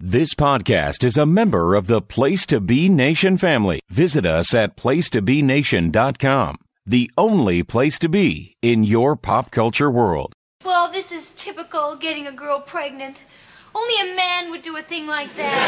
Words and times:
This 0.00 0.32
podcast 0.32 1.02
is 1.02 1.16
a 1.16 1.26
member 1.26 1.74
of 1.74 1.88
the 1.88 2.00
Place 2.00 2.46
to 2.46 2.60
Be 2.60 2.88
Nation 2.88 3.36
family. 3.36 3.80
Visit 3.90 4.24
us 4.24 4.54
at 4.54 4.76
placetobenation.com, 4.76 6.58
the 6.86 7.10
only 7.18 7.64
place 7.64 7.98
to 7.98 8.08
be 8.08 8.56
in 8.62 8.84
your 8.84 9.16
pop 9.16 9.50
culture 9.50 9.90
world. 9.90 10.34
Well, 10.64 10.88
this 10.88 11.10
is 11.10 11.32
typical 11.32 11.96
getting 11.96 12.28
a 12.28 12.32
girl 12.32 12.60
pregnant. 12.60 13.26
Only 13.74 13.94
a 14.00 14.14
man 14.14 14.52
would 14.52 14.62
do 14.62 14.76
a 14.76 14.82
thing 14.82 15.08
like 15.08 15.34
that. 15.34 15.58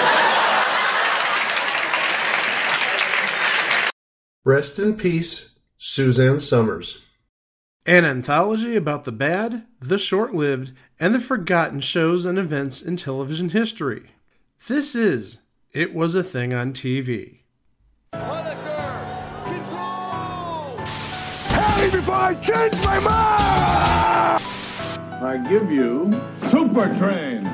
Rest 4.44 4.78
in 4.78 4.94
peace, 4.94 5.58
Suzanne 5.76 6.38
Somers. 6.38 7.02
An 7.84 8.04
anthology 8.04 8.76
about 8.76 9.02
the 9.02 9.10
bad, 9.10 9.66
the 9.80 9.98
short 9.98 10.32
lived, 10.32 10.70
and 11.00 11.16
the 11.16 11.20
forgotten 11.20 11.80
shows 11.80 12.24
and 12.24 12.38
events 12.38 12.80
in 12.80 12.96
television 12.96 13.48
history. 13.48 14.10
This 14.68 14.94
is 14.94 15.38
It 15.72 15.94
Was 15.94 16.14
a 16.14 16.22
Thing 16.22 16.52
on 16.52 16.74
TV. 16.74 17.38
Tell 18.12 18.28
me 21.78 21.90
before 21.90 22.14
I 22.14 22.34
change 22.34 22.74
my 22.84 22.98
mind! 23.00 24.42
I 25.24 25.38
give 25.48 25.72
you 25.72 26.12
Super 26.50 26.94
Train. 26.98 27.46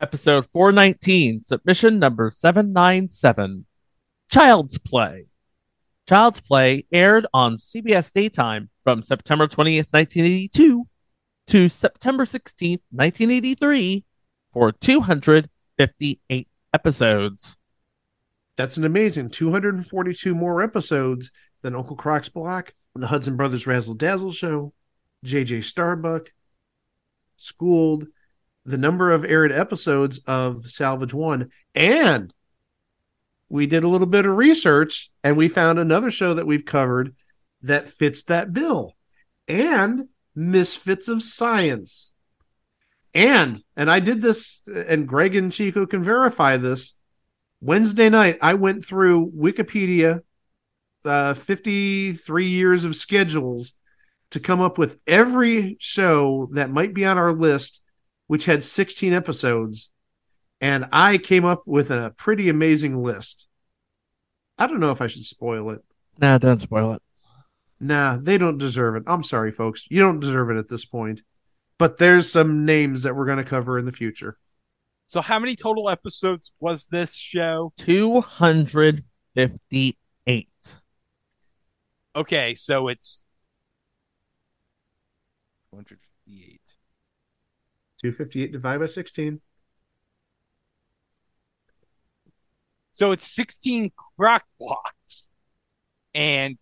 Episode 0.00 0.46
419, 0.52 1.42
submission 1.42 1.98
number 1.98 2.30
797 2.30 3.64
Child's 4.30 4.76
Play. 4.76 5.24
Child's 6.06 6.42
Play 6.42 6.84
aired 6.92 7.26
on 7.32 7.56
CBS 7.56 8.12
Daytime 8.12 8.68
from 8.84 9.00
September 9.02 9.48
20th, 9.48 9.88
1982 9.90 10.86
to 11.48 11.68
September 11.68 12.24
16th, 12.24 12.82
1983 12.90 14.04
for 14.52 14.70
258 14.70 16.48
episodes. 16.74 17.56
That's 18.56 18.76
an 18.76 18.84
amazing 18.84 19.30
242 19.30 20.34
more 20.34 20.62
episodes 20.62 21.30
than 21.62 21.74
Uncle 21.74 21.96
Croc's 21.96 22.28
Block, 22.28 22.74
the 22.94 23.06
Hudson 23.06 23.36
Brothers 23.36 23.66
Razzle 23.66 23.94
Dazzle 23.94 24.32
Show, 24.32 24.74
JJ 25.24 25.64
Starbuck, 25.64 26.32
Schooled, 27.36 28.08
the 28.66 28.78
number 28.78 29.12
of 29.12 29.24
aired 29.24 29.52
episodes 29.52 30.18
of 30.26 30.70
Salvage 30.70 31.14
One, 31.14 31.50
and 31.74 32.32
we 33.48 33.66
did 33.66 33.84
a 33.84 33.88
little 33.88 34.06
bit 34.06 34.26
of 34.26 34.36
research 34.36 35.10
and 35.24 35.36
we 35.36 35.48
found 35.48 35.78
another 35.78 36.10
show 36.10 36.34
that 36.34 36.46
we've 36.46 36.66
covered 36.66 37.14
that 37.62 37.88
fits 37.88 38.24
that 38.24 38.52
bill. 38.52 38.96
And 39.46 40.08
Misfits 40.38 41.08
of 41.08 41.22
Science. 41.22 42.12
And 43.12 43.62
and 43.76 43.90
I 43.90 43.98
did 43.98 44.22
this 44.22 44.62
and 44.66 45.08
Greg 45.08 45.34
and 45.34 45.52
Chico 45.52 45.84
can 45.84 46.04
verify 46.04 46.56
this. 46.56 46.94
Wednesday 47.60 48.08
night 48.08 48.38
I 48.40 48.54
went 48.54 48.84
through 48.84 49.32
Wikipedia 49.32 50.20
uh 51.04 51.34
53 51.34 52.46
years 52.46 52.84
of 52.84 52.94
schedules 52.94 53.72
to 54.30 54.40
come 54.40 54.60
up 54.60 54.78
with 54.78 54.98
every 55.06 55.76
show 55.80 56.48
that 56.52 56.70
might 56.70 56.94
be 56.94 57.04
on 57.04 57.18
our 57.18 57.32
list 57.32 57.80
which 58.26 58.44
had 58.44 58.62
16 58.62 59.12
episodes 59.12 59.90
and 60.60 60.88
I 60.92 61.18
came 61.18 61.44
up 61.44 61.62
with 61.66 61.90
a 61.90 62.14
pretty 62.16 62.48
amazing 62.48 63.02
list. 63.02 63.46
I 64.58 64.66
don't 64.66 64.80
know 64.80 64.90
if 64.90 65.00
I 65.00 65.06
should 65.06 65.24
spoil 65.24 65.70
it. 65.70 65.84
Nah, 66.18 66.38
don't 66.38 66.60
spoil 66.60 66.94
it. 66.94 67.02
Nah, 67.80 68.16
they 68.16 68.38
don't 68.38 68.58
deserve 68.58 68.96
it. 68.96 69.04
I'm 69.06 69.22
sorry, 69.22 69.52
folks. 69.52 69.86
You 69.88 70.00
don't 70.00 70.18
deserve 70.20 70.50
it 70.50 70.56
at 70.56 70.68
this 70.68 70.84
point. 70.84 71.22
But 71.78 71.98
there's 71.98 72.28
some 72.30 72.64
names 72.64 73.04
that 73.04 73.14
we're 73.14 73.26
going 73.26 73.38
to 73.38 73.44
cover 73.44 73.78
in 73.78 73.86
the 73.86 73.92
future. 73.92 74.36
So, 75.06 75.20
how 75.20 75.38
many 75.38 75.54
total 75.54 75.88
episodes 75.88 76.50
was 76.58 76.88
this 76.88 77.14
show? 77.14 77.72
258. 77.78 80.48
Okay, 82.16 82.54
so 82.56 82.88
it's 82.88 83.22
258. 85.72 86.60
258 88.00 88.52
divided 88.52 88.80
by 88.80 88.86
16. 88.86 89.40
So 92.92 93.12
it's 93.12 93.32
16 93.32 93.92
crock 94.16 94.44
blocks 94.58 95.28
and 96.14 96.58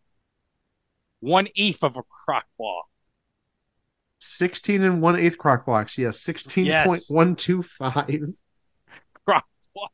one 1.21 1.49
eighth 1.57 1.83
of 1.83 1.97
a 1.97 2.03
crock 2.03 2.45
block. 2.59 2.87
16 4.19 4.83
and 4.83 5.01
one 5.03 5.17
eighth 5.17 5.37
crock 5.39 5.65
blocks. 5.67 5.99
Yes, 5.99 6.25
16.125. 6.25 8.35
Crock 9.25 9.45
block. 9.75 9.93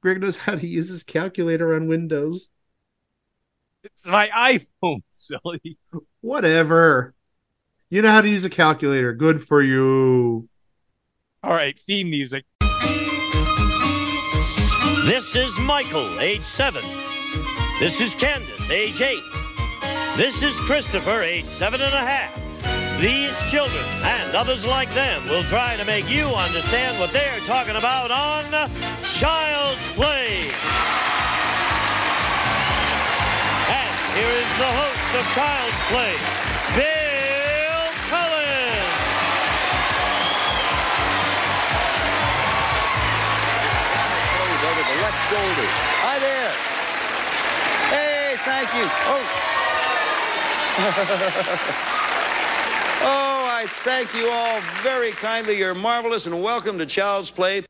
Greg 0.00 0.20
knows 0.20 0.36
how 0.36 0.54
to 0.54 0.66
use 0.66 0.88
his 0.88 1.02
calculator 1.02 1.74
on 1.74 1.88
Windows. 1.88 2.48
It's 3.84 4.06
my 4.06 4.28
iPhone, 4.28 5.02
silly. 5.10 5.76
Whatever. 6.20 7.14
You 7.90 8.02
know 8.02 8.12
how 8.12 8.20
to 8.22 8.28
use 8.28 8.44
a 8.44 8.50
calculator. 8.50 9.12
Good 9.12 9.44
for 9.44 9.60
you. 9.62 10.48
All 11.42 11.52
right, 11.52 11.76
theme 11.78 12.10
music. 12.10 12.44
This 15.04 15.34
is 15.34 15.58
Michael, 15.58 16.20
age 16.20 16.44
seven. 16.44 16.84
This 17.82 18.00
is 18.00 18.14
Candace, 18.14 18.70
age 18.70 19.00
eight. 19.00 19.24
This 20.16 20.44
is 20.44 20.54
Christopher, 20.60 21.20
age 21.20 21.42
seven 21.42 21.80
and 21.80 21.92
a 21.92 21.98
half. 21.98 22.30
These 23.00 23.36
children 23.50 23.82
and 24.04 24.36
others 24.36 24.64
like 24.64 24.88
them 24.94 25.24
will 25.26 25.42
try 25.42 25.74
to 25.74 25.84
make 25.84 26.08
you 26.08 26.28
understand 26.28 26.96
what 27.00 27.10
they're 27.10 27.40
talking 27.40 27.74
about 27.74 28.12
on 28.12 28.44
Child's 29.02 29.82
Play. 29.98 30.46
And 33.66 33.98
here 34.14 34.30
is 34.30 34.50
the 34.62 34.70
host 34.78 35.10
of 35.18 35.26
Child's 35.34 35.82
Play, 35.90 36.14
Bill 36.78 37.82
Cullen. 38.06 38.78
over 44.70 44.82
the 44.86 45.02
left 45.02 45.18
shoulder. 45.34 45.68
Hi 46.06 46.18
there. 46.20 46.71
Thank 48.44 48.74
you. 48.74 48.82
Oh. 48.84 49.48
oh, 53.02 53.46
I 53.48 53.66
thank 53.84 54.12
you 54.14 54.28
all 54.28 54.60
very 54.82 55.12
kindly. 55.12 55.58
You're 55.58 55.76
marvelous 55.76 56.26
and 56.26 56.42
welcome 56.42 56.76
to 56.78 56.86
Child's 56.86 57.30
Play. 57.30 57.64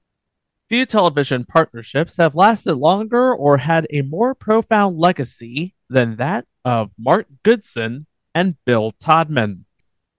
Few 0.71 0.87
television 0.87 1.45
partnerships 1.45 2.17
have 2.17 2.35
lasted 2.35 2.77
longer 2.77 3.35
or 3.35 3.59
had 3.59 3.87
a 3.91 4.01
more 4.01 4.35
profound 4.35 4.97
legacy 4.97 5.75
than 5.91 6.17
that 6.17 6.47
of 6.65 6.91
Mark 6.99 7.27
Goodson 7.43 8.07
and 8.35 8.57
Bill 8.65 8.93
Todman. 8.93 9.65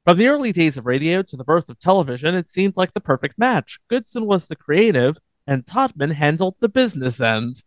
From 0.06 0.20
the 0.20 0.28
early 0.28 0.52
days 0.52 0.78
of 0.78 0.86
radio 0.86 1.24
to 1.24 1.36
the 1.36 1.44
birth 1.44 1.68
of 1.72 1.80
television, 1.80 2.36
it 2.36 2.52
seemed 2.52 2.78
like 2.78 2.94
the 2.94 3.02
perfect 3.02 3.40
match. 3.40 3.80
Goodson 3.90 4.28
was 4.28 4.48
the 4.48 4.56
creative, 4.56 5.18
and 5.48 5.66
Todman 5.66 6.12
handled 6.12 6.58
the 6.60 6.70
business 6.70 7.20
end. 7.20 7.64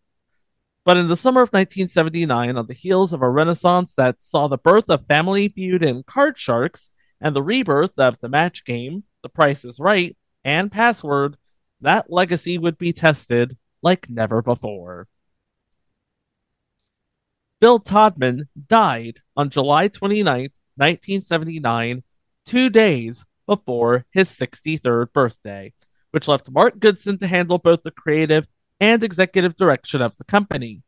But 0.87 0.97
in 0.97 1.09
the 1.09 1.17
summer 1.17 1.43
of 1.43 1.49
1979, 1.49 2.57
on 2.57 2.67
the 2.69 2.73
heels 2.73 3.13
of 3.13 3.21
a 3.21 3.29
renaissance 3.29 3.93
that 3.97 4.23
saw 4.23 4.47
the 4.47 4.57
birth 4.57 4.89
of 4.89 5.05
Family 5.09 5.49
Feud 5.49 5.83
and 5.83 6.07
Card 6.07 6.39
Sharks, 6.39 6.93
and 7.21 7.35
the 7.35 7.43
rebirth 7.43 7.99
of 7.99 8.21
the 8.21 8.29
match 8.29 8.65
game, 8.65 9.03
The 9.25 9.29
Price 9.29 9.65
is 9.65 9.81
Right, 9.81 10.17
and 10.45 10.71
Password, 10.71 11.39
that 11.81 12.13
legacy 12.13 12.57
would 12.57 12.79
be 12.79 12.93
tested 12.93 13.57
like 13.83 14.09
never 14.09 14.43
before. 14.43 15.09
Bill 17.61 17.81
Todman 17.81 18.43
died 18.69 19.19
on 19.37 19.51
July 19.51 19.89
29, 19.89 20.51
1979, 20.77 22.05
two 22.45 22.71
days 22.71 23.25
before 23.45 24.07
his 24.13 24.31
63rd 24.31 25.13
birthday, 25.13 25.73
which 26.13 26.29
left 26.29 26.49
Mark 26.49 26.79
Goodson 26.79 27.19
to 27.19 27.27
handle 27.27 27.59
both 27.59 27.83
the 27.83 27.91
creative 27.91 28.47
and 28.81 29.03
executive 29.03 29.57
direction 29.57 30.03
of 30.03 30.17
the 30.17 30.25
company. 30.25 30.83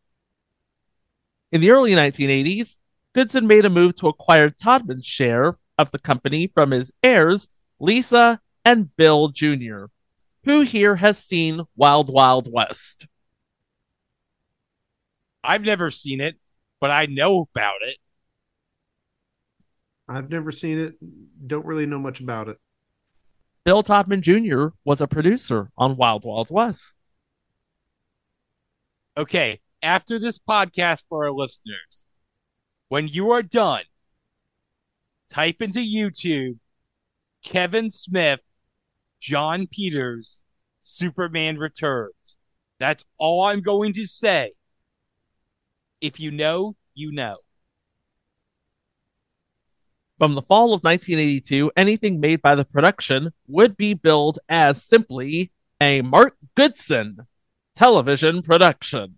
In 1.50 1.60
the 1.60 1.70
early 1.70 1.92
1980s, 1.92 2.76
Goodson 3.14 3.46
made 3.46 3.64
a 3.64 3.70
move 3.70 3.94
to 3.96 4.08
acquire 4.08 4.50
Todman's 4.50 5.06
share 5.06 5.58
of 5.78 5.90
the 5.90 5.98
company 5.98 6.50
from 6.54 6.72
his 6.72 6.92
heirs, 7.02 7.48
Lisa 7.80 8.40
and 8.64 8.94
Bill 8.96 9.28
Jr., 9.28 9.86
who 10.44 10.62
here 10.62 10.96
has 10.96 11.18
seen 11.18 11.62
Wild 11.76 12.12
Wild 12.12 12.52
West. 12.52 13.06
I've 15.42 15.62
never 15.62 15.90
seen 15.90 16.20
it, 16.20 16.36
but 16.80 16.90
I 16.90 17.06
know 17.06 17.48
about 17.54 17.82
it. 17.82 17.96
I've 20.08 20.30
never 20.30 20.52
seen 20.52 20.78
it. 20.78 20.94
Don't 21.46 21.66
really 21.66 21.86
know 21.86 21.98
much 21.98 22.20
about 22.20 22.48
it. 22.48 22.58
Bill 23.64 23.82
Todman 23.82 24.22
Jr. 24.22 24.74
was 24.84 25.00
a 25.00 25.06
producer 25.06 25.70
on 25.76 25.96
Wild 25.96 26.24
Wild 26.24 26.50
West. 26.50 26.94
Okay, 29.18 29.60
after 29.82 30.20
this 30.20 30.38
podcast 30.38 31.02
for 31.08 31.24
our 31.24 31.32
listeners, 31.32 32.04
when 32.88 33.08
you 33.08 33.32
are 33.32 33.42
done, 33.42 33.82
type 35.28 35.60
into 35.60 35.80
YouTube 35.80 36.58
Kevin 37.42 37.90
Smith, 37.90 38.38
Jon 39.18 39.66
Peters, 39.66 40.44
Superman 40.78 41.58
Returns. 41.58 42.36
That's 42.78 43.04
all 43.18 43.42
I'm 43.42 43.60
going 43.60 43.92
to 43.94 44.06
say. 44.06 44.52
If 46.00 46.20
you 46.20 46.30
know, 46.30 46.76
you 46.94 47.10
know. 47.10 47.38
From 50.18 50.36
the 50.36 50.42
fall 50.42 50.74
of 50.74 50.84
1982, 50.84 51.72
anything 51.76 52.20
made 52.20 52.40
by 52.40 52.54
the 52.54 52.64
production 52.64 53.32
would 53.48 53.76
be 53.76 53.94
billed 53.94 54.38
as 54.48 54.84
simply 54.84 55.50
a 55.80 56.02
Mark 56.02 56.36
Goodson 56.54 57.26
television 57.78 58.42
production. 58.42 59.14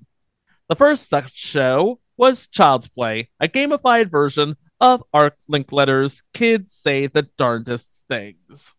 The 0.69 0.77
first 0.77 1.09
such 1.09 1.35
show 1.35 1.99
was 2.19 2.47
Child's 2.47 2.89
Play, 2.89 3.31
a 3.41 3.49
gamified 3.49 4.11
version 4.11 4.55
of 4.79 5.03
Arc 5.15 5.39
Link 5.49 5.73
Letter's 5.73 6.23
Kids 6.35 6.75
Say 6.75 7.07
the 7.07 7.23
Darndest 7.23 8.05
Things. 8.07 8.75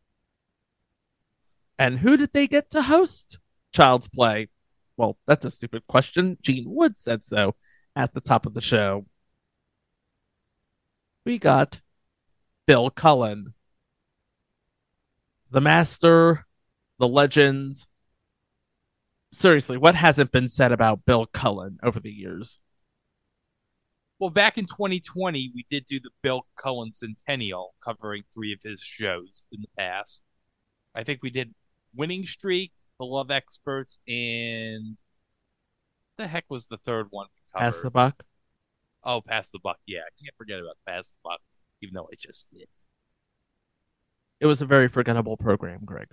And 1.80 1.98
who 1.98 2.16
did 2.16 2.31
they 2.31 2.45
get 2.45 2.69
to 2.69 2.83
host 2.83 3.39
Child's 3.74 4.07
Play? 4.07 4.50
Well, 4.98 5.18
that's 5.25 5.45
a 5.45 5.50
stupid 5.50 5.88
question. 5.88 6.38
Gene 6.44 6.66
Wood 6.68 7.00
said 7.00 7.25
so 7.25 7.56
at 7.95 8.13
the 8.13 8.22
top 8.22 8.45
of 8.45 8.54
the 8.54 8.62
show. 8.62 9.07
We 11.25 11.39
got 11.39 11.81
Bill 12.68 12.92
Cullen, 12.92 13.56
the 15.50 15.62
master, 15.62 16.45
the 17.00 17.07
legend. 17.07 17.83
Seriously, 19.31 19.78
what 19.78 19.95
hasn't 19.95 20.31
been 20.31 20.50
said 20.50 20.72
about 20.72 21.06
Bill 21.06 21.25
Cullen 21.25 21.80
over 21.83 22.00
the 22.00 22.12
years? 22.12 22.60
Well, 24.19 24.30
back 24.30 24.57
in 24.57 24.66
2020, 24.66 25.51
we 25.56 25.66
did 25.69 25.86
do 25.86 26.00
the 26.00 26.12
Bill 26.22 26.45
Cullen 26.56 26.94
Centennial, 26.94 27.74
covering 27.83 28.24
three 28.33 28.54
of 28.54 28.62
his 28.62 28.81
shows 28.81 29.45
in 29.51 29.62
the 29.62 29.68
past. 29.78 30.24
I 30.94 31.04
think 31.04 31.24
we 31.24 31.30
did 31.30 31.54
Winning 31.95 32.25
Streak, 32.25 32.72
The 33.00 33.06
Love 33.06 33.31
Experts, 33.31 34.00
and 34.07 34.98
the 36.18 36.28
heck 36.28 36.45
was 36.50 36.68
the 36.68 36.78
third 36.78 37.07
one? 37.10 37.28
Pass 37.56 37.80
the 37.80 37.89
buck. 37.89 38.24
Oh, 39.04 39.22
Pass 39.22 39.50
the 39.50 39.60
Buck. 39.60 39.80
Yeah, 39.88 40.01
I 40.01 40.13
can't 40.24 40.36
forget 40.38 40.60
about 40.60 40.78
Pass 40.88 41.10
the 41.10 41.16
Buck, 41.24 41.42
even 41.81 41.95
though 41.95 42.07
I 42.12 42.16
just 42.19 42.48
did. 42.51 42.68
It 44.39 44.45
was 44.45 44.62
a 44.62 44.66
very 44.66 44.88
forgettable 44.88 45.38
program, 45.38 45.81
Greg. 45.83 46.10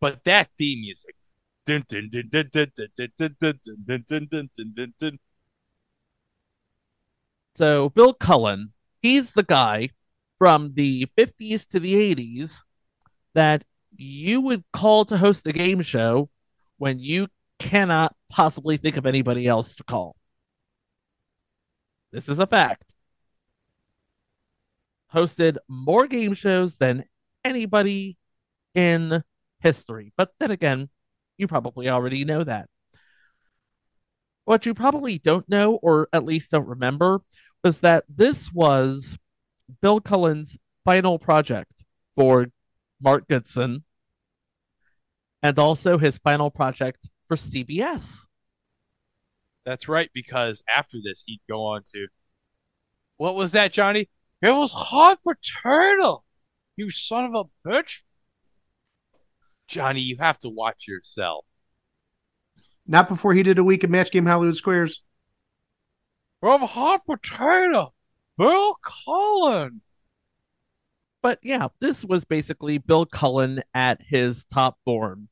But 0.00 0.24
that 0.24 0.50
theme 0.56 0.80
music. 0.80 1.14
So 7.54 7.90
Bill 7.90 8.14
Cullen, 8.14 8.72
he's 9.02 9.32
the 9.32 9.42
guy 9.42 9.90
from 10.38 10.72
the 10.74 11.06
50s 11.18 11.66
to 11.68 11.80
the 11.80 11.94
80s 12.14 12.62
that 13.34 13.64
you 13.96 14.40
would 14.40 14.64
call 14.72 15.04
to 15.04 15.18
host 15.18 15.46
a 15.46 15.52
game 15.52 15.82
show 15.82 16.30
when 16.78 16.98
you 16.98 17.28
cannot 17.58 18.16
possibly 18.30 18.76
think 18.76 18.96
of 18.96 19.04
anybody 19.06 19.46
else 19.46 19.76
to 19.76 19.84
call. 19.84 20.16
This 22.12 22.28
is 22.28 22.38
a 22.38 22.46
fact. 22.46 22.94
Hosted 25.14 25.58
more 25.68 26.06
game 26.06 26.34
shows 26.34 26.76
than 26.76 27.04
anybody 27.44 28.16
in 28.74 29.22
history. 29.60 30.12
But 30.16 30.32
then 30.38 30.50
again, 30.50 30.88
you 31.40 31.48
probably 31.48 31.88
already 31.88 32.24
know 32.24 32.44
that. 32.44 32.68
What 34.44 34.66
you 34.66 34.74
probably 34.74 35.18
don't 35.18 35.48
know, 35.48 35.74
or 35.74 36.08
at 36.12 36.24
least 36.24 36.50
don't 36.50 36.66
remember, 36.66 37.22
was 37.62 37.80
that 37.80 38.04
this 38.08 38.52
was 38.52 39.18
Bill 39.80 40.00
Cullen's 40.00 40.58
final 40.84 41.18
project 41.18 41.84
for 42.16 42.48
Mark 43.00 43.28
Goodson 43.28 43.84
and 45.42 45.58
also 45.58 45.98
his 45.98 46.18
final 46.18 46.50
project 46.50 47.08
for 47.28 47.36
CBS. 47.36 48.26
That's 49.64 49.88
right, 49.88 50.10
because 50.14 50.62
after 50.74 50.98
this, 51.02 51.24
he'd 51.26 51.40
go 51.48 51.64
on 51.66 51.82
to. 51.94 52.08
What 53.18 53.34
was 53.34 53.52
that, 53.52 53.72
Johnny? 53.72 54.08
It 54.42 54.50
was 54.50 54.72
Harper 54.72 55.38
Turtle! 55.62 56.24
You 56.76 56.90
son 56.90 57.26
of 57.26 57.34
a 57.34 57.68
bitch! 57.68 58.02
Johnny, 59.70 60.00
you 60.00 60.16
have 60.18 60.38
to 60.40 60.48
watch 60.48 60.88
yourself. 60.88 61.44
Not 62.86 63.08
before 63.08 63.32
he 63.32 63.44
did 63.44 63.58
a 63.58 63.64
week 63.64 63.84
of 63.84 63.90
Match 63.90 64.10
Game 64.10 64.26
Hollywood 64.26 64.56
Squares. 64.56 65.00
From 66.40 66.62
Hot 66.62 67.06
Potato, 67.06 67.94
Bill 68.36 68.76
Cullen. 68.82 69.80
But 71.22 71.38
yeah, 71.42 71.68
this 71.80 72.04
was 72.04 72.24
basically 72.24 72.78
Bill 72.78 73.06
Cullen 73.06 73.62
at 73.72 74.00
his 74.02 74.44
top 74.44 74.78
form, 74.84 75.28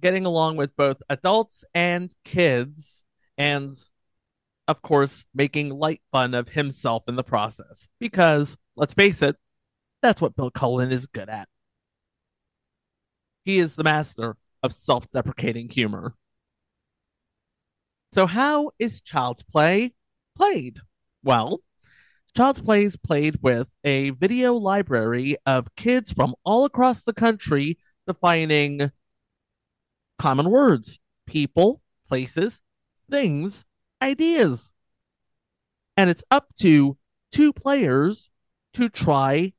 getting 0.00 0.24
along 0.24 0.56
with 0.56 0.76
both 0.76 1.02
adults 1.10 1.64
and 1.74 2.14
kids, 2.24 3.04
and 3.36 3.74
of 4.66 4.80
course, 4.80 5.26
making 5.34 5.70
light 5.70 6.00
fun 6.10 6.32
of 6.32 6.48
himself 6.48 7.02
in 7.06 7.16
the 7.16 7.24
process. 7.24 7.88
Because, 8.00 8.56
let's 8.76 8.94
face 8.94 9.20
it, 9.20 9.36
that's 10.00 10.22
what 10.22 10.36
Bill 10.36 10.50
Cullen 10.50 10.90
is 10.90 11.06
good 11.06 11.28
at. 11.28 11.48
He 13.44 13.58
is 13.58 13.74
the 13.74 13.84
master 13.84 14.36
of 14.62 14.72
self 14.72 15.10
deprecating 15.10 15.68
humor. 15.68 16.14
So, 18.12 18.26
how 18.26 18.70
is 18.78 19.00
Child's 19.00 19.42
Play 19.42 19.92
played? 20.36 20.78
Well, 21.22 21.60
Child's 22.36 22.60
Play 22.60 22.84
is 22.84 22.96
played 22.96 23.38
with 23.42 23.68
a 23.84 24.10
video 24.10 24.54
library 24.54 25.36
of 25.46 25.74
kids 25.76 26.12
from 26.12 26.34
all 26.44 26.64
across 26.64 27.02
the 27.02 27.12
country 27.12 27.78
defining 28.06 28.90
common 30.18 30.50
words, 30.50 30.98
people, 31.26 31.82
places, 32.08 32.60
things, 33.10 33.64
ideas. 34.00 34.72
And 35.96 36.10
it's 36.10 36.24
up 36.30 36.48
to 36.60 36.96
two 37.30 37.52
players 37.52 38.30
to 38.74 38.88
try 38.88 39.52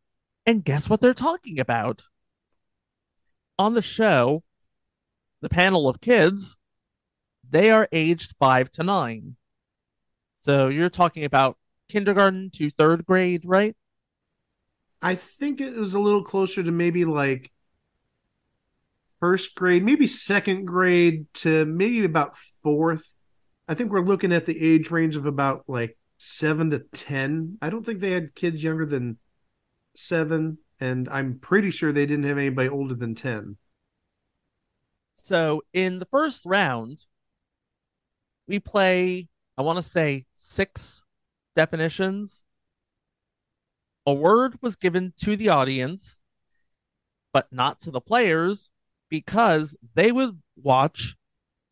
and 0.46 0.64
guess 0.64 0.90
what 0.90 1.02
they're 1.02 1.14
talking 1.14 1.60
about. 1.60 2.04
On 3.58 3.74
the 3.74 3.82
show, 3.82 4.44
the 5.42 5.50
panel 5.50 5.88
of 5.88 6.02
kids, 6.02 6.58
they 7.50 7.72
are 7.72 7.88
aged 7.92 8.34
five 8.40 8.70
to 8.72 8.84
nine. 8.84 9.36
So 10.40 10.68
you're 10.68 10.90
talking 10.90 11.24
about 11.24 11.58
kindergarten 11.90 12.50
to 12.56 12.70
third 12.70 13.06
grade, 13.06 13.44
right? 13.46 13.76
I 15.02 15.16
think 15.16 15.62
it 15.62 15.76
was 15.76 15.94
a 15.94 16.00
little 16.00 16.24
closer 16.24 16.64
to 16.64 16.72
maybe 16.72 17.06
like 17.06 17.52
first 19.20 19.56
grade, 19.56 19.84
maybe 19.84 20.08
second 20.08 20.66
grade 20.66 21.26
to 21.36 21.66
maybe 21.66 22.04
about 22.04 22.38
fourth. 22.64 23.06
I 23.68 23.74
think 23.74 23.92
we're 23.92 24.02
looking 24.06 24.34
at 24.34 24.46
the 24.46 24.60
age 24.60 24.92
range 24.92 25.16
of 25.16 25.26
about 25.26 25.64
like 25.68 25.98
seven 26.18 26.72
to 26.72 26.80
10. 26.80 27.58
I 27.62 27.70
don't 27.70 27.86
think 27.86 28.00
they 28.00 28.12
had 28.12 28.36
kids 28.36 28.64
younger 28.64 28.86
than 28.86 29.18
seven, 29.96 30.58
and 30.80 31.08
I'm 31.10 31.40
pretty 31.40 31.72
sure 31.72 31.92
they 31.92 32.06
didn't 32.06 32.26
have 32.26 32.38
anybody 32.38 32.70
older 32.70 32.96
than 32.96 33.16
10. 33.16 33.58
So 35.16 35.64
in 35.74 36.00
the 36.00 36.06
first 36.06 36.44
round, 36.46 37.06
we 38.48 38.60
play, 38.60 39.28
I 39.58 39.62
want 39.62 39.78
to 39.78 39.84
say, 39.84 40.26
six 40.36 41.04
definitions. 41.56 42.44
A 44.06 44.14
word 44.14 44.58
was 44.62 44.76
given 44.76 45.14
to 45.22 45.36
the 45.36 45.50
audience, 45.50 46.20
but 47.34 47.52
not 47.52 47.80
to 47.82 47.92
the 47.92 48.02
players 48.02 48.70
because 49.10 49.76
they 49.96 50.12
would 50.12 50.42
watch 50.62 51.16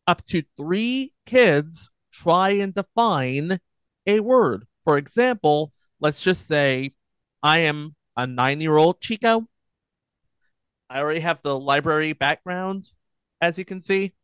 up 0.06 0.24
to 0.26 0.42
three 0.56 1.12
kids 1.26 1.90
try 2.12 2.50
and 2.50 2.74
define 2.74 3.58
a 4.06 4.20
word. 4.20 4.66
For 4.84 4.96
example, 4.98 5.72
let's 6.00 6.20
just 6.20 6.46
say 6.46 6.94
I 7.42 7.58
am 7.60 7.94
a 8.16 8.26
nine 8.26 8.60
year 8.60 8.76
old 8.76 9.00
Chico. 9.00 9.48
I 10.88 11.00
already 11.00 11.20
have 11.20 11.40
the 11.42 11.58
library 11.58 12.12
background, 12.12 12.90
as 13.40 13.58
you 13.58 13.64
can 13.64 13.80
see. 13.80 14.14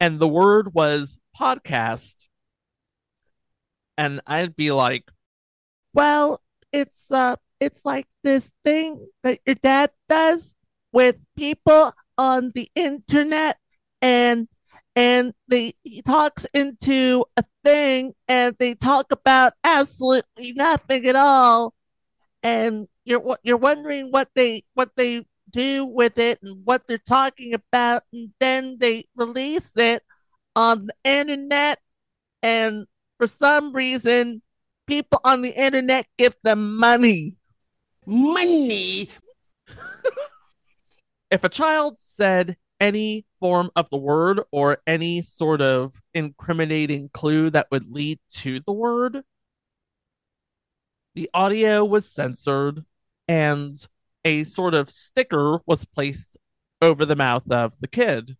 And 0.00 0.18
the 0.18 0.28
word 0.28 0.74
was 0.74 1.18
podcast. 1.38 2.26
And 3.96 4.20
I'd 4.26 4.56
be 4.56 4.72
like, 4.72 5.10
well, 5.92 6.40
it's 6.72 7.10
uh 7.10 7.36
it's 7.60 7.84
like 7.84 8.06
this 8.24 8.52
thing 8.64 9.06
that 9.22 9.38
your 9.46 9.54
dad 9.54 9.90
does 10.08 10.56
with 10.92 11.16
people 11.36 11.92
on 12.18 12.52
the 12.54 12.68
internet 12.74 13.58
and 14.02 14.48
and 14.96 15.32
they 15.48 15.74
he 15.82 16.02
talks 16.02 16.46
into 16.52 17.24
a 17.36 17.44
thing 17.64 18.14
and 18.28 18.56
they 18.58 18.74
talk 18.74 19.12
about 19.12 19.52
absolutely 19.62 20.52
nothing 20.52 21.06
at 21.06 21.16
all 21.16 21.74
and 22.44 22.86
you're 23.04 23.36
you're 23.42 23.56
wondering 23.56 24.12
what 24.12 24.28
they 24.36 24.62
what 24.74 24.90
they 24.96 25.26
do 25.50 25.84
with 25.84 26.18
it 26.18 26.38
and 26.42 26.64
what 26.64 26.86
they're 26.86 26.98
talking 26.98 27.54
about 27.54 28.02
and 28.12 28.30
then 28.38 28.76
they 28.78 29.04
release 29.16 29.72
it 29.76 30.02
on 30.54 30.86
the 30.86 30.94
internet 31.04 31.80
and 32.42 32.86
for 33.18 33.26
some 33.26 33.72
reason 33.72 34.40
People 34.86 35.20
on 35.24 35.40
the 35.40 35.50
internet 35.50 36.06
give 36.18 36.36
them 36.42 36.76
money. 36.76 37.36
Money. 38.06 39.08
if 41.30 41.42
a 41.42 41.48
child 41.48 41.96
said 41.98 42.56
any 42.80 43.24
form 43.40 43.70
of 43.76 43.88
the 43.88 43.96
word 43.96 44.42
or 44.50 44.78
any 44.86 45.22
sort 45.22 45.62
of 45.62 45.94
incriminating 46.12 47.08
clue 47.14 47.48
that 47.48 47.68
would 47.70 47.86
lead 47.86 48.18
to 48.30 48.60
the 48.66 48.72
word, 48.72 49.22
the 51.14 51.30
audio 51.32 51.84
was 51.84 52.10
censored 52.10 52.84
and 53.28 53.86
a 54.24 54.44
sort 54.44 54.74
of 54.74 54.90
sticker 54.90 55.60
was 55.66 55.84
placed 55.84 56.36
over 56.82 57.04
the 57.04 57.16
mouth 57.16 57.50
of 57.50 57.74
the 57.80 57.88
kid. 57.88 58.36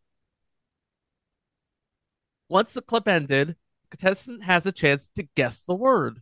Once 2.48 2.74
the 2.74 2.82
clip 2.82 3.08
ended, 3.08 3.48
the 3.48 3.96
contestant 3.96 4.44
has 4.44 4.66
a 4.66 4.72
chance 4.72 5.10
to 5.16 5.28
guess 5.34 5.60
the 5.60 5.74
word. 5.74 6.20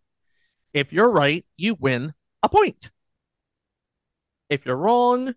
If 0.72 0.92
you're 0.92 1.10
right, 1.10 1.44
you 1.56 1.74
win 1.74 2.14
a 2.42 2.48
point. 2.48 2.90
If 4.48 4.66
you're 4.66 4.76
wrong, 4.76 5.34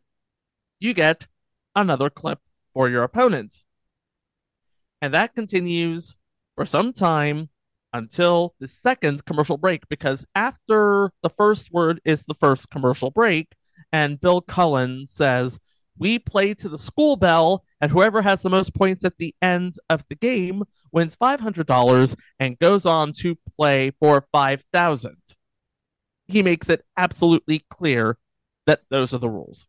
you 0.79 0.93
get 0.93 1.27
another 1.75 2.09
clip 2.09 2.39
for 2.73 2.89
your 2.89 3.03
opponent. 3.03 3.63
And 5.01 5.13
that 5.13 5.35
continues 5.35 6.15
for 6.55 6.65
some 6.65 6.93
time 6.93 7.49
until 7.95 8.53
the 8.59 8.67
second 8.67 9.25
commercial 9.25 9.57
break, 9.57 9.87
because 9.87 10.25
after 10.35 11.11
the 11.23 11.29
first 11.29 11.71
word 11.71 12.01
is 12.03 12.23
the 12.23 12.33
first 12.33 12.69
commercial 12.69 13.09
break, 13.09 13.53
and 13.91 14.19
Bill 14.19 14.41
Cullen 14.41 15.07
says, 15.07 15.59
We 15.97 16.19
play 16.19 16.53
to 16.55 16.67
the 16.67 16.77
school 16.77 17.15
bell, 17.15 17.63
and 17.79 17.91
whoever 17.91 18.21
has 18.21 18.41
the 18.41 18.49
most 18.49 18.75
points 18.75 19.05
at 19.05 19.17
the 19.17 19.33
end 19.41 19.75
of 19.89 20.03
the 20.09 20.15
game 20.15 20.63
wins 20.91 21.15
$500 21.15 22.15
and 22.39 22.59
goes 22.59 22.85
on 22.85 23.13
to 23.13 23.37
play 23.55 23.91
for 23.99 24.27
5000 24.31 25.15
He 26.27 26.43
makes 26.43 26.69
it 26.69 26.85
absolutely 26.97 27.63
clear 27.69 28.17
that 28.65 28.81
those 28.89 29.13
are 29.13 29.19
the 29.19 29.29
rules. 29.29 29.65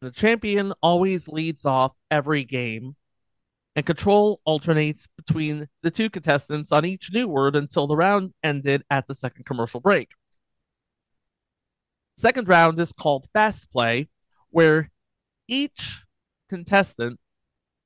The 0.00 0.10
champion 0.10 0.72
always 0.82 1.28
leads 1.28 1.66
off 1.66 1.92
every 2.10 2.44
game, 2.44 2.96
and 3.76 3.86
control 3.86 4.40
alternates 4.44 5.06
between 5.16 5.68
the 5.82 5.90
two 5.90 6.10
contestants 6.10 6.72
on 6.72 6.84
each 6.84 7.10
new 7.12 7.28
word 7.28 7.54
until 7.54 7.86
the 7.86 7.96
round 7.96 8.32
ended 8.42 8.82
at 8.90 9.06
the 9.06 9.14
second 9.14 9.44
commercial 9.46 9.80
break. 9.80 10.10
Second 12.16 12.48
round 12.48 12.78
is 12.78 12.92
called 12.92 13.28
fast 13.32 13.70
play, 13.72 14.08
where 14.50 14.90
each 15.48 16.04
contestant 16.48 17.18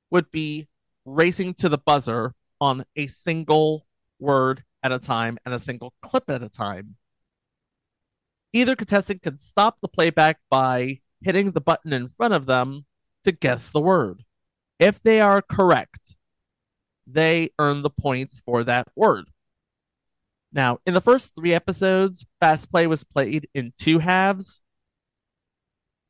would 0.09 0.31
be 0.31 0.67
racing 1.05 1.53
to 1.53 1.69
the 1.69 1.77
buzzer 1.77 2.33
on 2.59 2.83
a 2.95 3.07
single 3.07 3.85
word 4.19 4.63
at 4.81 4.91
a 4.91 4.99
time 4.99 5.37
and 5.45 5.53
a 5.53 5.59
single 5.59 5.93
clip 6.01 6.29
at 6.29 6.43
a 6.43 6.49
time. 6.49 6.95
Either 8.53 8.75
contestant 8.75 9.21
can 9.21 9.37
stop 9.37 9.77
the 9.81 9.87
playback 9.87 10.39
by 10.49 10.99
hitting 11.21 11.51
the 11.51 11.61
button 11.61 11.93
in 11.93 12.09
front 12.17 12.33
of 12.33 12.45
them 12.45 12.85
to 13.23 13.31
guess 13.31 13.69
the 13.69 13.79
word. 13.79 14.23
If 14.79 15.01
they 15.01 15.21
are 15.21 15.41
correct, 15.41 16.15
they 17.07 17.51
earn 17.59 17.81
the 17.81 17.89
points 17.89 18.41
for 18.45 18.63
that 18.63 18.87
word. 18.95 19.25
Now, 20.51 20.79
in 20.85 20.93
the 20.93 21.01
first 21.01 21.35
three 21.35 21.53
episodes, 21.53 22.25
Fast 22.39 22.71
Play 22.71 22.87
was 22.87 23.03
played 23.03 23.49
in 23.53 23.73
two 23.77 23.99
halves. 23.99 24.61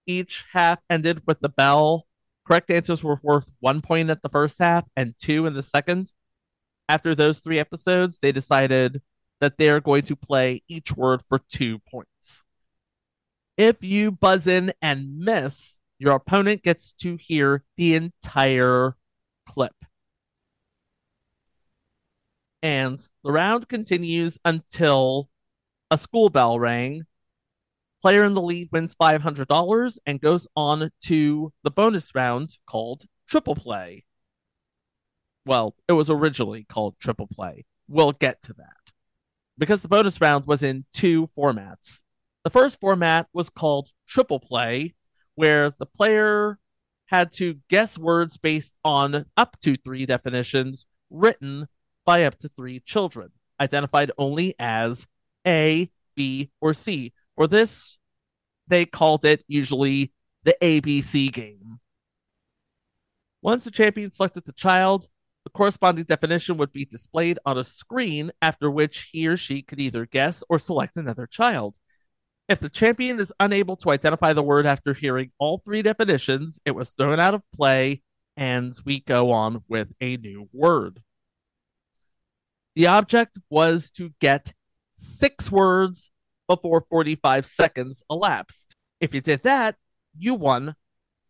Each 0.05 0.45
half 0.53 0.79
ended 0.89 1.23
with 1.25 1.39
the 1.39 1.49
bell. 1.49 2.07
Correct 2.45 2.69
answers 2.69 3.03
were 3.03 3.19
worth 3.23 3.51
one 3.59 3.81
point 3.81 4.11
at 4.11 4.21
the 4.21 4.29
first 4.29 4.59
half 4.59 4.85
and 4.95 5.15
two 5.17 5.47
in 5.47 5.55
the 5.55 5.63
second. 5.63 6.13
After 6.87 7.15
those 7.15 7.39
three 7.39 7.57
episodes, 7.57 8.19
they 8.19 8.31
decided 8.31 9.01
that 9.41 9.57
they 9.57 9.69
are 9.69 9.79
going 9.81 10.03
to 10.03 10.15
play 10.15 10.61
each 10.67 10.95
word 10.95 11.21
for 11.27 11.39
two 11.49 11.79
points. 11.79 12.43
If 13.57 13.77
you 13.81 14.11
buzz 14.11 14.45
in 14.45 14.73
and 14.81 15.17
miss, 15.17 15.74
your 15.99 16.13
opponent 16.13 16.63
gets 16.63 16.91
to 16.93 17.17
hear 17.17 17.63
the 17.77 17.95
entire 17.95 18.95
clip. 19.47 19.75
And 22.61 23.05
the 23.23 23.31
round 23.31 23.69
continues 23.69 24.39
until 24.43 25.29
a 25.91 25.97
school 25.97 26.29
bell 26.29 26.59
rang. 26.59 27.03
Player 28.01 28.23
in 28.23 28.33
the 28.33 28.41
lead 28.41 28.69
wins 28.71 28.95
$500 28.95 29.97
and 30.05 30.21
goes 30.21 30.47
on 30.55 30.89
to 31.03 31.53
the 31.63 31.71
bonus 31.71 32.13
round 32.13 32.57
called 32.67 33.05
Triple 33.27 33.55
Play. 33.55 34.05
Well, 35.45 35.75
it 35.87 35.93
was 35.93 36.09
originally 36.09 36.65
called 36.67 36.95
Triple 36.99 37.27
Play. 37.27 37.65
We'll 37.87 38.11
get 38.13 38.41
to 38.43 38.53
that. 38.53 38.93
Because 39.57 39.81
the 39.81 39.87
bonus 39.87 40.19
round 40.19 40.47
was 40.47 40.63
in 40.63 40.85
two 40.91 41.29
formats. 41.37 42.01
The 42.43 42.49
first 42.49 42.79
format 42.79 43.27
was 43.31 43.49
called 43.49 43.89
Triple 44.07 44.39
Play, 44.39 44.95
where 45.35 45.71
the 45.77 45.85
player 45.85 46.59
had 47.07 47.31
to 47.33 47.59
guess 47.69 47.97
words 47.97 48.37
based 48.37 48.73
on 48.83 49.25
up 49.37 49.57
to 49.61 49.77
three 49.77 50.05
definitions 50.05 50.85
written 51.09 51.67
by 52.05 52.23
up 52.25 52.37
to 52.39 52.49
three 52.49 52.79
children, 52.79 53.31
identified 53.59 54.11
only 54.17 54.55
as 54.59 55.07
A, 55.45 55.89
B, 56.15 56.51
or 56.61 56.73
C. 56.73 57.13
For 57.35 57.47
this, 57.47 57.97
they 58.67 58.85
called 58.85 59.25
it 59.25 59.43
usually 59.47 60.11
the 60.43 60.55
ABC 60.61 61.31
game. 61.31 61.79
Once 63.41 63.63
the 63.65 63.71
champion 63.71 64.11
selected 64.11 64.45
the 64.45 64.53
child, 64.53 65.07
the 65.43 65.51
corresponding 65.51 66.05
definition 66.05 66.57
would 66.57 66.73
be 66.73 66.85
displayed 66.85 67.37
on 67.45 67.57
a 67.57 67.63
screen, 67.63 68.31
after 68.41 68.71
which 68.71 69.09
he 69.11 69.27
or 69.27 69.37
she 69.37 69.61
could 69.61 69.79
either 69.79 70.05
guess 70.05 70.43
or 70.49 70.57
select 70.57 70.97
another 70.97 71.27
child. 71.27 71.77
If 72.47 72.59
the 72.59 72.69
champion 72.69 73.19
is 73.19 73.33
unable 73.39 73.75
to 73.77 73.91
identify 73.91 74.33
the 74.33 74.43
word 74.43 74.65
after 74.65 74.93
hearing 74.93 75.31
all 75.39 75.57
three 75.57 75.81
definitions, 75.81 76.59
it 76.63 76.71
was 76.71 76.91
thrown 76.91 77.19
out 77.19 77.33
of 77.33 77.41
play 77.53 78.03
and 78.37 78.75
we 78.85 78.99
go 78.99 79.31
on 79.31 79.63
with 79.67 79.93
a 79.99 80.17
new 80.17 80.49
word. 80.53 81.01
The 82.75 82.87
object 82.87 83.37
was 83.49 83.89
to 83.91 84.13
get 84.19 84.53
six 84.93 85.51
words 85.51 86.11
before 86.47 86.85
45 86.89 87.45
seconds 87.45 88.03
elapsed. 88.09 88.75
If 88.99 89.13
you 89.13 89.21
did 89.21 89.43
that, 89.43 89.75
you 90.17 90.35
won 90.35 90.75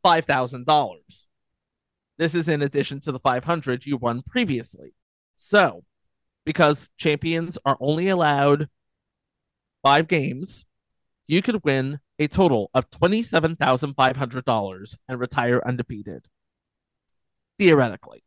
$5,000. 0.04 1.26
This 2.18 2.36
is 2.36 2.48
in 2.48 2.62
addition 2.62 3.00
to 3.02 3.12
the 3.12 3.20
500 3.20 3.86
you 3.86 3.98
won 3.98 4.22
previously. 4.22 4.94
So, 5.38 5.84
because 6.46 6.90
champions 6.98 7.58
are 7.66 7.78
only 7.80 8.08
allowed 8.10 8.70
five 9.84 10.08
games, 10.08 10.66
you 11.28 11.42
could 11.42 11.64
win 11.64 12.00
a 12.20 12.28
total 12.28 12.70
of 12.74 12.90
$27,500 12.90 14.98
and 15.08 15.20
retire 15.20 15.62
undefeated. 15.66 16.28
Theoretically. 17.60 18.24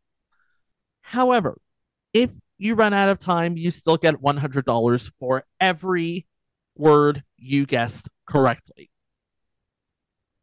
However, 1.02 1.60
if 2.12 2.30
you 2.58 2.74
run 2.74 2.92
out 2.92 3.08
of 3.08 3.18
time, 3.18 3.56
you 3.56 3.70
still 3.70 3.96
get 3.96 4.16
$100 4.16 5.12
for 5.18 5.44
every 5.60 6.26
word 6.76 7.22
you 7.36 7.66
guessed 7.66 8.08
correctly. 8.26 8.90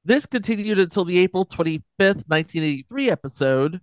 This 0.04 0.26
continued 0.26 0.80
until 0.80 1.04
the 1.04 1.18
April 1.18 1.46
25th, 1.46 2.24
1983 2.28 3.10
episode, 3.10 3.82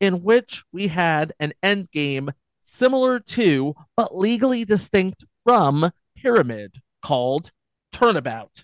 in 0.00 0.22
which 0.22 0.64
we 0.72 0.88
had 0.88 1.32
an 1.40 1.52
end 1.62 1.90
game 1.90 2.30
similar 2.62 3.18
to, 3.18 3.74
but 3.96 4.16
legally 4.16 4.64
distinct 4.64 5.24
from, 5.44 5.90
Pyramid 6.16 6.80
called 7.02 7.50
Turnabout. 7.96 8.62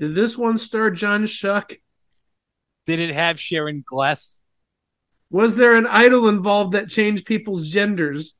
Did 0.00 0.16
this 0.16 0.36
one 0.36 0.58
star 0.58 0.90
John 0.90 1.22
Schuck? 1.22 1.76
Did 2.84 2.98
it 2.98 3.14
have 3.14 3.38
Sharon 3.38 3.84
Gless? 3.86 4.42
Was 5.30 5.54
there 5.54 5.76
an 5.76 5.86
idol 5.86 6.28
involved 6.28 6.72
that 6.72 6.88
changed 6.88 7.26
people's 7.26 7.68
genders? 7.68 8.34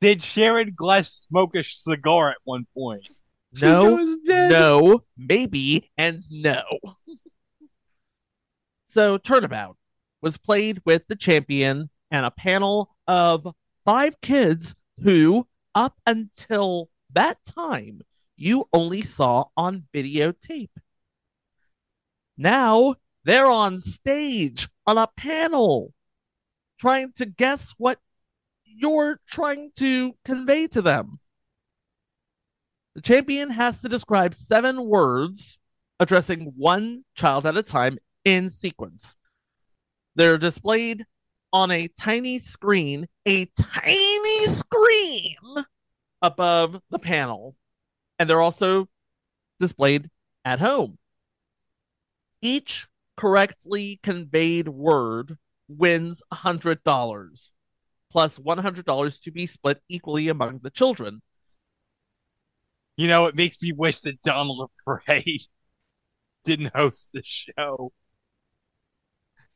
Did 0.00 0.22
Sharon 0.22 0.72
Gless 0.74 1.12
smoke 1.12 1.54
a 1.56 1.62
cigar 1.62 2.30
at 2.30 2.38
one 2.44 2.66
point? 2.72 3.06
No, 3.60 3.96
was 3.96 4.18
dead. 4.24 4.50
no, 4.50 5.02
maybe, 5.18 5.90
and 5.98 6.22
no. 6.30 6.62
so, 8.86 9.18
Turnabout 9.18 9.76
was 10.22 10.38
played 10.38 10.80
with 10.86 11.06
the 11.06 11.16
champion 11.16 11.90
and 12.10 12.24
a 12.24 12.30
panel 12.30 12.96
of 13.06 13.46
five 13.84 14.18
kids 14.22 14.74
who, 15.02 15.46
up 15.74 15.98
until 16.06 16.88
that 17.14 17.38
time, 17.44 18.02
you 18.36 18.68
only 18.72 19.02
saw 19.02 19.44
on 19.56 19.84
videotape. 19.94 20.70
Now 22.36 22.94
they're 23.24 23.50
on 23.50 23.80
stage 23.80 24.68
on 24.86 24.96
a 24.96 25.08
panel 25.16 25.92
trying 26.78 27.12
to 27.12 27.26
guess 27.26 27.74
what 27.76 27.98
you're 28.64 29.20
trying 29.28 29.70
to 29.76 30.14
convey 30.24 30.66
to 30.68 30.80
them. 30.80 31.18
The 32.94 33.02
champion 33.02 33.50
has 33.50 33.82
to 33.82 33.88
describe 33.88 34.34
seven 34.34 34.84
words 34.86 35.58
addressing 36.00 36.52
one 36.56 37.04
child 37.14 37.46
at 37.46 37.56
a 37.56 37.62
time 37.62 37.98
in 38.24 38.48
sequence. 38.48 39.16
They're 40.16 40.38
displayed 40.38 41.04
on 41.52 41.70
a 41.70 41.88
tiny 41.88 42.38
screen, 42.38 43.06
a 43.26 43.46
tiny 43.46 44.44
screen 44.46 45.36
above 46.22 46.80
the 46.90 46.98
panel. 46.98 47.56
And 48.18 48.28
they're 48.28 48.40
also 48.40 48.88
displayed 49.58 50.10
at 50.44 50.60
home. 50.60 50.98
Each 52.42 52.86
correctly 53.16 54.00
conveyed 54.02 54.68
word 54.68 55.36
wins 55.68 56.22
$100, 56.32 57.50
plus 58.10 58.38
$100 58.38 59.22
to 59.22 59.30
be 59.30 59.46
split 59.46 59.80
equally 59.88 60.28
among 60.28 60.60
the 60.62 60.70
children. 60.70 61.22
You 62.96 63.08
know, 63.08 63.26
it 63.26 63.34
makes 63.34 63.60
me 63.62 63.72
wish 63.72 64.00
that 64.02 64.20
Donald 64.22 64.70
Lapre 64.86 65.24
didn't 66.44 66.74
host 66.74 67.08
the 67.12 67.22
show 67.24 67.92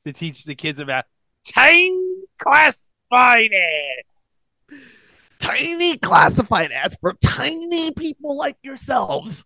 to 0.06 0.12
teach 0.12 0.44
the 0.44 0.54
kids 0.54 0.80
about 0.80 1.04
tiny 1.46 2.24
classified 2.38 3.50
ads. 3.52 4.13
Tiny 5.44 5.98
classified 5.98 6.72
ads 6.72 6.96
for 7.02 7.12
tiny 7.22 7.90
people 7.92 8.38
like 8.38 8.56
yourselves. 8.62 9.44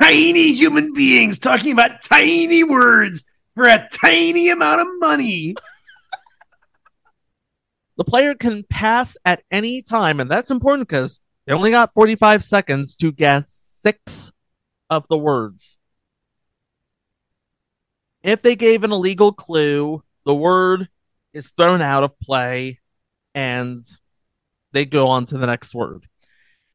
Tiny 0.00 0.52
human 0.52 0.92
beings 0.92 1.40
talking 1.40 1.72
about 1.72 2.00
tiny 2.00 2.62
words 2.62 3.24
for 3.56 3.66
a 3.66 3.88
tiny 3.92 4.50
amount 4.50 4.82
of 4.82 4.86
money. 5.00 5.56
The 7.96 8.04
player 8.04 8.36
can 8.36 8.62
pass 8.70 9.16
at 9.24 9.42
any 9.50 9.82
time, 9.82 10.20
and 10.20 10.30
that's 10.30 10.52
important 10.52 10.88
because 10.88 11.18
they 11.44 11.52
only 11.52 11.72
got 11.72 11.92
45 11.92 12.44
seconds 12.44 12.94
to 12.94 13.10
guess 13.10 13.78
six 13.82 14.30
of 14.88 15.08
the 15.08 15.18
words. 15.18 15.76
If 18.22 18.42
they 18.42 18.54
gave 18.54 18.84
an 18.84 18.92
illegal 18.92 19.32
clue, 19.32 20.04
the 20.24 20.34
word 20.36 20.88
is 21.32 21.50
thrown 21.50 21.82
out 21.82 22.04
of 22.04 22.16
play 22.20 22.78
and 23.34 23.84
they 24.76 24.84
go 24.84 25.08
on 25.08 25.24
to 25.26 25.38
the 25.38 25.46
next 25.46 25.74
word. 25.74 26.06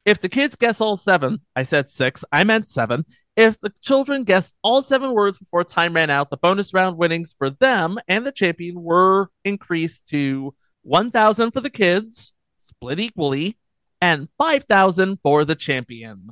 If 0.04 0.20
the 0.20 0.28
kids 0.28 0.56
guess 0.56 0.80
all 0.80 0.96
seven, 0.96 1.40
I 1.54 1.62
said 1.62 1.88
six, 1.88 2.24
I 2.32 2.42
meant 2.42 2.66
seven. 2.66 3.04
If 3.36 3.60
the 3.60 3.72
children 3.80 4.24
guessed 4.24 4.56
all 4.62 4.82
seven 4.82 5.14
words 5.14 5.38
before 5.38 5.62
time 5.62 5.94
ran 5.94 6.10
out, 6.10 6.28
the 6.28 6.36
bonus 6.36 6.74
round 6.74 6.98
winnings 6.98 7.32
for 7.38 7.50
them 7.50 7.98
and 8.08 8.26
the 8.26 8.32
champion 8.32 8.82
were 8.82 9.30
increased 9.44 10.06
to 10.08 10.52
1,000 10.82 11.52
for 11.52 11.60
the 11.60 11.70
kids, 11.70 12.32
split 12.58 12.98
equally, 12.98 13.56
and 14.00 14.28
5,000 14.36 15.20
for 15.22 15.44
the 15.44 15.54
champion. 15.54 16.30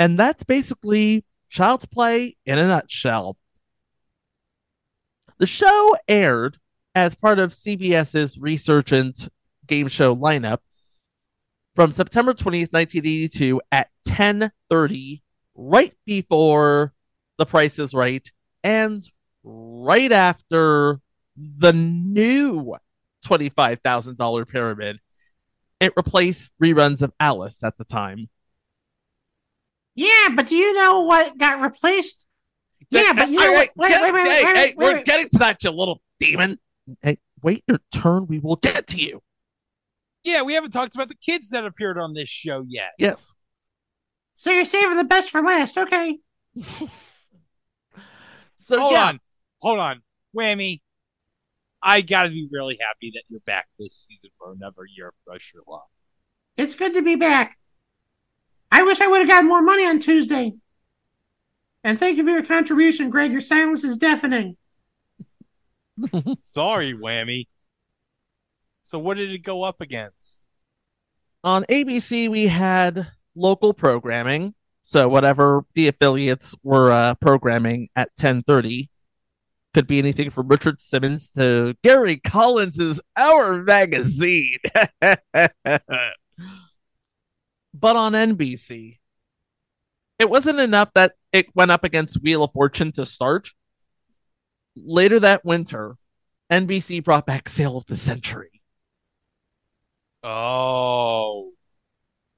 And 0.00 0.18
that's 0.18 0.42
basically 0.42 1.24
Child's 1.48 1.86
Play 1.86 2.36
in 2.44 2.58
a 2.58 2.66
nutshell. 2.66 3.36
The 5.38 5.46
show 5.46 5.94
aired 6.08 6.58
as 6.96 7.14
part 7.14 7.38
of 7.38 7.52
CBS's 7.52 8.36
Resurgent 8.38 9.28
game 9.68 9.88
show 9.88 10.14
lineup 10.16 10.58
from 11.74 11.92
September 11.92 12.32
20th, 12.32 12.72
1982 12.72 13.60
at 13.70 13.88
10:30 14.06 15.22
right 15.54 15.94
before 16.06 16.92
The 17.36 17.46
Price 17.46 17.78
is 17.78 17.94
Right 17.94 18.28
and 18.64 19.08
right 19.44 20.10
after 20.10 21.00
the 21.36 21.72
new 21.72 22.74
$25,000 23.24 24.48
pyramid. 24.48 24.98
It 25.80 25.92
replaced 25.96 26.52
reruns 26.62 27.02
of 27.02 27.12
Alice 27.20 27.62
at 27.62 27.78
the 27.78 27.84
time. 27.84 28.28
Yeah, 29.94 30.30
but 30.34 30.46
do 30.46 30.56
you 30.56 30.74
know 30.74 31.02
what 31.02 31.38
got 31.38 31.60
replaced? 31.60 32.24
Yeah, 32.90 33.12
but 33.12 33.28
you 33.28 33.36
know 33.36 33.52
Hey, 33.52 33.54
what? 33.54 33.70
Wait, 33.76 34.00
wait, 34.00 34.12
wait, 34.12 34.26
hey, 34.26 34.44
hey, 34.54 34.74
we're 34.76 35.02
getting 35.02 35.28
to 35.28 35.38
that, 35.38 35.62
you 35.62 35.70
little 35.70 36.00
demon. 36.18 36.58
Hey, 37.02 37.18
wait 37.42 37.64
your 37.68 37.80
turn. 37.92 38.26
We 38.26 38.38
will 38.38 38.56
get 38.56 38.86
to 38.88 38.98
you. 38.98 39.22
Yeah, 40.28 40.42
we 40.42 40.54
haven't 40.54 40.72
talked 40.72 40.94
about 40.94 41.08
the 41.08 41.14
kids 41.14 41.50
that 41.50 41.64
appeared 41.64 41.98
on 41.98 42.12
this 42.12 42.28
show 42.28 42.64
yet. 42.68 42.90
Yes. 42.98 43.30
So 44.34 44.50
you're 44.50 44.64
saving 44.64 44.96
the 44.96 45.04
best 45.04 45.30
for 45.30 45.42
last, 45.42 45.78
okay? 45.78 46.18
So 48.68 48.78
hold 48.78 48.92
yeah. 48.92 49.04
on, 49.06 49.20
hold 49.62 49.78
on, 49.78 50.02
Whammy. 50.36 50.82
I 51.82 52.02
gotta 52.02 52.28
be 52.28 52.46
really 52.52 52.76
happy 52.78 53.12
that 53.14 53.22
you're 53.30 53.40
back 53.40 53.66
this 53.78 54.06
season 54.06 54.30
for 54.38 54.52
another 54.52 54.82
year 54.94 55.08
of 55.08 55.14
Press 55.26 55.40
Your 55.54 55.62
Luck. 55.66 55.88
It's 56.58 56.74
good 56.74 56.92
to 56.92 57.02
be 57.02 57.16
back. 57.16 57.56
I 58.70 58.82
wish 58.82 59.00
I 59.00 59.06
would 59.06 59.20
have 59.20 59.28
gotten 59.28 59.48
more 59.48 59.62
money 59.62 59.86
on 59.86 60.00
Tuesday. 60.00 60.52
And 61.82 61.98
thank 61.98 62.18
you 62.18 62.24
for 62.24 62.30
your 62.30 62.44
contribution, 62.44 63.08
Greg. 63.08 63.32
Your 63.32 63.40
silence 63.40 63.84
is 63.84 63.96
deafening. 63.96 64.58
Sorry, 66.42 66.92
Whammy. 66.92 67.46
So 68.88 68.98
what 68.98 69.18
did 69.18 69.30
it 69.30 69.42
go 69.42 69.62
up 69.62 69.82
against? 69.82 70.42
on 71.44 71.64
ABC 71.64 72.28
we 72.28 72.46
had 72.46 73.06
local 73.34 73.72
programming. 73.72 74.54
So 74.82 75.08
whatever 75.08 75.64
the 75.74 75.88
affiliates 75.88 76.54
were 76.62 76.90
uh, 76.90 77.14
programming 77.14 77.88
at 77.94 78.10
10:30 78.18 78.88
could 79.74 79.86
be 79.86 79.98
anything 79.98 80.30
from 80.30 80.48
Richard 80.48 80.80
Simmons 80.80 81.30
to 81.36 81.74
Gary 81.84 82.16
Collins's 82.16 83.00
Hour 83.16 83.62
Magazine. 83.62 84.58
But 87.80 87.94
on 87.94 88.12
NBC 88.12 88.98
it 90.18 90.28
wasn't 90.28 90.58
enough 90.58 90.92
that 90.94 91.12
it 91.32 91.46
went 91.54 91.70
up 91.70 91.84
against 91.84 92.20
Wheel 92.22 92.42
of 92.42 92.52
Fortune 92.52 92.90
to 92.92 93.04
start. 93.04 93.50
Later 94.74 95.20
that 95.20 95.44
winter 95.44 95.96
NBC 96.50 97.04
brought 97.04 97.26
back 97.26 97.48
Sale 97.48 97.76
of 97.76 97.86
the 97.86 97.96
Century 97.96 98.57
Oh, 100.30 101.52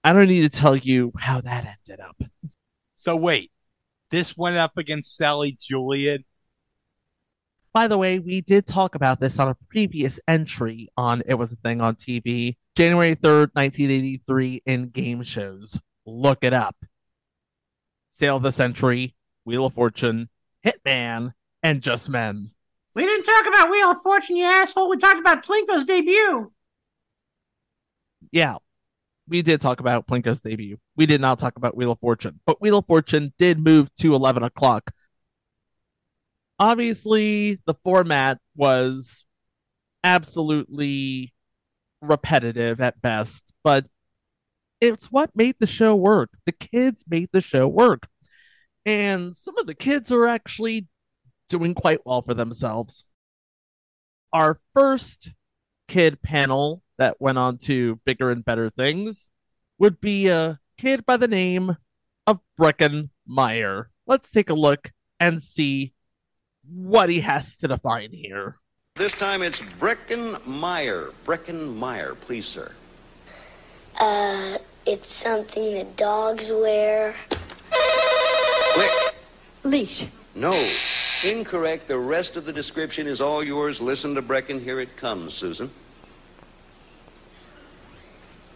I 0.05 0.12
don't 0.12 0.29
need 0.29 0.42
to 0.42 0.48
tell 0.48 0.76
you 0.76 1.12
how 1.18 1.40
that 1.40 1.64
ended 1.66 2.00
up 2.00 2.22
so 3.00 3.16
wait, 3.16 3.50
this 4.11 4.37
went 4.37 4.57
up 4.57 4.76
against 4.76 5.16
Sally 5.16 5.57
Julian. 5.59 6.24
By 7.72 7.88
the 7.88 7.96
way, 7.96 8.18
we 8.18 8.42
did 8.42 8.66
talk 8.66 8.94
about 8.94 9.20
this 9.20 9.38
on 9.38 9.48
a 9.48 9.57
previous 9.70 10.20
entry 10.29 10.88
on 10.96 11.22
It 11.24 11.35
Was 11.35 11.53
a 11.53 11.57
Thing 11.57 11.81
on 11.81 11.94
TV, 11.94 12.57
January 12.76 13.16
3rd, 13.16 13.55
1983, 13.55 14.62
in 14.66 14.88
game 14.88 15.22
shows. 15.22 15.81
Look 16.05 16.44
it 16.44 16.53
up. 16.53 16.76
Sale 18.11 18.37
of 18.37 18.42
the 18.42 18.53
Century, 18.53 19.14
Wheel 19.46 19.66
of 19.66 19.74
Fortune, 19.74 20.29
Hitman, 20.64 21.33
and 21.62 21.81
Just 21.81 22.11
Men. 22.11 22.50
We 22.92 23.05
didn't 23.05 23.24
talk 23.24 23.46
about 23.46 23.70
Wheel 23.70 23.92
of 23.92 24.03
Fortune, 24.03 24.37
you 24.37 24.44
asshole. 24.44 24.90
We 24.90 24.98
talked 24.98 25.20
about 25.20 25.44
Plinko's 25.44 25.87
debut. 25.87 26.53
Yeah, 28.32 28.56
we 29.28 29.42
did 29.42 29.60
talk 29.60 29.80
about 29.80 30.06
Plinko's 30.06 30.40
debut. 30.40 30.78
We 30.96 31.06
did 31.06 31.20
not 31.20 31.38
talk 31.38 31.56
about 31.56 31.76
Wheel 31.76 31.92
of 31.92 32.00
Fortune, 32.00 32.40
but 32.46 32.60
Wheel 32.60 32.78
of 32.78 32.86
Fortune 32.86 33.32
did 33.38 33.58
move 33.58 33.94
to 33.96 34.14
11 34.14 34.42
o'clock. 34.42 34.90
Obviously, 36.58 37.58
the 37.64 37.74
format 37.84 38.38
was 38.54 39.24
absolutely 40.04 41.32
repetitive 42.02 42.80
at 42.80 43.00
best, 43.00 43.44
but 43.64 43.86
it's 44.80 45.06
what 45.06 45.30
made 45.34 45.56
the 45.58 45.66
show 45.66 45.94
work. 45.94 46.30
The 46.46 46.52
kids 46.52 47.04
made 47.08 47.30
the 47.32 47.40
show 47.40 47.68
work. 47.68 48.08
And 48.86 49.36
some 49.36 49.58
of 49.58 49.66
the 49.66 49.74
kids 49.74 50.10
are 50.10 50.26
actually 50.26 50.88
doing 51.48 51.74
quite 51.74 52.00
well 52.06 52.22
for 52.22 52.34
themselves. 52.34 53.04
Our 54.32 54.60
first 54.74 55.30
kid 55.90 56.22
panel 56.22 56.85
that 56.98 57.20
went 57.20 57.37
on 57.37 57.59
to 57.59 57.96
bigger 58.05 58.31
and 58.31 58.44
better 58.44 58.70
things 58.70 59.29
would 59.76 60.00
be 60.00 60.29
a 60.29 60.61
kid 60.79 61.05
by 61.05 61.16
the 61.16 61.26
name 61.26 61.76
of 62.29 62.38
Breckin 62.57 63.11
Meyer. 63.26 63.90
Let's 64.07 64.31
take 64.31 64.50
a 64.50 64.55
look 64.55 64.92
and 65.18 65.42
see 65.42 65.92
what 66.64 67.09
he 67.09 67.20
has 67.20 67.57
to 67.57 67.66
define 67.66 68.12
here. 68.12 68.61
This 68.94 69.14
time 69.14 69.42
it's 69.42 69.61
Breckin 69.61 70.46
Meyer. 70.46 71.11
Breckin 71.24 71.74
Meyer, 71.74 72.14
please, 72.14 72.46
sir. 72.46 72.70
Uh, 73.98 74.59
it's 74.87 75.12
something 75.12 75.74
that 75.74 75.96
dogs 75.96 76.53
wear. 76.53 77.16
Quick. 78.74 79.14
Leash. 79.64 80.07
No. 80.37 80.53
Incorrect. 81.24 81.87
The 81.87 81.98
rest 81.98 82.37
of 82.37 82.46
the 82.46 82.52
description 82.52 83.06
is 83.06 83.20
all 83.20 83.44
yours. 83.44 83.80
Listen 83.80 84.14
to 84.14 84.22
Breckin. 84.22 84.62
Here 84.62 84.80
it 84.80 84.96
comes, 84.96 85.35
Susan. 85.35 85.70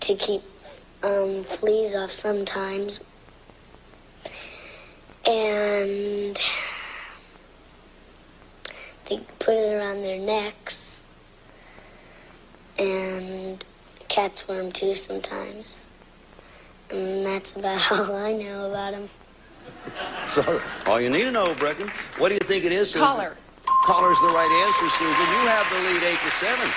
To 0.00 0.14
keep 0.14 0.42
um, 1.03 1.44
fleas 1.44 1.94
off 1.94 2.11
sometimes. 2.11 3.00
And 5.27 6.38
they 9.09 9.20
put 9.38 9.55
it 9.55 9.74
around 9.74 10.03
their 10.03 10.18
necks. 10.18 11.05
And 12.79 13.62
cats 14.09 14.48
wear 14.48 14.62
them 14.62 14.72
too 14.72 14.94
sometimes. 14.94 15.87
And 16.90 17.27
that's 17.27 17.53
about 17.53 17.92
all 17.92 18.14
I 18.14 18.33
know 18.33 18.70
about 18.70 18.92
them. 18.92 19.09
So, 20.29 20.61
all 20.87 21.00
you 21.00 21.11
need 21.11 21.22
to 21.22 21.31
know, 21.31 21.55
Breckin. 21.55 21.88
What 22.18 22.29
do 22.29 22.35
you 22.35 22.40
think 22.40 22.64
it 22.64 22.72
is? 22.72 22.90
Susan? 22.90 23.07
Collar. 23.07 23.37
Caller's 23.87 24.18
the 24.20 24.29
right 24.29 24.64
answer, 24.66 24.88
Susan. 24.96 25.27
You 25.35 25.48
have 25.48 25.68
the 25.70 25.79
lead 25.88 26.03
eight 26.03 26.18
to 26.18 26.31
seven. 26.31 26.70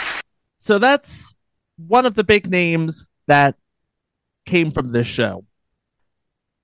So 0.60 0.80
that's 0.80 1.34
one 1.78 2.06
of 2.06 2.16
the 2.16 2.24
big 2.24 2.50
names 2.50 3.06
that 3.28 3.56
came 4.46 4.72
from 4.72 4.92
this 4.92 5.08
show. 5.08 5.46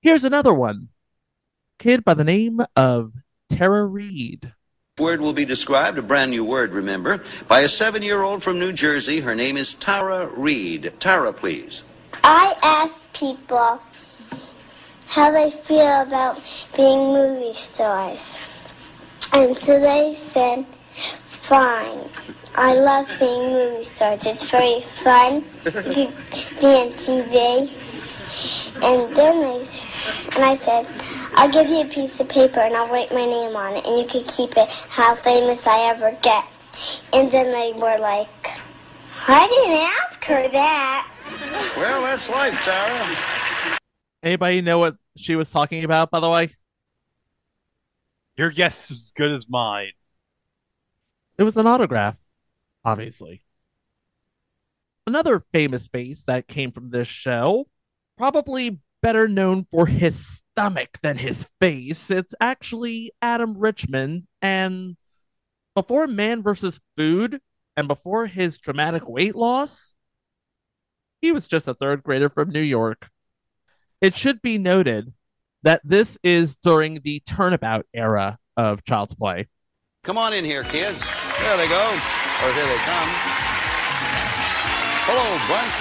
Here's 0.02 0.24
another 0.24 0.52
one. 0.52 0.88
Kid 1.78 2.04
by 2.04 2.14
the 2.14 2.24
name 2.24 2.60
of 2.76 3.12
Tara 3.48 3.84
Reid. 3.86 4.52
Word 4.98 5.20
will 5.20 5.32
be 5.32 5.44
described, 5.44 5.98
a 5.98 6.02
brand 6.02 6.30
new 6.30 6.44
word, 6.44 6.72
remember, 6.72 7.22
by 7.48 7.60
a 7.60 7.68
seven-year-old 7.68 8.42
from 8.42 8.60
New 8.60 8.72
Jersey. 8.72 9.18
Her 9.18 9.34
name 9.34 9.56
is 9.56 9.74
Tara 9.74 10.28
Reid. 10.36 10.92
Tara, 11.00 11.32
please. 11.32 11.82
I 12.22 12.54
ask 12.62 13.00
people 13.12 13.80
how 15.14 15.30
they 15.30 15.48
feel 15.48 16.02
about 16.02 16.42
being 16.76 17.12
movie 17.12 17.52
stars. 17.52 18.36
And 19.32 19.56
so 19.56 19.78
they 19.78 20.16
said, 20.16 20.66
fine. 21.28 22.10
I 22.56 22.74
love 22.74 23.08
being 23.20 23.52
movie 23.52 23.84
stars. 23.84 24.26
It's 24.26 24.50
very 24.50 24.80
fun. 24.80 25.44
You 25.64 25.72
can 25.72 26.12
be 26.58 26.66
on 26.66 26.92
TV. 26.98 27.70
And 28.82 29.14
then 29.14 29.40
they, 29.40 29.58
and 30.34 30.44
I 30.44 30.56
said, 30.56 30.84
I'll 31.36 31.48
give 31.48 31.68
you 31.68 31.82
a 31.82 31.84
piece 31.84 32.18
of 32.18 32.28
paper 32.28 32.58
and 32.58 32.74
I'll 32.74 32.88
write 32.88 33.12
my 33.12 33.24
name 33.24 33.54
on 33.54 33.76
it 33.76 33.86
and 33.86 33.96
you 33.96 34.06
can 34.08 34.24
keep 34.24 34.56
it 34.56 34.68
how 34.88 35.14
famous 35.14 35.64
I 35.68 35.90
ever 35.90 36.10
get. 36.22 36.44
And 37.12 37.30
then 37.30 37.52
they 37.52 37.72
were 37.72 37.98
like, 37.98 38.50
I 39.28 39.46
didn't 39.46 39.78
ask 39.78 40.24
her 40.24 40.48
that. 40.48 41.08
Well, 41.76 42.02
that's 42.02 42.28
life, 42.28 42.64
Tara. 42.64 43.78
Anybody 44.24 44.60
know 44.60 44.78
what 44.78 44.96
she 45.16 45.36
was 45.36 45.50
talking 45.50 45.84
about, 45.84 46.10
by 46.10 46.20
the 46.20 46.30
way? 46.30 46.50
Your 48.36 48.50
guess 48.50 48.90
is 48.90 48.98
as 48.98 49.12
good 49.12 49.32
as 49.32 49.46
mine. 49.48 49.92
It 51.38 51.44
was 51.44 51.56
an 51.56 51.66
autograph, 51.66 52.16
obviously. 52.84 53.44
Another 55.06 55.44
famous 55.52 55.86
face 55.86 56.24
that 56.24 56.48
came 56.48 56.72
from 56.72 56.90
this 56.90 57.08
show, 57.08 57.68
probably 58.16 58.80
better 59.02 59.28
known 59.28 59.66
for 59.70 59.86
his 59.86 60.42
stomach 60.54 60.98
than 61.02 61.18
his 61.18 61.46
face. 61.60 62.10
It's 62.10 62.34
actually 62.40 63.12
Adam 63.20 63.58
Richman. 63.58 64.26
And 64.40 64.96
before 65.74 66.06
Man 66.06 66.42
vs. 66.42 66.80
Food 66.96 67.40
and 67.76 67.86
before 67.86 68.26
his 68.26 68.58
dramatic 68.58 69.06
weight 69.08 69.34
loss, 69.34 69.94
he 71.20 71.32
was 71.32 71.46
just 71.46 71.68
a 71.68 71.74
third 71.74 72.02
grader 72.02 72.28
from 72.28 72.50
New 72.50 72.60
York. 72.60 73.10
It 74.04 74.14
should 74.14 74.42
be 74.42 74.58
noted 74.58 75.14
that 75.62 75.80
this 75.82 76.18
is 76.22 76.56
during 76.56 77.00
the 77.04 77.20
turnabout 77.20 77.86
era 77.94 78.38
of 78.54 78.84
Child's 78.84 79.14
Play. 79.14 79.48
Come 80.02 80.18
on 80.18 80.34
in 80.34 80.44
here, 80.44 80.62
kids. 80.64 81.08
There 81.40 81.56
they 81.56 81.66
go. 81.68 81.86
Or 81.88 82.52
here 82.52 82.66
they 82.66 82.76
come. 82.84 83.08
Hello, 85.08 85.24
bunch. 85.48 85.72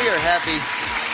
We 0.00 0.08
are 0.08 0.18
happy. 0.24 0.56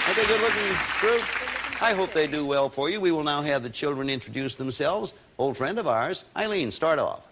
Are 0.07 0.15
they 0.15 0.25
good 0.25 0.41
looking 0.41 0.71
group? 1.01 1.83
I 1.83 1.95
hope 1.95 2.13
they 2.13 2.29
do 2.29 2.47
well 2.47 2.69
for 2.69 2.89
you. 2.89 3.01
We 3.01 3.11
will 3.11 3.25
now 3.25 3.43
have 3.43 3.65
the 3.65 3.71
children 3.71 4.09
introduce 4.09 4.55
themselves. 4.55 5.15
Old 5.37 5.57
friend 5.57 5.81
of 5.81 5.89
ours, 5.89 6.27
Eileen, 6.37 6.71
start 6.71 7.01
off. 7.01 7.27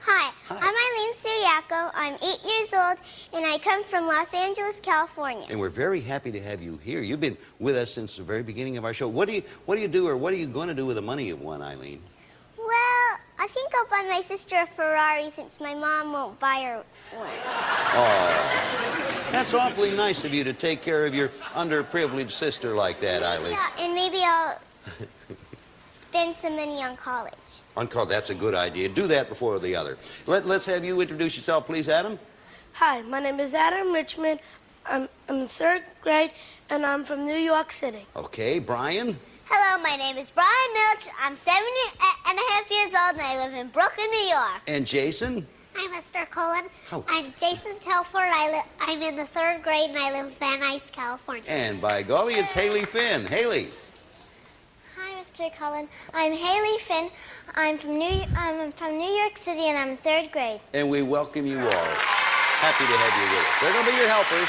Hi, 0.00 0.30
I'm 0.50 0.74
Eileen 1.04 1.12
Suriaco. 1.14 1.90
I'm 1.94 2.14
eight 2.14 2.40
years 2.44 2.72
old, 2.72 2.98
and 3.34 3.44
I 3.46 3.58
come 3.58 3.84
from 3.84 4.06
Los 4.06 4.32
Angeles, 4.32 4.80
California. 4.80 5.46
And 5.50 5.60
we're 5.60 5.68
very 5.68 6.00
happy 6.00 6.32
to 6.32 6.40
have 6.40 6.62
you 6.62 6.78
here. 6.78 7.02
You've 7.02 7.20
been 7.20 7.36
with 7.58 7.76
us 7.76 7.90
since 7.92 8.16
the 8.16 8.22
very 8.22 8.42
beginning 8.42 8.76
of 8.76 8.84
our 8.84 8.94
show. 8.94 9.08
What 9.08 9.28
do 9.28 9.34
you 9.34 9.42
what 9.66 9.76
do 9.76 9.82
you 9.82 9.88
do 9.88 10.06
or 10.06 10.16
what 10.16 10.32
are 10.32 10.36
you 10.36 10.46
going 10.46 10.68
to 10.68 10.74
do 10.74 10.86
with 10.86 10.96
the 10.96 11.02
money 11.02 11.26
you've 11.26 11.42
won, 11.42 11.62
Eileen? 11.62 12.00
Well, 12.56 13.18
I 13.38 13.46
think 13.48 13.70
I'll 13.74 13.86
buy 13.86 14.08
my 14.08 14.22
sister 14.22 14.56
a 14.56 14.66
Ferrari 14.66 15.28
since 15.30 15.60
my 15.60 15.74
mom 15.74 16.12
won't 16.12 16.40
buy 16.40 16.62
her 16.62 16.82
one. 17.18 17.28
Oh. 17.94 19.28
That's 19.30 19.52
awfully 19.52 19.90
nice 19.90 20.24
of 20.24 20.32
you 20.32 20.44
to 20.44 20.52
take 20.52 20.80
care 20.80 21.06
of 21.06 21.14
your 21.14 21.28
underprivileged 21.54 22.30
sister 22.30 22.74
like 22.74 23.00
that, 23.00 23.22
Eileen. 23.22 23.52
Yeah, 23.52 23.68
and 23.80 23.94
maybe 23.94 24.18
I'll 24.20 24.58
spend 25.84 26.34
some 26.36 26.56
money 26.56 26.82
on 26.82 26.96
college. 26.96 27.34
On 27.76 27.88
call, 27.88 28.06
that's 28.06 28.30
a 28.30 28.34
good 28.34 28.54
idea. 28.54 28.88
Do 28.88 29.06
that 29.08 29.28
before 29.28 29.58
the 29.58 29.74
other. 29.74 29.98
Let, 30.26 30.46
let's 30.46 30.66
have 30.66 30.84
you 30.84 31.00
introduce 31.00 31.36
yourself, 31.36 31.66
please, 31.66 31.88
Adam. 31.88 32.18
Hi, 32.74 33.02
my 33.02 33.18
name 33.20 33.40
is 33.40 33.54
Adam 33.54 33.92
Richman. 33.92 34.38
I'm 34.86 35.08
in 35.28 35.40
the 35.40 35.48
third 35.48 35.82
grade, 36.02 36.30
and 36.70 36.84
I'm 36.86 37.04
from 37.04 37.24
New 37.26 37.36
York 37.36 37.72
City. 37.72 38.06
Okay, 38.16 38.58
Brian. 38.60 39.16
Hello, 39.46 39.82
my 39.82 39.96
name 39.96 40.16
is 40.18 40.30
Brian 40.30 40.48
Milch. 40.72 41.08
I'm 41.20 41.34
seven 41.34 41.62
and 42.28 42.38
a 42.38 42.42
half 42.52 42.70
years 42.70 42.94
old, 42.94 43.12
and 43.14 43.22
I 43.22 43.44
live 43.46 43.54
in 43.54 43.68
Brooklyn, 43.68 44.06
New 44.10 44.28
York. 44.28 44.60
And 44.68 44.86
Jason. 44.86 45.46
Hi, 45.74 45.98
Mr. 45.98 46.28
Cullen. 46.30 46.66
Hello. 46.88 47.04
I'm 47.08 47.24
Jason 47.40 47.76
Telford. 47.80 48.20
I 48.22 48.52
li- 48.52 48.70
I'm 48.80 49.02
in 49.02 49.16
the 49.16 49.24
third 49.24 49.62
grade, 49.64 49.90
and 49.90 49.98
I 49.98 50.12
live 50.12 50.26
in 50.26 50.32
Van 50.34 50.60
Nuys, 50.60 50.92
California. 50.92 51.42
And 51.48 51.80
by 51.80 52.02
golly, 52.04 52.34
it's 52.34 52.52
Haley 52.52 52.84
Finn. 52.84 53.26
Haley. 53.26 53.68
Mr. 55.24 55.50
Cullen. 55.56 55.88
I'm 56.12 56.32
Haley 56.32 56.78
Finn. 56.80 57.08
I'm 57.54 57.78
from 57.78 57.96
New 57.96 58.24
I'm 58.36 58.70
from 58.72 58.98
New 58.98 59.08
York 59.08 59.38
City, 59.38 59.72
and 59.72 59.78
I'm 59.78 59.96
third 59.96 60.30
grade. 60.30 60.60
And 60.74 60.90
we 60.90 61.00
welcome 61.00 61.46
you 61.46 61.56
all. 61.56 61.88
Happy 62.60 62.84
to 62.84 62.92
have 62.92 63.14
you 63.16 63.26
with 63.32 63.40
us. 63.40 63.56
They're 63.64 63.72
going 63.72 63.86
to 63.86 63.90
be 63.90 63.96
your 63.96 64.12
helpers, 64.12 64.48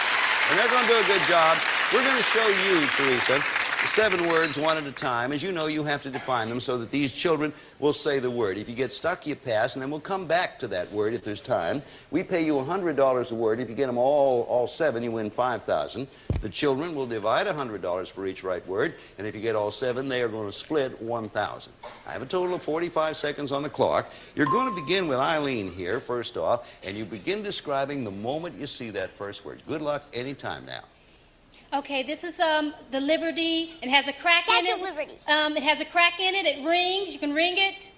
and 0.52 0.60
they're 0.60 0.68
going 0.68 0.84
to 0.84 0.92
do 0.92 1.00
a 1.00 1.08
good 1.08 1.24
job. 1.32 1.56
We're 1.96 2.04
going 2.04 2.20
to 2.20 2.28
show 2.28 2.44
you, 2.68 2.84
Teresa, 2.92 3.40
seven 3.86 4.28
words 4.28 4.58
one 4.58 4.78
at 4.78 4.86
a 4.86 4.92
time. 4.92 5.32
As 5.32 5.44
you 5.44 5.52
know, 5.52 5.68
you 5.68 5.84
have 5.84 6.02
to 6.04 6.10
define 6.10 6.50
them 6.50 6.60
so 6.60 6.78
that 6.78 6.92
these 6.92 7.12
children 7.12 7.54
will 7.80 7.94
say 7.94 8.20
the 8.20 8.32
word. 8.32 8.58
If 8.58 8.68
you 8.68 8.76
get 8.76 8.92
stuck, 8.92 9.28
you 9.28 9.36
pass, 9.36 9.76
and 9.76 9.84
then 9.84 9.92
we'll 9.92 10.00
come 10.00 10.26
back 10.26 10.58
to 10.60 10.68
that 10.70 10.92
word 10.92 11.14
if 11.14 11.24
there's 11.24 11.42
time. 11.42 11.82
We 12.12 12.24
pay 12.24 12.44
you 12.46 12.54
$100 12.54 13.32
a 13.32 13.36
word. 13.36 13.60
If 13.60 13.70
you 13.70 13.76
get 13.76 13.88
them 13.88 13.98
all, 13.98 14.44
all 14.44 14.68
seven, 14.68 15.04
you 15.04 15.12
win 15.12 15.30
5000 15.30 16.08
The 16.42 16.50
children 16.50 16.96
will 16.96 17.06
divide 17.06 17.48
$100 17.48 18.12
for 18.12 18.26
each 18.26 18.44
right 18.44 18.66
word, 18.68 18.96
and 19.18 19.28
if 19.28 19.36
you 19.36 19.42
get 19.42 19.56
all 19.56 19.72
seven, 19.72 20.08
they 20.08 20.22
are 20.22 20.30
going 20.30 20.48
to 20.48 20.52
split 20.52 21.02
1000 21.02 21.74
I 22.08 22.12
have 22.12 22.22
a 22.22 22.26
total 22.26 22.56
of 22.56 22.64
45 22.64 23.16
seconds 23.16 23.52
on 23.52 23.62
the 23.62 23.70
clock. 23.70 24.12
You're 24.36 24.46
going 24.48 24.74
to 24.74 24.82
begin 24.82 25.08
with 25.08 25.20
Eileen 25.20 25.72
here, 25.72 26.00
first 26.00 26.38
off, 26.38 26.80
and 26.84 26.98
you 26.98 27.06
begin 27.06 27.44
describing 27.44 28.04
the 28.04 28.12
moment 28.12 28.56
you 28.56 28.68
see 28.68 28.90
that 28.92 29.10
first 29.10 29.46
word. 29.46 29.62
Good 29.68 29.82
luck 29.82 30.06
anytime 30.14 30.66
now. 30.66 30.84
Okay, 31.74 32.04
this 32.04 32.24
is 32.24 32.40
um, 32.40 32.74
the 32.92 33.00
Liberty. 33.02 33.74
It 33.82 33.90
has 33.90 34.08
a 34.08 34.14
crack 34.14 34.48
in 34.48 34.56
it. 34.56 34.66
Statue 34.66 34.78
it. 34.78 34.82
of 34.82 34.96
Liberty. 34.96 35.20
Um, 35.28 35.58
it 35.58 35.64
has 35.64 35.82
a 35.82 35.86
crack 35.86 36.20
in 36.20 36.36
it. 36.36 36.46
It 36.46 36.66
rings. 36.66 37.12
You 37.14 37.20
can 37.20 37.34
ring 37.34 37.56
it. 37.58 37.90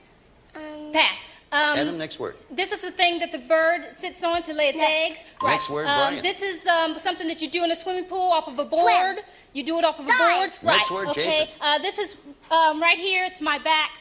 Pass. 0.94 1.26
Um, 1.52 1.78
Adam, 1.78 1.98
next 1.98 2.20
word. 2.20 2.36
This 2.52 2.72
is 2.74 2.82
the 2.82 2.92
thing 2.92 3.20
that 3.20 3.32
the 3.32 3.38
bird 3.38 3.94
sits 3.94 4.22
on 4.24 4.44
to 4.44 4.54
lay 4.54 4.70
its 4.70 4.78
Next. 4.78 4.98
eggs. 4.98 5.24
Next 5.44 5.70
word, 5.70 5.88
Um, 5.88 6.10
Brian. 6.10 6.24
this 6.24 6.42
is 6.42 6.66
um, 6.68 6.98
something 7.00 7.28
that 7.28 7.42
you 7.42 7.50
do 7.50 7.64
in 7.64 7.72
a 7.72 7.76
swimming 7.76 8.06
pool 8.06 8.32
off 8.32 8.48
of 8.50 8.60
a 8.60 8.66
board. 8.66 8.82
Swim. 9.16 9.18
You 9.54 9.64
do 9.64 9.78
it 9.80 9.86
off 9.86 9.98
of 10.00 10.06
a 10.06 10.10
Dive. 10.10 10.18
board. 10.18 10.52
Next 10.64 10.92
right. 10.92 10.92
word, 10.92 11.08
okay. 11.10 11.24
Jason. 11.24 11.48
Uh, 11.62 11.80
this 11.80 12.00
is 12.00 12.18
um, 12.52 12.82
right 12.82 12.98
here. 12.98 13.24
It's 13.24 13.40
my 13.40 13.60
back. 13.60 13.92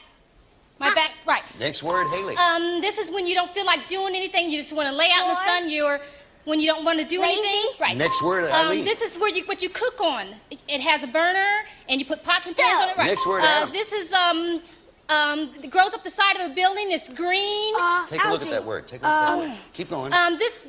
My 0.78 0.92
back. 0.92 1.12
Right. 1.24 1.42
Next 1.60 1.82
word, 1.82 2.06
Haley. 2.08 2.36
Um, 2.36 2.80
this 2.80 2.98
is 2.98 3.10
when 3.12 3.26
you 3.26 3.34
don't 3.34 3.52
feel 3.54 3.64
like 3.64 3.86
doing 3.86 4.14
anything. 4.14 4.50
You 4.50 4.58
just 4.58 4.74
want 4.74 4.88
to 4.88 4.94
lay 4.94 5.10
out 5.14 5.22
in 5.22 5.28
the 5.28 5.44
sun. 5.44 5.70
You're 5.70 6.00
when 6.46 6.58
you 6.60 6.66
don't 6.72 6.84
want 6.84 6.98
to 6.98 7.04
do 7.04 7.20
Lazy. 7.20 7.38
anything. 7.40 7.70
Right. 7.80 7.96
Next 7.96 8.22
word, 8.22 8.44
Um, 8.50 8.66
Eileen. 8.68 8.84
this 8.84 9.02
is 9.02 9.18
where 9.18 9.28
you 9.36 9.44
what 9.46 9.62
you 9.62 9.68
cook 9.68 10.00
on. 10.00 10.28
It, 10.50 10.58
it 10.68 10.80
has 10.80 11.02
a 11.02 11.06
burner 11.08 11.50
and 11.88 12.00
you 12.00 12.06
put 12.06 12.22
pots 12.24 12.46
and 12.46 12.56
pans 12.56 12.82
on 12.82 12.88
it. 12.88 12.96
Right. 12.96 13.08
Next 13.08 13.26
word, 13.26 13.42
Uh, 13.42 13.46
Adam. 13.48 13.72
this 13.72 13.92
is 13.92 14.12
um 14.12 14.62
um 15.08 15.38
it 15.62 15.70
grows 15.70 15.92
up 15.92 16.02
the 16.04 16.10
side 16.10 16.36
of 16.36 16.50
a 16.50 16.54
building. 16.54 16.86
It's 16.92 17.08
green. 17.12 17.74
Take 18.06 18.24
a 18.24 18.30
look 18.30 18.42
at 18.42 18.50
that 18.50 18.64
word. 18.64 18.86
Take 18.88 19.02
a 19.02 19.06
look 19.06 19.12
at 19.12 19.26
that 19.26 19.38
word. 19.38 19.58
Keep 19.72 19.90
going. 19.90 20.12
um 20.12 20.38
this. 20.38 20.68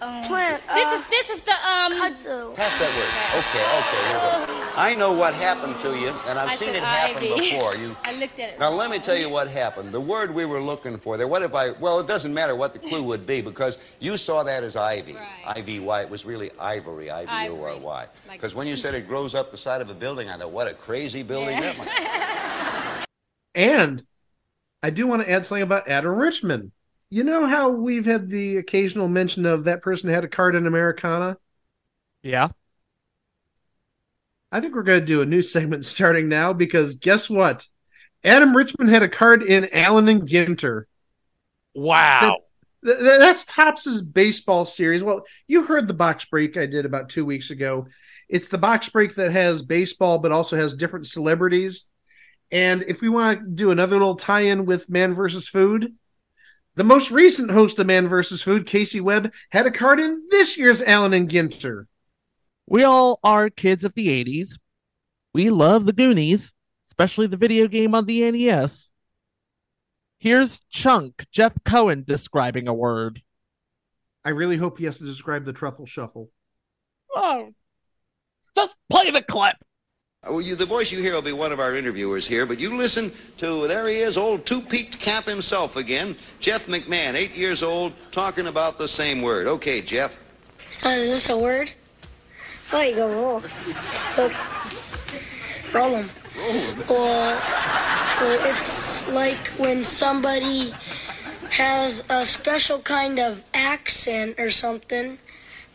Um, 0.00 0.22
Plant. 0.24 0.62
this 0.74 0.86
uh, 0.86 0.98
is 0.98 1.06
this 1.08 1.30
is 1.30 1.40
the 1.42 1.52
um. 1.52 1.92
Kudzu. 1.92 2.54
Pass 2.56 2.78
that 2.78 2.90
word. 2.96 3.12
Okay, 3.40 3.64
okay. 3.78 4.02
Here 4.10 4.46
we 4.50 4.56
go. 4.56 4.70
I 4.76 4.94
know 4.94 5.12
what 5.12 5.34
happened 5.34 5.78
to 5.80 5.96
you, 5.98 6.08
and 6.28 6.38
I've 6.38 6.48
I 6.48 6.52
seen 6.52 6.74
it 6.74 6.82
happen 6.82 7.16
ivy. 7.18 7.50
before. 7.50 7.74
You. 7.82 7.96
I 8.04 8.14
looked 8.18 8.38
at 8.38 8.50
it. 8.54 8.58
Now 8.58 8.70
let 8.70 8.90
me 8.90 8.98
tell 8.98 9.16
you 9.16 9.28
what 9.28 9.48
happened. 9.48 9.90
The 9.92 10.00
word 10.00 10.34
we 10.34 10.44
were 10.44 10.60
looking 10.60 10.96
for 10.96 11.16
there. 11.16 11.28
What 11.28 11.42
if 11.42 11.54
I? 11.54 11.72
Well, 11.72 11.98
it 12.00 12.06
doesn't 12.06 12.32
matter 12.32 12.54
what 12.56 12.72
the 12.72 12.78
clue 12.78 13.02
would 13.02 13.26
be 13.26 13.40
because 13.40 13.78
you 14.00 14.16
saw 14.16 14.42
that 14.44 14.62
as 14.64 14.76
ivy. 14.76 15.14
Right. 15.14 15.26
I 15.46 15.62
V 15.62 15.80
Y. 15.80 15.86
Why 15.86 16.02
it 16.02 16.10
was 16.10 16.24
really 16.26 16.50
ivory. 16.60 17.10
I 17.10 17.24
V 17.24 17.50
O 17.50 17.60
R 17.62 17.68
Ivory. 17.70 17.80
Y. 17.80 18.06
Like- 18.28 18.38
Because 18.38 18.54
when 18.54 18.66
you 18.66 18.76
said 18.76 18.94
it 18.94 19.06
grows 19.08 19.34
up 19.34 19.50
the 19.50 19.56
side 19.56 19.80
of 19.80 19.88
a 19.90 19.94
building, 19.94 20.28
I 20.28 20.36
thought, 20.36 20.50
what 20.50 20.66
a 20.68 20.74
crazy 20.74 21.22
building 21.22 21.60
that 21.60 21.78
might. 21.78 23.06
And 23.54 24.04
I 24.82 24.90
do 24.90 25.06
want 25.06 25.22
to 25.22 25.30
add 25.30 25.46
something 25.46 25.62
about 25.62 25.88
Adam 25.88 26.14
Richman. 26.16 26.72
You 27.08 27.22
know 27.22 27.46
how 27.46 27.70
we've 27.70 28.06
had 28.06 28.28
the 28.28 28.56
occasional 28.56 29.08
mention 29.08 29.46
of 29.46 29.64
that 29.64 29.82
person 29.82 30.10
had 30.10 30.24
a 30.24 30.28
card 30.28 30.56
in 30.56 30.66
Americana? 30.66 31.38
Yeah. 32.22 32.48
I 34.50 34.60
think 34.60 34.74
we're 34.74 34.82
going 34.82 35.00
to 35.00 35.06
do 35.06 35.22
a 35.22 35.26
new 35.26 35.42
segment 35.42 35.84
starting 35.84 36.28
now 36.28 36.52
because 36.52 36.96
guess 36.96 37.30
what? 37.30 37.66
Adam 38.24 38.56
Richman 38.56 38.88
had 38.88 39.02
a 39.02 39.08
card 39.08 39.42
in 39.42 39.68
Allen 39.72 40.08
and 40.08 40.22
Ginter. 40.22 40.84
Wow. 41.74 42.38
Th- 42.84 42.98
th- 42.98 43.18
that's 43.18 43.44
Topps's 43.44 44.02
baseball 44.02 44.64
series. 44.64 45.04
Well, 45.04 45.22
you 45.46 45.64
heard 45.64 45.86
the 45.86 45.94
box 45.94 46.24
break 46.24 46.56
I 46.56 46.66
did 46.66 46.86
about 46.86 47.08
two 47.08 47.24
weeks 47.24 47.50
ago. 47.50 47.86
It's 48.28 48.48
the 48.48 48.58
box 48.58 48.88
break 48.88 49.14
that 49.14 49.30
has 49.30 49.62
baseball, 49.62 50.18
but 50.18 50.32
also 50.32 50.56
has 50.56 50.74
different 50.74 51.06
celebrities. 51.06 51.86
And 52.50 52.82
if 52.88 53.00
we 53.00 53.08
want 53.08 53.40
to 53.40 53.46
do 53.46 53.70
another 53.70 53.96
little 53.96 54.16
tie 54.16 54.42
in 54.42 54.66
with 54.66 54.90
Man 54.90 55.14
versus 55.14 55.48
Food, 55.48 55.94
the 56.76 56.84
most 56.84 57.10
recent 57.10 57.50
host 57.50 57.78
of 57.78 57.86
Man 57.86 58.06
vs. 58.06 58.42
Food, 58.42 58.66
Casey 58.66 59.00
Webb, 59.00 59.32
had 59.50 59.66
a 59.66 59.70
card 59.70 59.98
in 59.98 60.26
this 60.30 60.56
year's 60.56 60.82
Allen 60.82 61.14
and 61.14 61.28
Ginter. 61.28 61.86
We 62.66 62.84
all 62.84 63.18
are 63.24 63.48
kids 63.48 63.82
of 63.82 63.94
the 63.94 64.08
80s. 64.08 64.58
We 65.32 65.50
love 65.50 65.86
the 65.86 65.92
Goonies, 65.92 66.52
especially 66.86 67.26
the 67.26 67.36
video 67.36 67.66
game 67.66 67.94
on 67.94 68.04
the 68.04 68.30
NES. 68.30 68.90
Here's 70.18 70.60
Chunk, 70.70 71.26
Jeff 71.32 71.52
Cohen, 71.64 72.04
describing 72.06 72.68
a 72.68 72.74
word. 72.74 73.22
I 74.24 74.30
really 74.30 74.56
hope 74.56 74.78
he 74.78 74.84
has 74.84 74.98
to 74.98 75.04
describe 75.04 75.44
the 75.44 75.52
truffle 75.52 75.86
shuffle. 75.86 76.30
Oh, 77.14 77.52
just 78.54 78.74
play 78.90 79.10
the 79.10 79.22
clip. 79.22 79.56
Well, 80.28 80.40
you, 80.40 80.56
the 80.56 80.66
voice 80.66 80.90
you 80.90 81.00
hear 81.00 81.14
will 81.14 81.22
be 81.22 81.32
one 81.32 81.52
of 81.52 81.60
our 81.60 81.76
interviewers 81.76 82.26
here, 82.26 82.46
but 82.46 82.58
you 82.58 82.76
listen 82.76 83.12
to, 83.38 83.68
there 83.68 83.86
he 83.86 83.96
is, 83.98 84.16
old 84.16 84.44
two-peaked 84.44 84.98
cap 84.98 85.24
himself 85.24 85.76
again, 85.76 86.16
Jeff 86.40 86.66
McMahon, 86.66 87.14
eight 87.14 87.36
years 87.36 87.62
old, 87.62 87.92
talking 88.10 88.48
about 88.48 88.76
the 88.76 88.88
same 88.88 89.22
word. 89.22 89.46
Okay, 89.46 89.80
Jeff. 89.80 90.18
Uh, 90.84 90.88
is 90.90 91.10
this 91.10 91.28
a 91.28 91.38
word? 91.38 91.70
Oh, 92.72 92.80
you 92.80 92.96
go 92.96 93.08
roll. 93.08 93.42
Okay. 94.18 94.36
Roll 95.72 95.90
them. 95.90 96.10
Well, 96.88 97.40
well, 98.20 98.50
it's 98.50 99.06
like 99.08 99.46
when 99.58 99.84
somebody 99.84 100.72
has 101.50 102.02
a 102.08 102.26
special 102.26 102.80
kind 102.80 103.20
of 103.20 103.44
accent 103.54 104.40
or 104.40 104.50
something, 104.50 105.18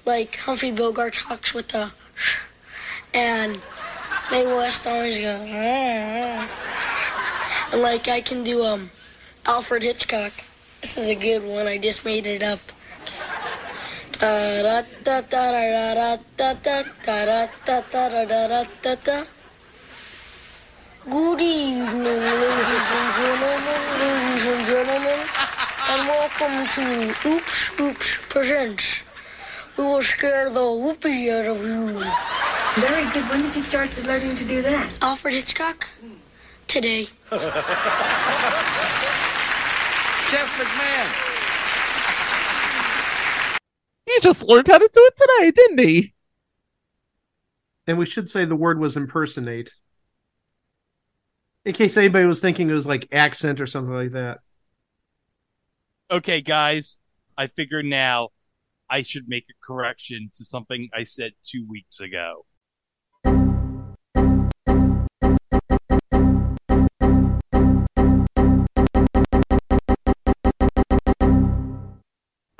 like 0.05 0.35
Humphrey 0.35 0.71
Bogart 0.71 1.13
talks 1.13 1.53
with 1.53 1.69
the, 1.69 1.91
and 3.13 3.59
they 4.31 4.47
watch 4.47 4.75
stories 4.75 5.19
go, 5.19 5.27
and 5.27 6.47
like 7.81 8.07
I 8.07 8.21
can 8.21 8.45
do 8.45 8.63
um, 8.63 8.89
Alfred 9.45 9.83
Hitchcock. 9.83 10.31
This 10.79 10.97
is 10.97 11.09
a 11.09 11.15
good 11.15 11.43
one. 11.43 11.67
I 11.67 11.77
just 11.77 12.05
made 12.05 12.25
it 12.25 12.41
up. 12.41 12.61
Good 21.09 21.41
evening, 21.41 22.05
ladies 22.05 22.89
and 22.99 23.13
gentlemen, 23.19 23.81
ladies 23.99 24.45
and 24.47 24.65
gentlemen, 24.65 25.19
and 25.89 26.07
welcome 26.07 26.67
to 26.75 26.83
Oops 27.27 27.79
Oops 27.81 28.17
Presents. 28.29 29.03
We 29.75 29.83
will 29.83 30.01
scare 30.01 30.49
the 30.49 30.71
whoopee 30.71 31.29
out 31.31 31.47
of 31.47 31.65
you. 31.65 32.01
Very 32.75 33.03
good. 33.11 33.27
When 33.29 33.41
did 33.41 33.53
you 33.53 33.61
start 33.61 33.89
learning 34.05 34.37
to 34.37 34.45
do 34.45 34.61
that? 34.61 34.89
Alfred 35.01 35.33
Hitchcock? 35.33 35.89
Today. 36.67 37.03
Jeff 40.31 40.47
McMahon. 40.57 41.31
He 44.05 44.19
just 44.21 44.43
learned 44.43 44.67
how 44.67 44.77
to 44.77 44.89
do 44.91 45.01
it 45.03 45.15
today, 45.17 45.51
didn't 45.51 45.79
he? 45.79 46.13
And 47.87 47.97
we 47.97 48.05
should 48.05 48.29
say 48.29 48.45
the 48.45 48.55
word 48.55 48.79
was 48.79 48.95
impersonate. 48.95 49.71
In 51.65 51.73
case 51.73 51.97
anybody 51.97 52.25
was 52.25 52.39
thinking 52.39 52.69
it 52.69 52.73
was 52.73 52.85
like 52.85 53.09
accent 53.11 53.59
or 53.59 53.67
something 53.67 53.93
like 53.93 54.11
that. 54.11 54.39
Okay, 56.09 56.39
guys, 56.39 57.01
I 57.37 57.47
figure 57.47 57.83
now 57.83 58.29
I 58.89 59.01
should 59.01 59.27
make 59.27 59.45
a 59.49 59.65
correction 59.65 60.31
to 60.35 60.45
something 60.45 60.89
I 60.93 61.03
said 61.03 61.33
two 61.43 61.65
weeks 61.67 61.99
ago. 61.99 62.45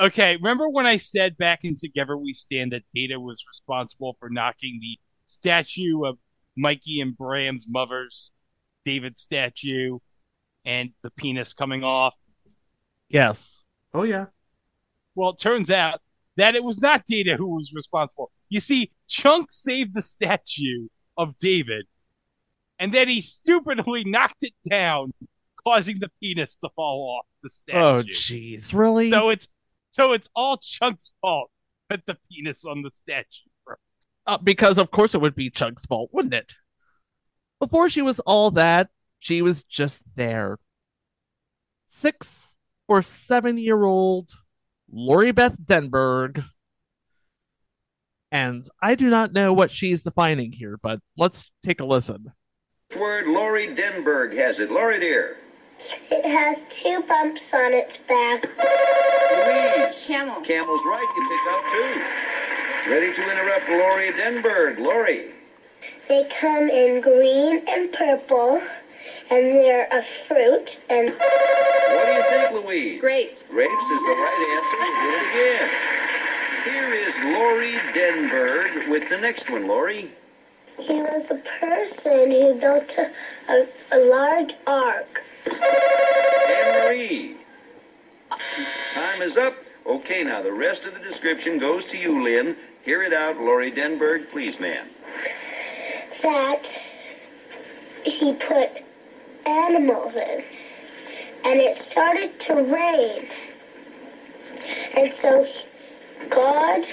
Okay, 0.02 0.36
remember 0.38 0.68
when 0.68 0.88
I 0.88 0.98
said 0.98 1.38
back 1.38 1.64
in 1.64 1.76
Together 1.76 2.18
We 2.18 2.34
Stand 2.34 2.72
that 2.72 2.82
Data 2.92 3.20
was 3.20 3.46
responsible 3.48 4.18
for 4.20 4.32
knocking 4.32 4.80
the 4.82 4.98
statue 5.28 6.06
of 6.06 6.18
Mikey 6.58 7.02
and 7.02 7.16
Brand's 7.16 7.68
mother's 7.70 8.32
David 8.84 9.20
statue 9.20 10.00
and 10.66 10.90
the 11.04 11.12
penis 11.12 11.54
coming 11.54 11.84
off? 11.84 12.16
Yes. 13.10 13.62
Oh, 13.94 14.02
yeah. 14.02 14.26
Well, 15.14 15.32
it 15.32 15.40
turns 15.40 15.70
out 15.70 16.02
that 16.36 16.56
it 16.56 16.64
was 16.64 16.82
not 16.82 17.06
Data 17.06 17.36
who 17.38 17.54
was 17.54 17.72
responsible. 17.72 18.32
You 18.50 18.60
see, 18.60 18.92
Chunk 19.08 19.52
saved 19.52 19.94
the 19.94 20.02
statue 20.02 20.88
of 21.16 21.38
David, 21.38 21.86
and 22.80 22.92
then 22.92 23.08
he 23.08 23.22
stupidly 23.22 24.04
knocked 24.06 24.42
it 24.42 24.54
down, 24.68 25.14
causing 25.64 26.00
the 26.00 26.10
penis 26.24 26.56
to 26.64 26.70
fall 26.76 27.20
off 27.20 27.26
the 27.44 27.50
oh, 27.78 28.00
statue. 28.00 28.10
Oh, 28.10 28.16
jeez, 28.16 28.74
really? 28.74 29.12
So 29.12 29.30
it's 29.30 29.48
so 29.92 30.14
it's 30.14 30.30
all 30.36 30.58
Chunk's 30.58 31.12
fault 31.22 31.52
that 31.90 32.06
the 32.06 32.18
penis 32.32 32.66
on 32.66 32.82
the 32.82 32.92
statue 32.92 33.50
broke. 33.66 33.80
Uh, 34.26 34.38
because 34.38 34.78
of 34.78 34.92
course 34.92 35.14
it 35.14 35.22
would 35.22 35.36
be 35.36 35.50
Chunk's 35.50 35.86
fault, 35.86 36.10
wouldn't 36.12 36.34
it? 36.34 36.54
Before 37.60 37.90
she 37.90 38.02
was 38.02 38.20
all 38.22 38.50
that, 38.52 38.90
she 39.20 39.42
was 39.42 39.64
just 39.64 40.04
there. 40.16 40.58
Six 41.88 42.56
or 42.88 43.02
seven 43.02 43.58
year 43.58 43.84
old 43.84 44.32
Lori 44.92 45.32
Beth 45.32 45.60
Denberg. 45.62 46.44
And 48.32 48.66
I 48.82 48.96
do 48.96 49.10
not 49.10 49.34
know 49.34 49.52
what 49.52 49.72
she's 49.72 50.04
defining 50.04 50.54
here, 50.54 50.80
but 50.82 51.02
let's 51.18 51.52
take 51.64 51.82
a 51.82 51.86
listen. 51.86 52.32
Word 52.98 53.28
Lori 53.28 53.76
Denberg 53.76 54.36
has 54.38 54.60
it. 54.60 54.72
Lori, 54.72 55.00
dear. 55.00 55.38
It 56.10 56.26
has 56.26 56.62
two 56.70 57.02
bumps 57.08 57.54
on 57.54 57.74
its 57.74 57.98
back. 58.08 58.46
Louise. 59.32 59.96
Camel. 60.06 60.42
Camel's 60.42 60.82
right. 60.86 61.08
You 61.16 61.24
picked 61.30 61.48
up 61.48 61.62
two. 61.72 62.92
Ready 62.92 63.14
to 63.14 63.32
interrupt 63.32 63.70
Lori 63.70 64.12
Denberg. 64.14 64.80
Lori. 64.80 65.32
They 66.08 66.28
come 66.40 66.70
in 66.70 67.00
green 67.02 67.64
and 67.68 67.92
purple, 67.94 68.62
and 69.30 69.46
they're 69.56 69.88
a 69.92 70.04
fruit. 70.28 70.78
And 70.90 71.10
What 71.12 72.06
do 72.06 72.12
you 72.12 72.24
think, 72.30 72.52
Louise? 72.66 73.00
Grapes. 73.02 73.42
Grapes 73.50 73.72
is 73.72 74.00
the 74.02 74.16
right 74.20 74.42
answer. 74.58 74.78
You 74.84 74.94
did 75.12 75.14
it 75.18 75.28
again. 75.32 75.70
Here 76.66 76.94
is 76.94 77.16
Lori 77.38 77.74
Denberg 77.94 78.90
with 78.90 79.10
the 79.10 79.18
next 79.18 79.50
one, 79.50 79.68
Lori. 79.68 80.12
he 80.80 80.94
was 81.02 81.30
a 81.32 81.36
person 81.60 82.32
who 82.32 82.54
built 82.56 82.96
a, 82.98 83.10
a, 83.50 83.68
a 83.92 84.00
large 84.00 84.54
ark. 84.68 85.24
Anne 85.46 86.86
Marie. 86.86 87.36
Time 88.94 89.22
is 89.22 89.38
up. 89.38 89.56
Okay, 89.86 90.24
now 90.24 90.42
the 90.42 90.52
rest 90.52 90.86
of 90.86 90.94
the 90.94 91.00
description 91.00 91.58
goes 91.58 91.86
to 91.86 91.98
you, 91.98 92.24
Lynn. 92.24 92.56
Hear 92.84 93.04
it 93.04 93.14
out, 93.14 93.38
Lori 93.38 93.72
Denberg, 93.72 94.30
please, 94.32 94.60
ma'am. 94.60 94.88
that 96.22 96.66
he 98.04 98.34
put 98.34 98.70
animals 99.46 100.16
in. 100.16 100.44
And 101.44 101.60
it 101.60 101.78
started 101.78 102.40
to 102.42 102.54
rain. 102.54 103.28
And 104.96 105.14
so 105.14 105.48
God 106.30 106.86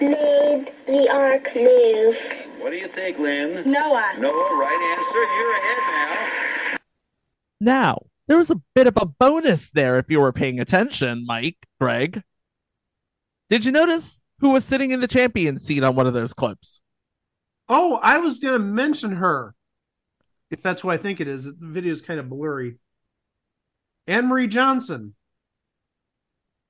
made 0.00 0.72
the 0.86 1.08
ark 1.12 1.50
move. 1.54 2.16
What 2.58 2.70
do 2.70 2.76
you 2.76 2.88
think, 2.88 3.18
Lynn? 3.18 3.70
Noah. 3.70 4.14
Noah, 4.18 4.56
right 4.56 4.96
answer. 4.96 5.24
You're 5.38 5.54
ahead 5.56 5.78
now. 5.88 6.63
Now, 7.60 8.06
there 8.26 8.38
was 8.38 8.50
a 8.50 8.60
bit 8.74 8.86
of 8.86 8.96
a 8.96 9.06
bonus 9.06 9.70
there 9.70 9.98
if 9.98 10.06
you 10.08 10.20
were 10.20 10.32
paying 10.32 10.60
attention, 10.60 11.24
Mike, 11.26 11.66
Greg. 11.80 12.22
Did 13.50 13.64
you 13.64 13.72
notice 13.72 14.20
who 14.40 14.50
was 14.50 14.64
sitting 14.64 14.90
in 14.90 15.00
the 15.00 15.08
champion 15.08 15.58
seat 15.58 15.82
on 15.82 15.94
one 15.94 16.06
of 16.06 16.14
those 16.14 16.32
clips? 16.32 16.80
Oh, 17.68 17.98
I 18.02 18.18
was 18.18 18.38
going 18.38 18.54
to 18.54 18.58
mention 18.58 19.16
her. 19.16 19.54
If 20.50 20.62
that's 20.62 20.82
who 20.82 20.90
I 20.90 20.96
think 20.96 21.20
it 21.20 21.28
is. 21.28 21.44
The 21.44 21.56
video 21.60 21.92
is 21.92 22.02
kind 22.02 22.20
of 22.20 22.28
blurry. 22.28 22.76
Anne 24.06 24.28
Marie 24.28 24.46
Johnson 24.46 25.14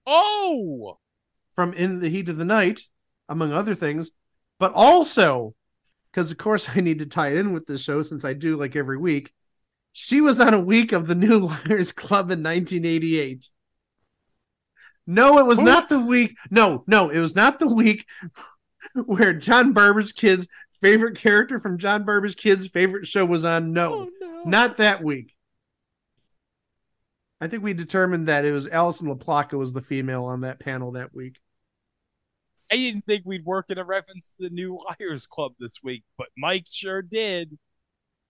Oh, 0.07 0.99
from 1.55 1.73
In 1.73 2.01
the 2.01 2.09
Heat 2.09 2.29
of 2.29 2.37
the 2.37 2.44
Night, 2.44 2.83
among 3.29 3.53
other 3.53 3.75
things, 3.75 4.11
but 4.59 4.73
also 4.75 5.55
because, 6.11 6.31
of 6.31 6.38
course, 6.38 6.68
I 6.75 6.81
need 6.81 6.99
to 7.01 7.07
tie 7.07 7.29
it 7.29 7.38
in 7.38 7.53
with 7.53 7.66
this 7.66 7.83
show 7.83 8.03
since 8.03 8.25
I 8.25 8.35
do 8.35 8.57
like 8.57 8.77
every 8.77 8.99
week. 8.99 9.33
She 9.97 10.21
was 10.21 10.41
on 10.41 10.53
a 10.53 10.61
week 10.61 10.91
of 10.91 11.07
the 11.07 11.15
New 11.15 11.39
Liars 11.69 11.93
Club 11.93 12.31
in 12.31 12.43
1988. 12.43 13.49
No, 15.07 15.39
it 15.39 15.47
was 15.47 15.61
not 15.61 15.89
the 15.89 16.01
week. 16.01 16.37
No, 16.51 16.83
no, 16.89 17.11
it 17.11 17.21
was 17.21 17.37
not 17.37 17.61
the 17.61 17.69
week 17.69 18.05
where 19.07 19.33
John 19.33 19.73
Barber's 19.73 20.11
kids' 20.11 20.49
favorite 20.81 21.17
character 21.17 21.61
from 21.61 21.79
John 21.79 22.05
Barber's 22.05 22.35
kids' 22.35 22.67
favorite 22.67 23.07
show 23.07 23.25
was 23.25 23.45
on. 23.45 23.73
No, 23.73 24.11
oh, 24.21 24.43
not 24.45 24.79
that 24.79 25.03
week. 25.03 25.33
I 27.41 27.47
think 27.47 27.63
we 27.63 27.73
determined 27.73 28.27
that 28.27 28.45
it 28.45 28.53
was 28.53 28.67
Alison 28.67 29.15
LaPlaca 29.15 29.57
was 29.57 29.73
the 29.73 29.81
female 29.81 30.25
on 30.25 30.41
that 30.41 30.59
panel 30.59 30.93
that 30.93 31.15
week. 31.15 31.39
I 32.73 32.77
didn't 32.77 33.07
think 33.07 33.23
we'd 33.25 33.45
work 33.45 33.67
in 33.69 33.79
a 33.79 33.85
reference 33.85 34.31
to 34.31 34.49
the 34.49 34.55
new 34.55 34.77
Liars 34.89 35.27
Club 35.27 35.53
this 35.61 35.83
week, 35.85 36.03
but 36.19 36.29
Mike 36.37 36.67
sure 36.69 37.03
did. 37.03 37.57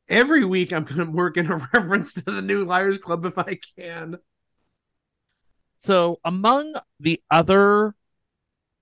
Every 0.09 0.45
week 0.45 0.73
I'm 0.73 0.85
going 0.85 1.07
to 1.07 1.11
work 1.11 1.37
in 1.37 1.51
a 1.51 1.57
reference 1.73 2.15
to 2.15 2.23
the 2.23 2.43
new 2.43 2.65
Liars 2.65 2.99
Club 2.99 3.25
if 3.25 3.39
I 3.39 3.59
can. 3.79 4.19
So, 5.77 6.19
among 6.25 6.75
the 7.01 7.23
other 7.31 7.95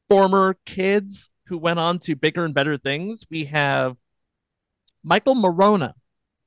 former 0.09 0.57
kids 0.67 1.31
who 1.47 1.59
went 1.59 1.79
on 1.79 1.99
to 2.01 2.15
bigger 2.15 2.45
and 2.45 2.55
better 2.55 2.77
things, 2.77 3.25
we 3.31 3.47
have 3.47 3.97
Michael 5.03 5.35
Maronna 5.35 5.95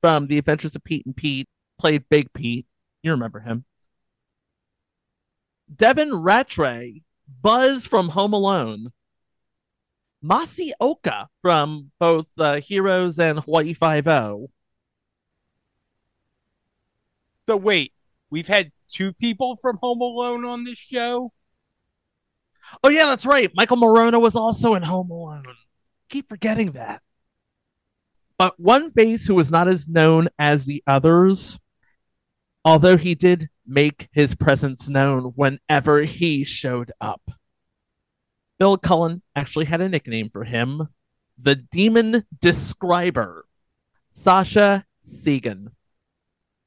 from 0.00 0.26
The 0.26 0.38
Adventures 0.38 0.76
of 0.76 0.84
Pete 0.84 1.04
and 1.04 1.16
Pete, 1.16 1.48
played 1.78 2.08
Big 2.08 2.32
Pete. 2.32 2.66
You 3.02 3.10
remember 3.10 3.40
him. 3.40 3.64
Devin 5.74 6.14
Rattray, 6.14 7.02
Buzz 7.42 7.86
from 7.86 8.10
Home 8.10 8.32
Alone. 8.32 8.92
Masi 10.24 10.70
Oka 10.80 11.28
from 11.42 11.90
both 11.98 12.26
uh, 12.38 12.60
Heroes 12.60 13.18
and 13.18 13.40
Hawaii 13.40 13.74
Five 13.74 14.08
O. 14.08 14.50
So 17.46 17.56
wait, 17.56 17.92
we've 18.30 18.48
had 18.48 18.72
two 18.88 19.12
people 19.12 19.58
from 19.62 19.78
Home 19.82 20.00
Alone 20.00 20.44
on 20.44 20.64
this 20.64 20.78
show. 20.78 21.32
Oh 22.82 22.88
yeah, 22.88 23.06
that's 23.06 23.26
right. 23.26 23.50
Michael 23.54 23.76
Maronna 23.76 24.20
was 24.20 24.34
also 24.34 24.74
in 24.74 24.82
Home 24.82 25.10
Alone. 25.10 25.44
Keep 26.08 26.28
forgetting 26.28 26.72
that. 26.72 27.02
But 28.38 28.58
one 28.58 28.90
face 28.90 29.26
who 29.26 29.34
was 29.34 29.50
not 29.50 29.68
as 29.68 29.88
known 29.88 30.28
as 30.38 30.66
the 30.66 30.82
others, 30.86 31.58
although 32.64 32.96
he 32.96 33.14
did 33.14 33.48
make 33.66 34.08
his 34.12 34.34
presence 34.34 34.88
known 34.88 35.32
whenever 35.36 36.02
he 36.02 36.44
showed 36.44 36.92
up. 37.00 37.30
Bill 38.58 38.76
Cullen 38.76 39.22
actually 39.34 39.66
had 39.66 39.80
a 39.80 39.88
nickname 39.88 40.30
for 40.30 40.44
him, 40.44 40.88
the 41.38 41.54
Demon 41.54 42.24
Describer, 42.40 43.44
Sascha 44.18 44.84
Segan. 45.06 45.68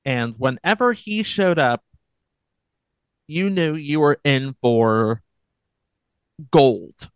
And 0.09 0.33
whenever 0.39 0.93
he 0.93 1.21
showed 1.21 1.59
up, 1.59 1.83
you 3.27 3.47
knew 3.47 3.75
you 3.75 3.99
were 3.99 4.19
in 4.23 4.55
for 4.59 5.21
gold 6.49 7.11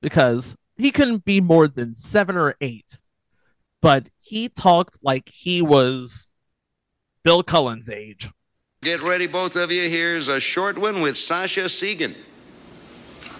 because 0.00 0.56
he 0.76 0.90
couldn't 0.90 1.24
be 1.24 1.40
more 1.40 1.68
than 1.68 1.94
seven 1.94 2.36
or 2.36 2.56
eight, 2.60 2.98
but 3.80 4.08
he 4.18 4.48
talked 4.48 4.98
like 5.00 5.30
he 5.32 5.62
was 5.62 6.26
Bill 7.22 7.44
Cullen's 7.44 7.88
age. 7.88 8.32
Get 8.82 9.00
ready, 9.00 9.28
both 9.28 9.54
of 9.54 9.70
you. 9.70 9.88
Here's 9.88 10.26
a 10.26 10.40
short 10.40 10.76
one 10.78 11.02
with 11.02 11.14
Sascha 11.14 11.66
Segan. 11.66 12.16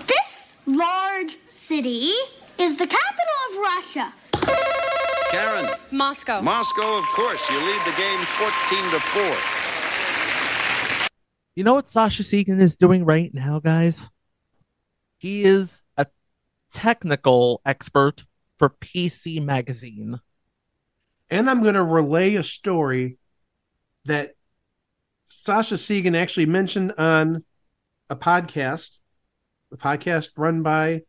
This 0.06 0.54
large 0.66 1.36
city 1.50 2.12
is 2.58 2.76
the 2.76 2.86
capital 2.86 3.38
of 3.50 3.56
Russia. 3.58 4.91
Karen. 5.32 5.68
Moscow. 5.90 6.40
Moscow, 6.42 6.98
of 6.98 7.06
course. 7.06 7.48
You 7.48 7.56
lead 7.56 7.80
the 7.86 7.94
game 7.96 8.18
14 8.18 8.90
to 8.90 9.00
4. 9.00 9.22
You 11.56 11.64
know 11.64 11.72
what 11.72 11.86
Sascha 11.86 12.20
Segan 12.20 12.60
is 12.60 12.76
doing 12.76 13.06
right 13.06 13.32
now, 13.32 13.58
guys? 13.58 14.10
He 15.16 15.44
is 15.44 15.80
a 15.96 16.04
technical 16.70 17.62
expert 17.64 18.24
for 18.58 18.68
PC 18.68 19.42
Magazine. 19.42 20.20
And 21.30 21.48
I'm 21.48 21.62
going 21.62 21.76
to 21.76 21.82
relay 21.82 22.34
a 22.34 22.42
story 22.42 23.16
that 24.04 24.34
Sascha 25.26 25.78
Segan 25.78 26.14
actually 26.14 26.44
mentioned 26.44 26.92
on 26.98 27.42
a 28.10 28.16
podcast, 28.16 28.98
a 29.72 29.78
podcast 29.78 30.32
run 30.36 30.62
by 30.62 31.04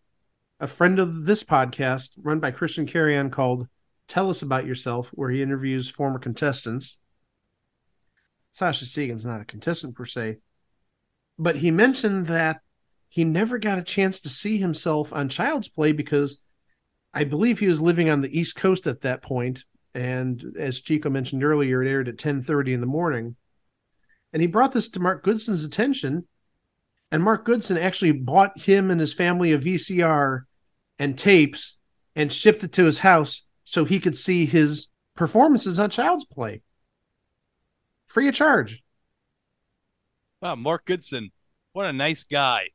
a 0.61 0.67
friend 0.67 0.99
of 0.99 1.25
this 1.25 1.43
podcast, 1.43 2.11
run 2.15 2.39
by 2.39 2.51
Christian 2.51 2.85
Carrion, 2.85 3.29
called 3.29 3.67
Tell 4.07 4.29
Us 4.29 4.41
About 4.41 4.65
Yourself, 4.65 5.09
where 5.13 5.29
he 5.29 5.41
interviews 5.41 5.89
former 5.89 6.19
contestants. 6.19 6.97
Sascha 8.53 8.83
Segan's 8.83 9.25
not 9.25 9.41
a 9.41 9.45
contestant 9.45 9.95
per 9.95 10.05
se, 10.05 10.37
but 11.39 11.57
he 11.57 11.71
mentioned 11.71 12.27
that 12.27 12.61
he 13.09 13.23
never 13.23 13.57
got 13.57 13.79
a 13.79 13.83
chance 13.83 14.21
to 14.21 14.29
see 14.29 14.57
himself 14.57 15.11
on 15.13 15.29
Child's 15.29 15.67
Play 15.67 15.91
because 15.91 16.39
I 17.13 17.23
believe 17.23 17.59
he 17.59 17.67
was 17.67 17.81
living 17.81 18.09
on 18.09 18.21
the 18.21 18.39
East 18.39 18.55
Coast 18.55 18.87
at 18.87 19.01
that 19.01 19.23
point, 19.23 19.63
and 19.93 20.55
as 20.57 20.81
Chico 20.81 21.09
mentioned 21.09 21.43
earlier, 21.43 21.83
it 21.83 21.89
aired 21.89 22.09
at 22.09 22.17
ten 22.17 22.41
thirty 22.41 22.73
in 22.73 22.81
the 22.81 22.87
morning. 22.87 23.35
And 24.31 24.41
he 24.41 24.47
brought 24.47 24.71
this 24.71 24.89
to 24.89 24.99
Mark 24.99 25.23
Goodson's 25.23 25.63
attention, 25.63 26.27
and 27.11 27.21
Mark 27.21 27.45
Goodson 27.45 27.77
actually 27.77 28.13
bought 28.13 28.57
him 28.57 28.89
and 28.89 28.99
his 28.99 29.13
family 29.13 29.51
a 29.51 29.59
VCR 29.59 30.41
and 30.97 31.15
tapes 31.15 31.77
and 32.15 32.33
shipped 32.33 32.63
it 32.63 32.73
to 32.73 32.85
his 32.85 32.99
house 32.99 33.43
so 33.63 33.85
he 33.85 33.99
could 33.99 34.17
see 34.17 34.45
his 34.45 34.89
performances 35.15 35.79
on 35.79 35.89
Child's 35.89 36.25
Play, 36.25 36.61
free 38.07 38.27
of 38.27 38.33
charge. 38.33 38.83
Wow, 40.41 40.55
Mark 40.55 40.85
Goodson, 40.85 41.31
what 41.71 41.85
a 41.85 41.93
nice 41.93 42.23
guy. 42.23 42.69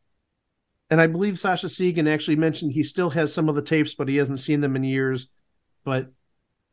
And 0.91 1.01
I 1.01 1.07
believe 1.07 1.35
Sascha 1.35 1.67
Segan 1.67 2.13
actually 2.13 2.37
mentioned 2.37 2.73
he 2.73 2.83
still 2.83 3.11
has 3.11 3.33
some 3.33 3.49
of 3.49 3.55
the 3.55 3.63
tapes, 3.63 3.95
but 3.95 4.09
he 4.09 4.17
hasn't 4.17 4.39
seen 4.39 4.61
them 4.61 4.75
in 4.75 4.85
years. 4.85 5.29
But 5.85 6.11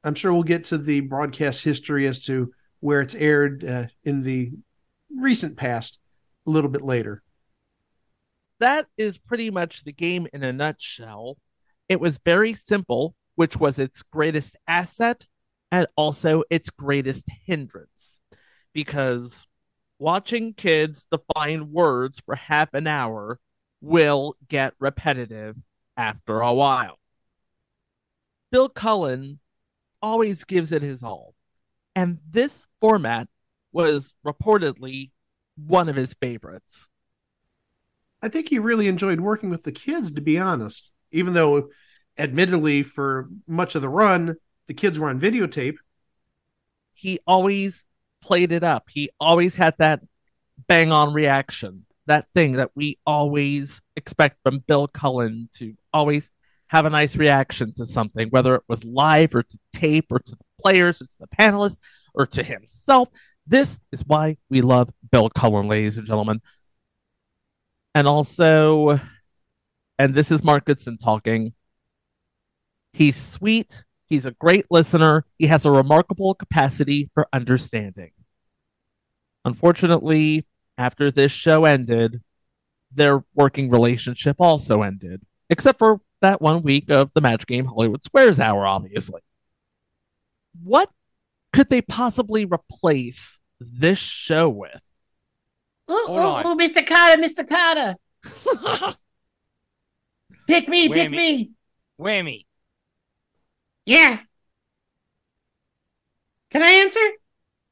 I'm 0.04 0.16
sure 0.16 0.32
we'll 0.32 0.44
get 0.44 0.66
to 0.66 0.78
the 0.78 1.02
broadcast 1.02 1.64
history 1.64 2.08
as 2.08 2.20
to 2.26 2.54
where 2.80 3.02
it's 3.02 3.16
aired 3.16 3.66
uh, 3.66 3.86
in 4.04 4.24
the 4.24 4.52
recent 5.14 5.58
past 5.58 6.00
a 6.48 6.52
little 6.52 6.70
bit 6.70 6.84
later. 6.84 7.24
That 8.60 8.88
is 8.98 9.18
pretty 9.18 9.52
much 9.52 9.84
the 9.84 9.92
game 9.92 10.28
in 10.32 10.44
a 10.44 10.54
nutshell. 10.54 11.38
It 11.90 12.00
was 12.00 12.20
very 12.24 12.54
simple, 12.54 13.16
which 13.36 13.58
was 13.58 13.80
its 13.80 14.02
greatest 14.02 14.56
asset 14.68 15.26
and 15.72 15.88
also 15.96 16.44
its 16.50 16.70
greatest 16.70 17.26
hindrance. 17.46 18.20
Because 18.74 19.46
watching 20.00 20.54
kids 20.54 21.08
define 21.12 21.72
words 21.72 22.22
for 22.26 22.36
half 22.36 22.74
an 22.74 22.88
hour 22.88 23.40
will 23.82 24.36
get 24.48 24.74
repetitive 24.80 25.56
after 25.98 26.42
a 26.42 26.54
while. 26.54 26.98
Bill 28.52 28.70
Cullen 28.70 29.40
always 30.02 30.44
gives 30.44 30.72
it 30.72 30.82
his 30.82 31.04
all. 31.04 31.34
And 31.96 32.20
this 32.30 32.66
format 32.82 33.28
was 33.72 34.14
reportedly 34.26 35.12
one 35.56 35.90
of 35.90 35.96
his 35.96 36.14
favorites. 36.14 36.90
I 38.22 38.30
think 38.30 38.50
he 38.50 38.60
really 38.60 38.88
enjoyed 38.88 39.20
working 39.20 39.50
with 39.50 39.64
the 39.64 39.72
kids, 39.72 40.12
to 40.14 40.22
be 40.22 40.38
honest. 40.38 40.92
Even 41.12 41.34
though, 41.34 41.70
admittedly, 42.18 42.84
for 42.84 43.30
much 43.48 43.76
of 43.76 43.82
the 43.82 43.90
run, 43.90 44.38
the 44.68 44.74
kids 44.74 45.00
were 45.00 45.10
on 45.10 45.20
videotape. 45.20 45.78
He 46.94 47.20
always 47.28 47.84
played 48.22 48.52
it 48.52 48.64
up. 48.64 48.90
He 48.90 49.10
always 49.20 49.56
had 49.56 49.76
that 49.78 50.02
bang 50.68 50.92
on 50.92 51.14
reaction, 51.14 51.86
that 52.08 52.28
thing 52.34 52.54
that 52.54 52.72
we 52.76 52.98
always 53.06 53.82
expect 53.96 54.38
from 54.44 54.60
Bill 54.60 54.88
Cullen 54.88 55.50
to 55.56 55.76
always 55.94 56.32
have 56.68 56.86
a 56.86 56.90
nice 56.90 57.16
reaction 57.16 57.74
to 57.76 57.86
something, 57.86 58.30
whether 58.30 58.56
it 58.56 58.64
was 58.68 58.84
live 58.84 59.36
or 59.36 59.44
to 59.44 59.60
tape 59.72 60.12
or 60.12 60.20
to 60.20 60.32
the 60.32 60.44
players 60.60 61.02
or 61.02 61.06
to 61.06 61.20
the 61.20 61.28
panelists 61.28 61.78
or 62.14 62.26
to 62.26 62.44
himself. 62.44 63.10
This 63.46 63.80
is 63.92 64.04
why 64.06 64.38
we 64.50 64.62
love 64.62 64.90
Bill 65.12 65.30
Cullen, 65.30 65.68
ladies 65.68 65.98
and 65.98 66.08
gentlemen. 66.08 66.42
And 67.94 68.08
also, 68.08 69.00
and 70.00 70.16
this 70.16 70.32
is 70.32 70.44
Mark 70.44 70.66
Goodson 70.66 70.98
talking. 70.98 71.54
He's 72.96 73.22
sweet. 73.22 73.84
He's 74.08 74.26
a 74.26 74.32
great 74.32 74.68
listener. 74.72 75.26
He 75.38 75.48
has 75.48 75.66
a 75.66 75.72
remarkable 75.72 76.34
capacity 76.34 77.10
for 77.14 77.28
understanding. 77.34 78.12
Unfortunately, 79.44 80.46
after 80.78 81.12
this 81.12 81.34
show 81.34 81.66
ended, 81.66 82.22
their 82.94 83.26
working 83.34 83.70
relationship 83.70 84.38
also 84.40 84.82
ended, 84.82 85.24
except 85.50 85.78
for 85.78 86.00
that 86.22 86.42
one 86.42 86.62
week 86.62 86.90
of 86.90 87.12
the 87.14 87.20
Match 87.20 87.46
Game 87.46 87.66
Hollywood 87.66 88.06
Squares 88.06 88.40
Hour, 88.40 88.66
obviously. 88.66 89.20
What 90.64 90.90
could 91.52 91.70
they 91.70 91.82
possibly 91.82 92.46
replace 92.46 93.42
this 93.60 94.00
show 94.00 94.48
with? 94.48 94.80
Oh, 95.90 96.46
ooh, 96.46 96.48
ooh, 96.48 96.54
ooh, 96.54 96.58
Mr. 96.58 96.88
Carter, 96.88 97.22
Mr. 97.22 97.46
Carter. 97.46 97.96
pick 100.48 100.70
me, 100.70 100.88
pick 100.88 101.12
me. 101.12 101.52
Whammy. 102.00 102.46
Yeah. 103.86 104.20
Can 106.52 106.64
I 106.64 106.72
answer? 106.72 107.00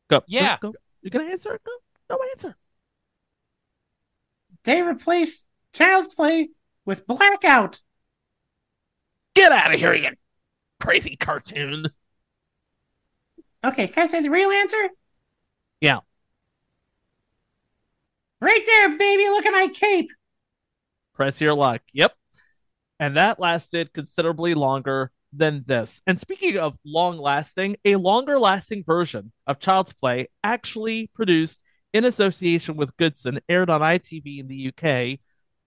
Go. 0.10 0.22
Yeah. 0.28 0.58
Go, 0.62 0.72
go. 0.72 0.78
You 1.02 1.10
gonna 1.10 1.32
answer? 1.32 1.60
Go. 1.66 1.72
No 2.10 2.20
answer. 2.32 2.56
They 4.64 4.82
replaced 4.82 5.46
Child's 5.74 6.14
Play 6.14 6.50
with 6.86 7.08
Blackout. 7.08 7.82
Get 9.36 9.52
out 9.52 9.74
of 9.74 9.80
here, 9.80 9.94
you 9.94 10.10
crazy 10.80 11.16
cartoon. 11.16 11.88
Okay, 13.64 13.88
can 13.88 14.04
I 14.04 14.08
say 14.08 14.22
the 14.22 14.30
real 14.30 14.52
answer? 14.52 14.90
Yeah. 15.80 16.00
Right 18.42 18.64
there, 18.66 18.98
baby. 18.98 19.24
Look 19.30 19.46
at 19.46 19.54
my 19.54 19.70
cape. 19.74 20.12
Press 21.14 21.40
your 21.40 21.54
luck. 21.54 21.82
Yep. 21.94 22.14
And 23.00 23.16
that 23.16 23.40
lasted 23.40 23.94
considerably 23.94 24.54
longer 24.54 25.13
than 25.36 25.64
this. 25.66 26.02
And 26.06 26.20
speaking 26.20 26.58
of 26.58 26.78
long 26.86 27.18
lasting, 27.18 27.78
a 27.86 27.96
longer 27.96 28.40
lasting 28.40 28.84
version 28.86 29.32
of 29.48 29.60
Child's 29.60 29.94
Play 29.94 30.28
actually 30.44 31.10
produced 31.14 31.64
in 31.94 32.06
association 32.06 32.76
with 32.76 32.96
Goodson 32.98 33.40
aired 33.50 33.70
on 33.70 33.82
ITV 33.82 34.40
in 34.40 34.48
the 34.48 34.74
UK 34.74 35.20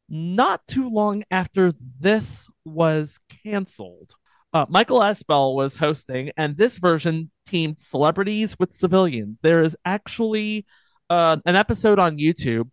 not 0.08 0.66
too 0.66 0.88
long 0.88 1.24
after 1.30 1.72
this 2.00 2.48
was 2.64 3.18
canceled. 3.44 4.14
Uh, 4.52 4.66
Michael 4.68 5.00
Aspel 5.00 5.54
was 5.54 5.76
hosting, 5.76 6.30
and 6.36 6.56
this 6.56 6.78
version 6.78 7.30
teamed 7.46 7.78
celebrities 7.78 8.56
with 8.58 8.72
civilians. 8.72 9.38
There 9.42 9.62
is 9.62 9.76
actually 9.84 10.64
uh, 11.10 11.38
an 11.44 11.56
episode 11.56 11.98
on 11.98 12.18
YouTube 12.18 12.70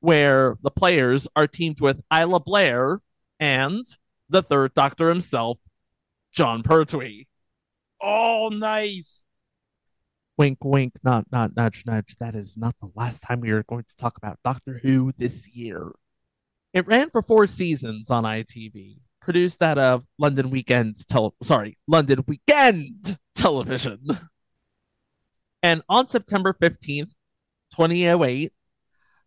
where 0.00 0.56
the 0.62 0.70
players 0.70 1.28
are 1.36 1.46
teamed 1.46 1.80
with 1.80 2.02
Isla 2.12 2.40
Blair 2.40 3.00
and 3.38 3.86
the 4.30 4.42
third 4.42 4.74
Doctor 4.74 5.08
himself, 5.08 5.58
Jon 6.32 6.62
Pertwee. 6.62 7.26
Oh, 8.00 8.50
nice. 8.52 9.22
Wink, 10.38 10.58
wink, 10.64 10.94
not, 11.04 11.26
not, 11.30 11.54
nudge, 11.54 11.84
nudge. 11.86 12.16
That 12.18 12.34
is 12.34 12.56
not 12.56 12.74
the 12.80 12.90
last 12.94 13.22
time 13.22 13.40
we 13.40 13.50
are 13.50 13.62
going 13.62 13.84
to 13.84 13.96
talk 13.96 14.16
about 14.16 14.38
Doctor 14.44 14.80
Who 14.82 15.12
this 15.16 15.46
year. 15.48 15.92
It 16.72 16.86
ran 16.86 17.10
for 17.10 17.22
four 17.22 17.46
seasons 17.46 18.10
on 18.10 18.24
ITV, 18.24 18.96
produced 19.20 19.62
out 19.62 19.76
of 19.78 20.04
London 20.18 20.48
Weekend, 20.48 20.96
tele- 21.06 21.34
sorry, 21.42 21.76
London 21.86 22.24
Weekend 22.26 23.18
Television. 23.34 24.02
And 25.62 25.82
on 25.88 26.08
September 26.08 26.56
15th, 26.60 27.12
2008, 27.76 28.52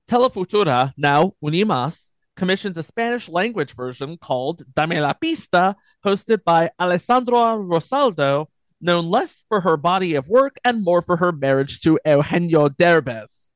Telefutura, 0.10 0.92
now 0.98 1.34
Unimas, 1.42 2.12
commissioned 2.36 2.78
a 2.78 2.84
Spanish 2.84 3.30
language 3.30 3.74
version 3.76 4.18
called 4.18 4.64
Dame 4.76 5.00
la 5.02 5.14
Pista, 5.14 5.76
hosted 6.06 6.44
by 6.44 6.72
Alessandra 6.80 7.58
Rosaldo, 7.58 8.48
known 8.82 9.10
less 9.10 9.44
for 9.48 9.62
her 9.62 9.78
body 9.78 10.16
of 10.16 10.28
work 10.28 10.58
and 10.64 10.84
more 10.84 11.02
for 11.02 11.18
her 11.18 11.32
marriage 11.32 11.80
to 11.82 12.00
Eugenio 12.06 12.70
Derbez. 12.70 13.52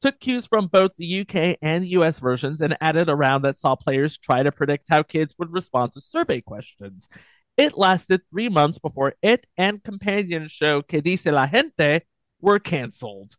Took 0.00 0.20
cues 0.20 0.46
from 0.46 0.68
both 0.68 0.92
the 0.96 1.20
UK 1.20 1.58
and 1.60 1.84
US 1.86 2.20
versions 2.20 2.60
and 2.60 2.76
added 2.80 3.08
a 3.08 3.16
round 3.16 3.44
that 3.44 3.58
saw 3.58 3.74
players 3.74 4.16
try 4.16 4.42
to 4.42 4.52
predict 4.52 4.86
how 4.88 5.02
kids 5.02 5.34
would 5.38 5.52
respond 5.52 5.92
to 5.92 6.00
survey 6.00 6.40
questions. 6.40 7.08
It 7.56 7.76
lasted 7.76 8.20
three 8.30 8.48
months 8.48 8.78
before 8.78 9.14
it 9.22 9.46
and 9.56 9.82
companion 9.82 10.46
show 10.48 10.82
Que 10.82 11.00
Dice 11.00 11.26
la 11.26 11.48
Gente 11.48 12.02
were 12.40 12.60
canceled. 12.60 13.34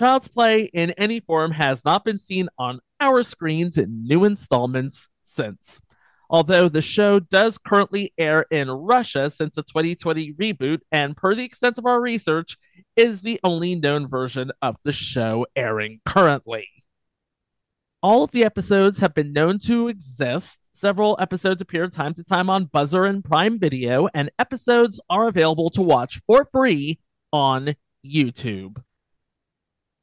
Child's 0.00 0.28
Play 0.28 0.62
in 0.72 0.92
any 0.92 1.20
form 1.20 1.50
has 1.50 1.84
not 1.84 2.06
been 2.06 2.18
seen 2.18 2.48
on 2.58 2.80
our 3.00 3.22
screens 3.22 3.76
in 3.76 4.06
new 4.06 4.24
installments 4.24 5.10
since. 5.22 5.78
Although 6.30 6.70
the 6.70 6.80
show 6.80 7.20
does 7.20 7.58
currently 7.58 8.14
air 8.16 8.46
in 8.50 8.70
Russia 8.70 9.28
since 9.28 9.56
the 9.56 9.62
2020 9.62 10.32
reboot, 10.40 10.78
and 10.90 11.14
per 11.14 11.34
the 11.34 11.44
extent 11.44 11.76
of 11.76 11.84
our 11.84 12.00
research, 12.00 12.56
is 12.96 13.20
the 13.20 13.38
only 13.44 13.74
known 13.74 14.08
version 14.08 14.50
of 14.62 14.78
the 14.84 14.92
show 14.94 15.46
airing 15.54 16.00
currently. 16.06 16.66
All 18.02 18.24
of 18.24 18.30
the 18.30 18.42
episodes 18.42 19.00
have 19.00 19.12
been 19.12 19.34
known 19.34 19.58
to 19.66 19.88
exist. 19.88 20.70
Several 20.72 21.14
episodes 21.20 21.60
appear 21.60 21.88
time 21.88 22.14
to 22.14 22.24
time 22.24 22.48
on 22.48 22.68
Buzzr 22.68 23.06
and 23.06 23.22
Prime 23.22 23.58
Video, 23.58 24.08
and 24.14 24.30
episodes 24.38 24.98
are 25.10 25.28
available 25.28 25.68
to 25.68 25.82
watch 25.82 26.22
for 26.26 26.46
free 26.50 27.00
on 27.34 27.74
YouTube. 28.02 28.82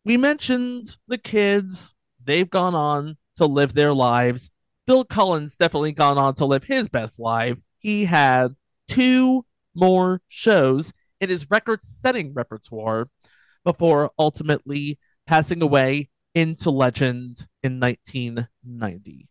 We 0.07 0.15
mentioned 0.15 0.95
the 1.09 1.17
kids, 1.17 1.93
they've 2.23 2.49
gone 2.49 2.75
on 2.75 3.17
to 3.35 3.45
live 3.45 3.73
their 3.73 3.93
lives. 3.93 4.49
Bill 4.85 5.03
Cullen's 5.03 5.57
definitely 5.57 5.91
gone 5.91 6.17
on 6.17 6.33
to 6.35 6.45
live 6.45 6.63
his 6.63 6.87
best 6.87 7.19
life. 7.19 7.57
He 7.79 8.05
had 8.05 8.55
two 8.87 9.45
more 9.75 10.21
shows 10.29 10.93
in 11.19 11.29
his 11.29 11.51
record 11.51 11.81
setting 11.83 12.33
repertoire 12.33 13.09
before 13.65 14.11
ultimately 14.17 14.97
passing 15.25 15.61
away 15.61 16.07
into 16.33 16.71
legend 16.71 17.45
in 17.61 17.81
1990. 17.81 19.27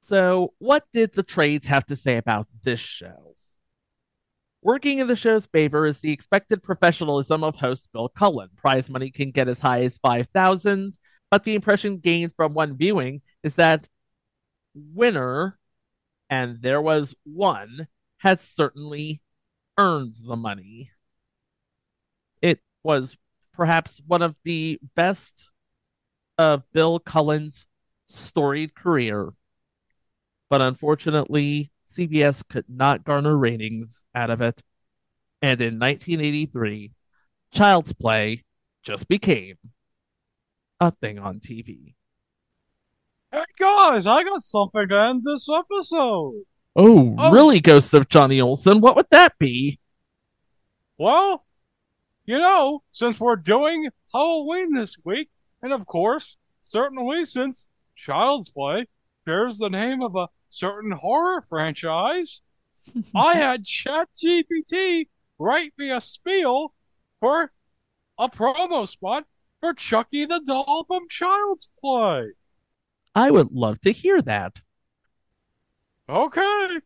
So, 0.00 0.54
what 0.60 0.84
did 0.92 1.14
the 1.14 1.24
trades 1.24 1.66
have 1.66 1.86
to 1.86 1.96
say 1.96 2.18
about 2.18 2.46
this 2.62 2.78
show? 2.78 3.35
Working 4.66 4.98
in 4.98 5.06
the 5.06 5.14
show's 5.14 5.46
favor 5.46 5.86
is 5.86 6.00
the 6.00 6.10
expected 6.10 6.60
professionalism 6.60 7.44
of 7.44 7.54
host 7.54 7.88
Bill 7.92 8.08
Cullen. 8.08 8.48
Prize 8.56 8.90
money 8.90 9.12
can 9.12 9.30
get 9.30 9.46
as 9.46 9.60
high 9.60 9.82
as 9.82 9.96
5000 9.98 10.98
but 11.30 11.44
the 11.44 11.54
impression 11.54 11.98
gained 11.98 12.32
from 12.34 12.52
one 12.52 12.76
viewing 12.76 13.22
is 13.44 13.54
that 13.54 13.86
winner, 14.74 15.56
and 16.28 16.60
there 16.62 16.82
was 16.82 17.14
one, 17.22 17.86
had 18.18 18.40
certainly 18.40 19.22
earned 19.78 20.16
the 20.26 20.34
money. 20.34 20.90
It 22.42 22.58
was 22.82 23.16
perhaps 23.52 24.02
one 24.04 24.22
of 24.22 24.34
the 24.42 24.80
best 24.96 25.44
of 26.38 26.64
Bill 26.72 26.98
Cullen's 26.98 27.66
storied 28.08 28.74
career, 28.74 29.32
but 30.50 30.60
unfortunately, 30.60 31.70
CBS 31.96 32.42
could 32.48 32.66
not 32.68 33.04
garner 33.04 33.36
ratings 33.36 34.04
out 34.14 34.30
of 34.30 34.40
it. 34.40 34.62
And 35.42 35.60
in 35.60 35.78
1983, 35.78 36.92
Child's 37.52 37.92
Play 37.92 38.44
just 38.82 39.08
became 39.08 39.56
a 40.80 40.90
thing 40.90 41.18
on 41.18 41.40
TV. 41.40 41.94
Hey 43.32 43.44
guys, 43.58 44.06
I 44.06 44.22
got 44.24 44.42
something 44.42 44.88
to 44.88 45.00
end 45.00 45.22
this 45.24 45.48
episode. 45.48 46.42
Oh, 46.78 47.14
Oh. 47.18 47.30
really, 47.30 47.60
Ghost 47.60 47.94
of 47.94 48.08
Johnny 48.08 48.40
Olson? 48.40 48.80
What 48.80 48.96
would 48.96 49.08
that 49.10 49.38
be? 49.38 49.78
Well, 50.98 51.44
you 52.26 52.38
know, 52.38 52.82
since 52.92 53.18
we're 53.18 53.36
doing 53.36 53.88
Halloween 54.12 54.74
this 54.74 54.96
week, 55.04 55.30
and 55.62 55.72
of 55.72 55.86
course, 55.86 56.36
certainly 56.60 57.24
since 57.24 57.66
Child's 57.96 58.50
Play 58.50 58.86
bears 59.24 59.58
the 59.58 59.70
name 59.70 60.02
of 60.02 60.16
a 60.16 60.28
certain 60.48 60.92
horror 60.92 61.42
franchise, 61.48 62.42
I 63.14 63.34
had 63.34 63.64
ChatGPT 63.64 65.08
write 65.38 65.72
me 65.76 65.90
a 65.90 66.00
spiel 66.00 66.72
for 67.20 67.52
a 68.18 68.28
promo 68.28 68.86
spot 68.86 69.26
for 69.60 69.74
Chucky 69.74 70.24
the 70.24 70.40
doll 70.40 70.84
from 70.84 71.08
Child's 71.08 71.68
Play. 71.80 72.32
I 73.14 73.30
would 73.30 73.52
love 73.52 73.80
to 73.80 73.92
hear 73.92 74.20
that. 74.22 74.60
Okay. 76.08 76.80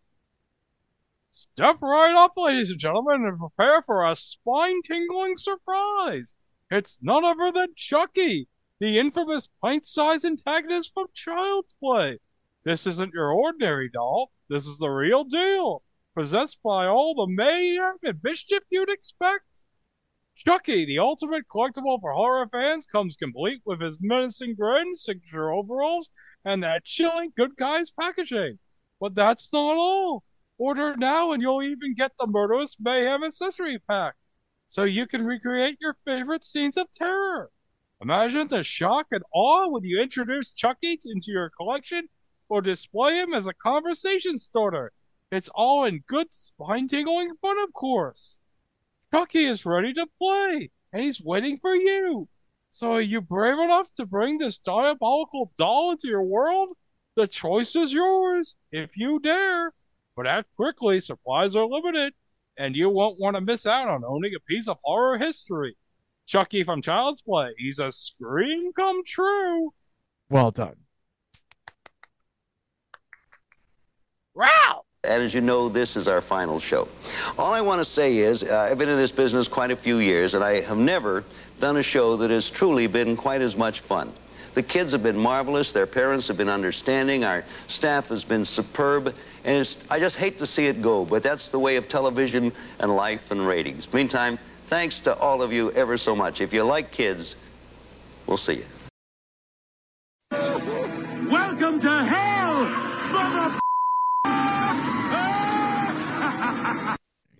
Step 1.30 1.80
right 1.82 2.14
up, 2.14 2.32
ladies 2.36 2.70
and 2.70 2.78
gentlemen, 2.80 3.24
and 3.24 3.38
prepare 3.38 3.82
for 3.82 4.04
a 4.04 4.16
spine 4.16 4.82
tingling 4.82 5.36
surprise. 5.36 6.34
It's 6.70 6.98
none 7.02 7.24
other 7.24 7.52
than 7.52 7.74
Chucky, 7.76 8.48
the 8.78 8.98
infamous 8.98 9.48
pint 9.60 9.86
sized 9.86 10.24
antagonist 10.24 10.94
from 10.94 11.06
Child's 11.12 11.74
Play. 11.74 12.18
This 12.62 12.86
isn't 12.86 13.14
your 13.14 13.32
ordinary 13.32 13.88
doll, 13.88 14.32
this 14.48 14.66
is 14.66 14.76
the 14.76 14.90
real 14.90 15.24
deal, 15.24 15.82
possessed 16.14 16.62
by 16.62 16.86
all 16.86 17.14
the 17.14 17.26
mayhem 17.26 17.96
and 18.02 18.20
mischief 18.22 18.62
you'd 18.68 18.90
expect. 18.90 19.46
Chucky, 20.34 20.84
the 20.84 20.98
ultimate 20.98 21.48
collectible 21.48 21.98
for 22.02 22.12
horror 22.12 22.46
fans, 22.48 22.84
comes 22.84 23.16
complete 23.16 23.62
with 23.64 23.80
his 23.80 23.96
menacing 23.98 24.56
grin, 24.56 24.94
signature 24.94 25.50
overalls, 25.50 26.10
and 26.44 26.62
that 26.62 26.84
chilling 26.84 27.32
good 27.34 27.56
guys 27.56 27.90
packaging. 27.90 28.58
But 29.00 29.14
that's 29.14 29.50
not 29.54 29.76
all. 29.76 30.24
Order 30.58 30.96
now 30.96 31.32
and 31.32 31.40
you'll 31.40 31.62
even 31.62 31.94
get 31.94 32.12
the 32.18 32.26
Murderous 32.26 32.76
Mayhem 32.78 33.24
accessory 33.24 33.78
pack, 33.78 34.16
so 34.68 34.84
you 34.84 35.06
can 35.06 35.24
recreate 35.24 35.78
your 35.80 35.96
favorite 36.04 36.44
scenes 36.44 36.76
of 36.76 36.92
terror. 36.92 37.50
Imagine 38.02 38.48
the 38.48 38.62
shock 38.62 39.06
and 39.12 39.24
awe 39.32 39.68
when 39.68 39.84
you 39.84 40.02
introduce 40.02 40.52
Chucky 40.52 41.00
into 41.06 41.30
your 41.30 41.48
collection 41.48 42.10
or 42.50 42.60
display 42.60 43.14
him 43.14 43.32
as 43.32 43.46
a 43.46 43.54
conversation 43.54 44.38
starter. 44.38 44.92
It's 45.32 45.48
all 45.54 45.84
in 45.84 46.02
good 46.06 46.34
spine 46.34 46.88
tingling 46.88 47.36
fun, 47.40 47.56
of 47.62 47.72
course. 47.72 48.40
Chucky 49.14 49.44
is 49.44 49.64
ready 49.64 49.92
to 49.94 50.06
play, 50.18 50.70
and 50.92 51.02
he's 51.02 51.22
waiting 51.22 51.56
for 51.58 51.74
you. 51.74 52.28
So 52.72 52.94
are 52.94 53.00
you 53.00 53.20
brave 53.20 53.58
enough 53.58 53.94
to 53.94 54.06
bring 54.06 54.38
this 54.38 54.58
diabolical 54.58 55.52
doll 55.56 55.92
into 55.92 56.08
your 56.08 56.24
world? 56.24 56.70
The 57.14 57.28
choice 57.28 57.74
is 57.76 57.92
yours, 57.92 58.56
if 58.72 58.96
you 58.96 59.20
dare. 59.20 59.72
But 60.16 60.26
act 60.26 60.48
quickly, 60.56 61.00
supplies 61.00 61.54
are 61.54 61.66
limited, 61.66 62.12
and 62.58 62.74
you 62.76 62.90
won't 62.90 63.20
want 63.20 63.36
to 63.36 63.40
miss 63.40 63.66
out 63.66 63.88
on 63.88 64.04
owning 64.04 64.34
a 64.34 64.40
piece 64.40 64.68
of 64.68 64.78
horror 64.82 65.18
history. 65.18 65.76
Chucky 66.26 66.64
from 66.64 66.82
Child's 66.82 67.22
Play, 67.22 67.54
he's 67.58 67.78
a 67.78 67.92
scream 67.92 68.72
come 68.72 69.04
true. 69.04 69.72
Well 70.28 70.50
done. 70.50 70.76
Wow! 74.40 74.84
And 75.04 75.22
as 75.22 75.34
you 75.34 75.42
know, 75.42 75.68
this 75.68 75.96
is 75.96 76.08
our 76.08 76.22
final 76.22 76.60
show. 76.60 76.88
All 77.36 77.52
I 77.52 77.60
want 77.60 77.84
to 77.84 77.84
say 77.84 78.16
is, 78.16 78.42
uh, 78.42 78.68
I've 78.70 78.78
been 78.78 78.88
in 78.88 78.96
this 78.96 79.12
business 79.12 79.48
quite 79.48 79.70
a 79.70 79.76
few 79.76 79.98
years, 79.98 80.32
and 80.32 80.42
I 80.42 80.62
have 80.62 80.78
never 80.78 81.24
done 81.60 81.76
a 81.76 81.82
show 81.82 82.16
that 82.16 82.30
has 82.30 82.48
truly 82.48 82.86
been 82.86 83.18
quite 83.18 83.42
as 83.42 83.54
much 83.54 83.80
fun. 83.80 84.14
The 84.54 84.62
kids 84.62 84.92
have 84.92 85.02
been 85.02 85.18
marvelous. 85.18 85.72
Their 85.72 85.86
parents 85.86 86.28
have 86.28 86.38
been 86.38 86.48
understanding. 86.48 87.22
Our 87.22 87.44
staff 87.68 88.06
has 88.06 88.24
been 88.24 88.46
superb. 88.46 89.14
And 89.44 89.76
I 89.90 90.00
just 90.00 90.16
hate 90.16 90.38
to 90.38 90.46
see 90.46 90.66
it 90.66 90.80
go, 90.80 91.04
but 91.04 91.22
that's 91.22 91.50
the 91.50 91.58
way 91.58 91.76
of 91.76 91.90
television 91.90 92.52
and 92.78 92.96
life 92.96 93.30
and 93.30 93.46
ratings. 93.46 93.92
Meantime, 93.92 94.38
thanks 94.68 95.00
to 95.00 95.14
all 95.14 95.42
of 95.42 95.52
you 95.52 95.70
ever 95.72 95.98
so 95.98 96.16
much. 96.16 96.40
If 96.40 96.54
you 96.54 96.62
like 96.62 96.92
kids, 96.92 97.36
we'll 98.26 98.38
see 98.38 98.54
you. 98.54 98.64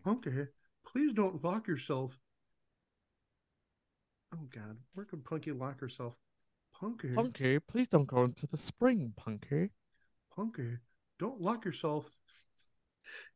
Punky, 0.05 0.47
please 0.87 1.13
don't 1.13 1.43
lock 1.45 1.69
yourself. 1.69 2.19
Oh 4.35 4.47
God, 4.55 4.77
where 4.95 5.07
could 5.07 5.25
Punky 5.25 5.53
lock 5.53 5.81
herself? 5.81 6.15
Punky, 6.79 7.15
Punky, 7.15 7.59
please 7.59 7.89
don't 7.89 8.07
go 8.07 8.25
into 8.25 8.47
the 8.47 8.57
spring, 8.57 9.13
Punky. 9.17 9.71
Punky, 10.35 10.79
don't 11.19 11.41
lock 11.41 11.65
yourself 11.65 12.09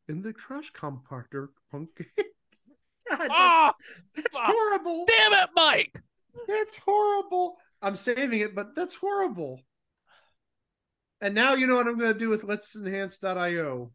in 0.09 0.23
the 0.23 0.33
trash 0.33 0.73
compactor, 0.73 1.49
Punky. 1.71 2.07
God, 3.09 3.19
that's, 3.19 3.31
Ah! 3.31 3.75
that's 4.17 4.37
horrible. 4.37 5.05
Damn 5.07 5.33
it, 5.35 5.51
Mike! 5.55 6.01
That's 6.49 6.79
horrible. 6.79 7.57
I'm 7.83 7.97
saving 7.97 8.41
it, 8.41 8.55
but 8.55 8.75
that's 8.75 8.95
horrible. 8.95 9.61
And 11.21 11.35
now 11.35 11.55
you 11.55 11.67
know 11.67 11.77
what 11.77 11.87
I'm 11.87 11.99
going 11.99 12.13
to 12.13 12.19
do 12.19 12.29
with 12.31 12.45
Let's 12.45 12.75
Enhance.io. 12.75 13.93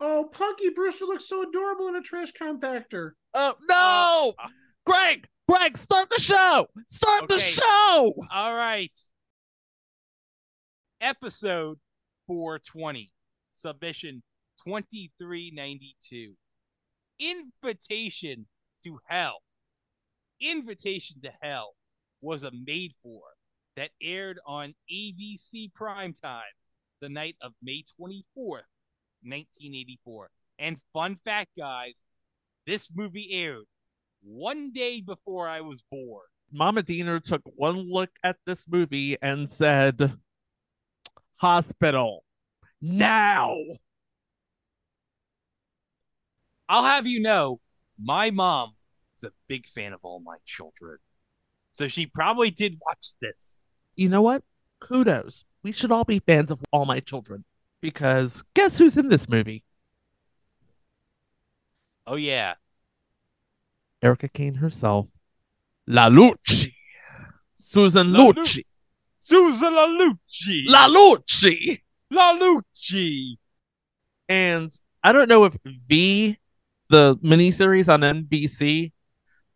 Oh, 0.00 0.28
Punky 0.32 0.70
Brewster 0.70 1.06
looks 1.06 1.28
so 1.28 1.42
adorable 1.42 1.88
in 1.88 1.96
a 1.96 2.02
trash 2.02 2.32
compactor. 2.32 3.12
Oh 3.34 3.54
no! 3.68 4.34
Uh, 4.38 4.44
uh. 4.44 4.48
Greg! 4.86 5.26
Greg, 5.48 5.76
start 5.76 6.08
the 6.10 6.20
show! 6.20 6.66
Start 6.86 7.28
the 7.28 7.38
show! 7.38 8.14
All 8.30 8.54
right. 8.54 8.92
Episode 11.00 11.78
420. 12.26 13.10
Submission 13.54 14.22
2392. 14.64 16.34
Invitation 17.18 18.46
to 18.84 18.98
Hell. 19.06 19.38
Invitation 20.40 21.20
to 21.22 21.32
Hell 21.42 21.74
was 22.20 22.44
a 22.44 22.50
made 22.52 22.92
for 23.02 23.22
that 23.76 23.90
aired 24.02 24.38
on 24.46 24.74
ABC 24.92 25.70
primetime 25.72 26.42
the 27.00 27.08
night 27.08 27.36
of 27.40 27.52
May 27.62 27.84
24th, 28.00 28.62
1984. 29.22 30.30
And 30.58 30.76
fun 30.92 31.18
fact, 31.24 31.50
guys, 31.56 32.02
this 32.66 32.88
movie 32.94 33.28
aired 33.32 33.64
one 34.22 34.72
day 34.72 35.00
before 35.00 35.48
I 35.48 35.60
was 35.60 35.82
born. 35.90 36.24
Mama 36.50 36.82
Diener 36.82 37.20
took 37.20 37.42
one 37.56 37.90
look 37.90 38.10
at 38.24 38.36
this 38.46 38.66
movie 38.68 39.16
and 39.20 39.48
said, 39.48 40.18
Hospital. 41.36 42.24
Now! 42.80 43.56
I'll 46.68 46.84
have 46.84 47.06
you 47.06 47.20
know, 47.20 47.60
my 47.98 48.30
mom 48.30 48.72
is 49.16 49.24
a 49.24 49.32
big 49.48 49.66
fan 49.66 49.92
of 49.92 50.00
all 50.02 50.20
my 50.20 50.36
children. 50.44 50.98
So 51.72 51.88
she 51.88 52.06
probably 52.06 52.50
did 52.50 52.78
watch 52.84 53.12
this. 53.20 53.62
You 53.96 54.08
know 54.08 54.22
what? 54.22 54.42
Kudos. 54.80 55.44
We 55.62 55.72
should 55.72 55.92
all 55.92 56.04
be 56.04 56.20
fans 56.20 56.50
of 56.50 56.62
All 56.72 56.86
My 56.86 57.00
Children. 57.00 57.44
Because 57.80 58.42
guess 58.54 58.78
who's 58.78 58.96
in 58.96 59.08
this 59.08 59.28
movie? 59.28 59.64
Oh, 62.06 62.16
yeah. 62.16 62.54
Erica 64.02 64.28
Kane 64.28 64.54
herself. 64.54 65.06
La 65.86 66.08
Lucci. 66.08 66.72
Susan 67.56 68.12
La 68.12 68.20
Lu- 68.20 68.32
Lucci. 68.34 68.64
Susan 69.20 69.74
LaLucci. 69.74 70.64
La 70.68 70.88
Lucci. 70.88 71.82
LaLucci. 72.10 73.36
And 74.26 74.72
I 75.02 75.12
don't 75.12 75.28
know 75.28 75.44
if 75.44 75.54
V, 75.86 76.38
the 76.88 77.16
miniseries 77.16 77.92
on 77.92 78.00
NBC, 78.00 78.92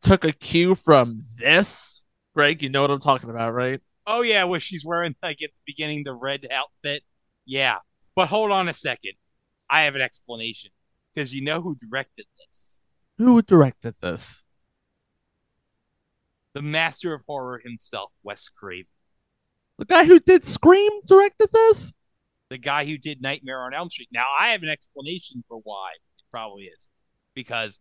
took 0.03 0.25
a 0.25 0.33
cue 0.33 0.75
from 0.75 1.23
this. 1.39 2.05
Greg, 2.35 2.63
you 2.63 2.69
know 2.69 2.83
what 2.83 2.91
I'm 2.91 3.01
talking 3.01 3.31
about, 3.31 3.55
right? 3.55 3.81
Oh, 4.07 4.21
yeah, 4.21 4.45
where 4.45 4.61
she's 4.61 4.85
wearing, 4.85 5.15
like, 5.23 5.41
at 5.43 5.51
the 5.51 5.63
beginning, 5.65 6.05
the 6.05 6.13
red 6.13 6.47
outfit. 6.51 7.03
Yeah. 7.47 7.79
But 8.15 8.29
hold 8.29 8.51
on 8.51 8.69
a 8.69 8.75
second. 8.75 9.13
I 9.71 9.83
have 9.83 9.95
an 9.95 10.03
explanation. 10.03 10.71
Because 11.15 11.35
you 11.35 11.43
know 11.43 11.61
who 11.61 11.77
directed 11.77 12.27
this? 12.39 12.83
Who 13.19 13.43
directed 13.43 13.95
this? 14.01 14.43
The 16.55 16.63
master 16.63 17.15
of 17.15 17.23
horror 17.27 17.61
himself, 17.65 18.13
Wes 18.23 18.49
Craven. 18.49 18.87
The 19.79 19.85
guy 19.85 20.05
who 20.05 20.21
did 20.21 20.45
Scream 20.45 20.93
directed 21.07 21.51
this? 21.53 21.93
the 22.53 22.59
guy 22.59 22.85
who 22.85 22.99
did 22.99 23.23
Nightmare 23.23 23.63
on 23.63 23.73
Elm 23.73 23.89
Street. 23.89 24.11
Now, 24.13 24.27
I 24.39 24.49
have 24.49 24.63
an 24.63 24.69
explanation 24.69 25.43
for 25.49 25.59
why 25.65 25.93
it 25.95 26.03
probably 26.31 26.65
is. 26.65 26.91
Because 27.35 27.81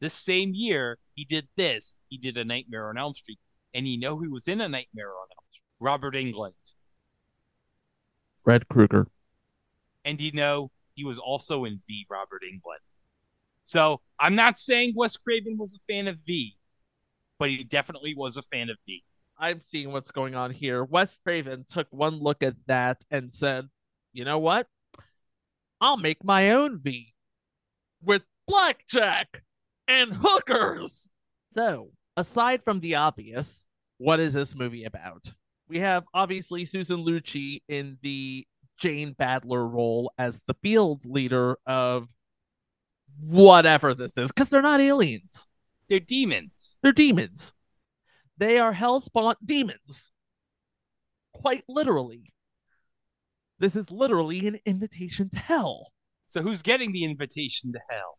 this 0.00 0.14
same 0.14 0.52
year 0.54 0.98
he 1.16 1.24
did 1.24 1.48
this, 1.56 1.98
he 2.10 2.16
did 2.16 2.36
a 2.36 2.44
Nightmare 2.44 2.88
on 2.88 2.96
Elm 2.96 3.14
Street. 3.14 3.40
And 3.74 3.88
you 3.88 3.98
know 3.98 4.16
who 4.16 4.30
was 4.30 4.46
in 4.46 4.60
a 4.60 4.68
Nightmare 4.68 5.08
on 5.08 5.26
Elm 5.36 5.44
Street? 5.50 5.64
Robert 5.80 6.14
Englund. 6.14 6.52
Fred 8.44 8.68
Krueger. 8.68 9.08
And 10.04 10.20
you 10.20 10.32
know 10.32 10.70
he 10.94 11.04
was 11.04 11.18
also 11.18 11.64
in 11.64 11.80
V, 11.86 12.06
Robert 12.10 12.42
Englund. 12.42 12.82
So 13.64 14.00
I'm 14.18 14.34
not 14.34 14.58
saying 14.58 14.92
Wes 14.96 15.16
Craven 15.16 15.56
was 15.58 15.74
a 15.74 15.92
fan 15.92 16.08
of 16.08 16.18
V, 16.26 16.54
but 17.38 17.48
he 17.48 17.64
definitely 17.64 18.14
was 18.14 18.36
a 18.36 18.42
fan 18.42 18.70
of 18.70 18.76
V. 18.86 19.02
I'm 19.38 19.60
seeing 19.60 19.90
what's 19.90 20.10
going 20.10 20.34
on 20.34 20.50
here. 20.50 20.84
Wes 20.84 21.18
Craven 21.24 21.64
took 21.66 21.88
one 21.90 22.20
look 22.20 22.42
at 22.42 22.54
that 22.66 23.04
and 23.10 23.32
said, 23.32 23.68
you 24.12 24.24
know 24.24 24.38
what? 24.38 24.68
I'll 25.80 25.96
make 25.96 26.22
my 26.22 26.52
own 26.52 26.78
V 26.78 27.14
with 28.02 28.22
blackjack 28.46 29.42
and 29.88 30.12
hookers. 30.14 31.08
So, 31.52 31.90
aside 32.16 32.62
from 32.64 32.80
the 32.80 32.94
obvious, 32.94 33.66
what 33.98 34.20
is 34.20 34.34
this 34.34 34.54
movie 34.54 34.84
about? 34.84 35.32
We 35.68 35.80
have 35.80 36.04
obviously 36.12 36.64
Susan 36.64 37.04
Lucci 37.04 37.62
in 37.68 37.98
the 38.02 38.46
Jane 38.78 39.14
Badler 39.14 39.70
role 39.70 40.12
as 40.18 40.42
the 40.46 40.54
field 40.62 41.04
leader 41.04 41.56
of 41.66 42.08
whatever 43.20 43.94
this 43.94 44.18
is, 44.18 44.32
because 44.32 44.50
they're 44.50 44.62
not 44.62 44.80
aliens. 44.80 45.46
They're 45.88 46.00
demons. 46.00 46.76
They're 46.82 46.92
demons. 46.92 47.52
They 48.36 48.58
are 48.58 48.74
hellspawn 48.74 49.34
demons. 49.44 50.10
Quite 51.32 51.64
literally. 51.68 52.32
This 53.58 53.76
is 53.76 53.90
literally 53.90 54.46
an 54.48 54.58
invitation 54.66 55.30
to 55.30 55.38
hell. 55.38 55.92
So 56.26 56.42
who's 56.42 56.62
getting 56.62 56.92
the 56.92 57.04
invitation 57.04 57.72
to 57.72 57.80
hell? 57.88 58.18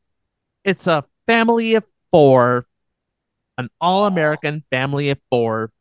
It's 0.63 0.87
a 0.87 1.03
family 1.27 1.75
of 1.75 1.83
four, 2.11 2.65
an 3.57 3.69
all 3.81 4.05
American 4.05 4.63
family 4.71 5.09
of 5.09 5.19
four. 5.29 5.71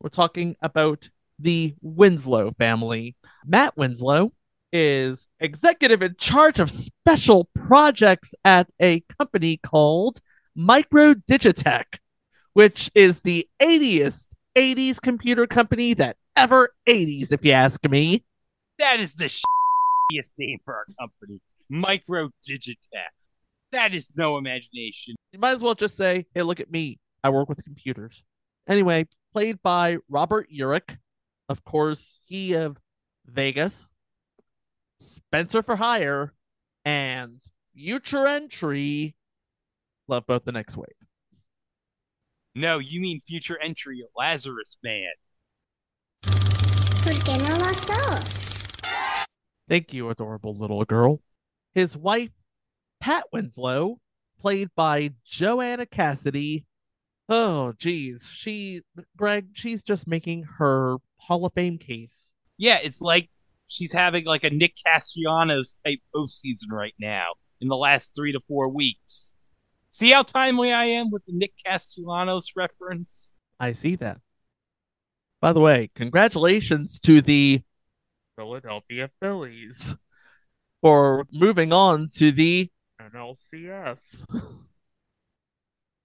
We're 0.00 0.08
talking 0.08 0.56
about 0.60 1.08
the 1.40 1.74
Winslow 1.80 2.52
family. 2.58 3.16
Matt 3.44 3.76
Winslow 3.76 4.32
is 4.72 5.26
executive 5.40 6.02
in 6.02 6.14
charge 6.16 6.58
of 6.58 6.70
special 6.70 7.48
projects 7.54 8.34
at 8.44 8.68
a 8.80 9.00
company 9.18 9.56
called 9.56 10.20
Micro 10.54 11.14
Digitech, 11.14 11.98
which 12.52 12.90
is 12.94 13.22
the 13.22 13.48
80th 13.60 14.26
80s 14.56 15.00
computer 15.00 15.46
company 15.46 15.94
that 15.94 16.16
ever 16.36 16.70
80s, 16.88 17.32
if 17.32 17.44
you 17.44 17.52
ask 17.52 17.88
me. 17.88 18.24
That 18.78 19.00
is 19.00 19.14
the 19.14 19.26
shittiest 19.26 20.32
name 20.38 20.58
for 20.64 20.74
our 20.74 20.86
company. 20.98 21.40
Micro 21.68 22.30
Digitech. 22.48 22.76
That 23.72 23.94
is 23.94 24.10
no 24.16 24.36
imagination. 24.36 25.14
You 25.32 25.38
might 25.38 25.52
as 25.52 25.62
well 25.62 25.74
just 25.74 25.96
say, 25.96 26.26
hey, 26.34 26.42
look 26.42 26.60
at 26.60 26.70
me. 26.70 26.98
I 27.22 27.30
work 27.30 27.48
with 27.48 27.62
computers. 27.64 28.22
Anyway, 28.68 29.06
played 29.32 29.62
by 29.62 29.98
Robert 30.08 30.48
Urich. 30.52 30.96
Of 31.50 31.64
course, 31.64 32.20
he 32.26 32.52
of 32.52 32.76
Vegas, 33.26 33.90
Spenser 35.00 35.64
for 35.64 35.74
Hire, 35.74 36.32
and 36.84 37.42
Future 37.74 38.24
Entry. 38.28 39.16
Love 40.06 40.28
both 40.28 40.44
the 40.44 40.52
next 40.52 40.76
wave. 40.76 40.86
No, 42.54 42.78
you 42.78 43.00
mean 43.00 43.20
future 43.26 43.58
entry 43.60 44.04
Lazarus 44.16 44.78
Man. 44.84 45.10
¿Por 46.22 47.14
qué 47.14 47.36
no 47.38 47.58
los 47.58 47.80
dos? 47.80 48.68
Thank 49.68 49.92
you, 49.92 50.08
adorable 50.08 50.54
little 50.54 50.84
girl. 50.84 51.20
His 51.74 51.96
wife, 51.96 52.30
Pat 53.00 53.24
Winslow, 53.32 53.98
played 54.40 54.68
by 54.76 55.14
Joanna 55.24 55.86
Cassidy. 55.86 56.66
Oh, 57.28 57.72
geez. 57.76 58.30
She, 58.32 58.82
Greg, 59.16 59.48
she's 59.54 59.82
just 59.82 60.06
making 60.06 60.44
her 60.58 60.98
Hall 61.20 61.44
of 61.44 61.52
Fame 61.54 61.78
case. 61.78 62.30
Yeah, 62.58 62.78
it's 62.82 63.00
like 63.00 63.30
she's 63.66 63.92
having 63.92 64.24
like 64.24 64.44
a 64.44 64.50
Nick 64.50 64.74
Castellanos 64.84 65.76
type 65.84 66.00
postseason 66.14 66.70
right 66.70 66.94
now 66.98 67.28
in 67.60 67.68
the 67.68 67.76
last 67.76 68.14
three 68.14 68.32
to 68.32 68.40
four 68.48 68.68
weeks. 68.68 69.32
See 69.90 70.12
how 70.12 70.22
timely 70.22 70.72
I 70.72 70.84
am 70.84 71.10
with 71.10 71.24
the 71.26 71.32
Nick 71.32 71.52
Castellanos 71.64 72.52
reference? 72.56 73.30
I 73.58 73.72
see 73.72 73.96
that. 73.96 74.20
By 75.40 75.52
the 75.52 75.60
way, 75.60 75.90
congratulations 75.94 76.98
to 77.00 77.20
the 77.20 77.62
Philadelphia 78.36 79.10
Phillies 79.20 79.96
for 80.80 81.26
moving 81.32 81.72
on 81.72 82.08
to 82.16 82.30
the 82.30 82.70
NLCS. 83.00 84.26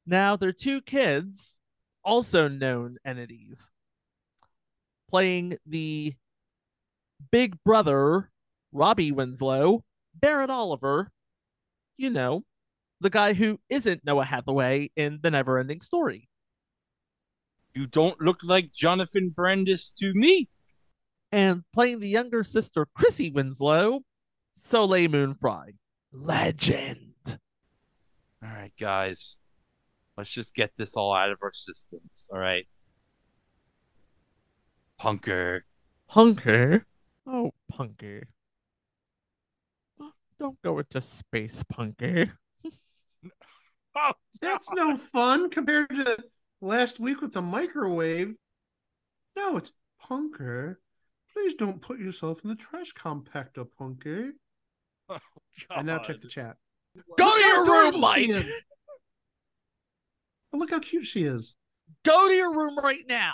now, 0.05 0.35
their 0.35 0.53
two 0.53 0.81
kids, 0.81 1.57
also 2.03 2.47
known 2.47 2.97
entities, 3.05 3.69
playing 5.15 5.57
the 5.65 6.13
big 7.31 7.55
brother, 7.63 8.29
Robbie 8.73 9.13
Winslow, 9.13 9.85
Barrett 10.13 10.49
Oliver, 10.49 11.09
you 11.95 12.09
know, 12.09 12.43
the 12.99 13.09
guy 13.09 13.31
who 13.31 13.57
isn't 13.69 14.03
Noah 14.03 14.25
Hathaway 14.25 14.89
in 14.97 15.19
The 15.23 15.29
Neverending 15.29 15.81
Story. 15.81 16.27
You 17.73 17.87
don't 17.87 18.19
look 18.19 18.39
like 18.43 18.73
Jonathan 18.73 19.29
Brandis 19.29 19.91
to 19.99 20.13
me. 20.13 20.49
And 21.31 21.63
playing 21.71 22.01
the 22.01 22.09
younger 22.09 22.43
sister, 22.43 22.85
Chrissy 22.93 23.31
Winslow, 23.31 24.01
Soleil 24.57 25.09
Moon 25.09 25.33
Frye. 25.33 25.75
Legend. 26.11 27.13
All 28.43 28.49
right, 28.49 28.73
guys. 28.77 29.39
Let's 30.17 30.29
just 30.29 30.53
get 30.55 30.71
this 30.75 30.97
all 30.97 31.15
out 31.15 31.31
of 31.31 31.37
our 31.41 31.53
systems. 31.53 32.27
All 32.33 32.39
right. 32.39 32.67
Punker. 34.99 35.61
Punker? 36.09 36.83
Oh, 37.27 37.51
Punker. 37.71 38.23
Don't 40.39 40.61
go 40.61 40.79
into 40.79 41.01
space, 41.01 41.63
Punker. 41.71 42.31
Oh, 43.97 44.11
That's 44.41 44.69
no 44.73 44.97
fun 44.97 45.49
compared 45.49 45.87
to 45.91 46.17
last 46.59 46.99
week 46.99 47.21
with 47.21 47.31
the 47.31 47.41
microwave. 47.41 48.35
No, 49.37 49.55
it's 49.55 49.71
Punker. 50.03 50.75
Please 51.31 51.55
don't 51.55 51.81
put 51.81 51.99
yourself 51.99 52.41
in 52.43 52.49
the 52.49 52.57
trash 52.57 52.93
compactor, 52.93 53.65
Punker. 53.79 54.31
Oh, 55.07 55.17
And 55.69 55.87
now 55.87 55.99
check 55.99 56.19
the 56.19 56.27
chat. 56.27 56.57
Go 57.17 57.25
Look 57.25 57.35
to 57.35 57.41
your 57.41 57.65
room, 57.65 58.01
Mike. 58.01 58.31
Oh, 60.53 60.57
look 60.57 60.71
how 60.71 60.79
cute 60.79 61.05
she 61.05 61.23
is. 61.23 61.55
Go 62.03 62.27
to 62.27 62.33
your 62.33 62.53
room 62.53 62.77
right 62.77 63.03
now. 63.07 63.33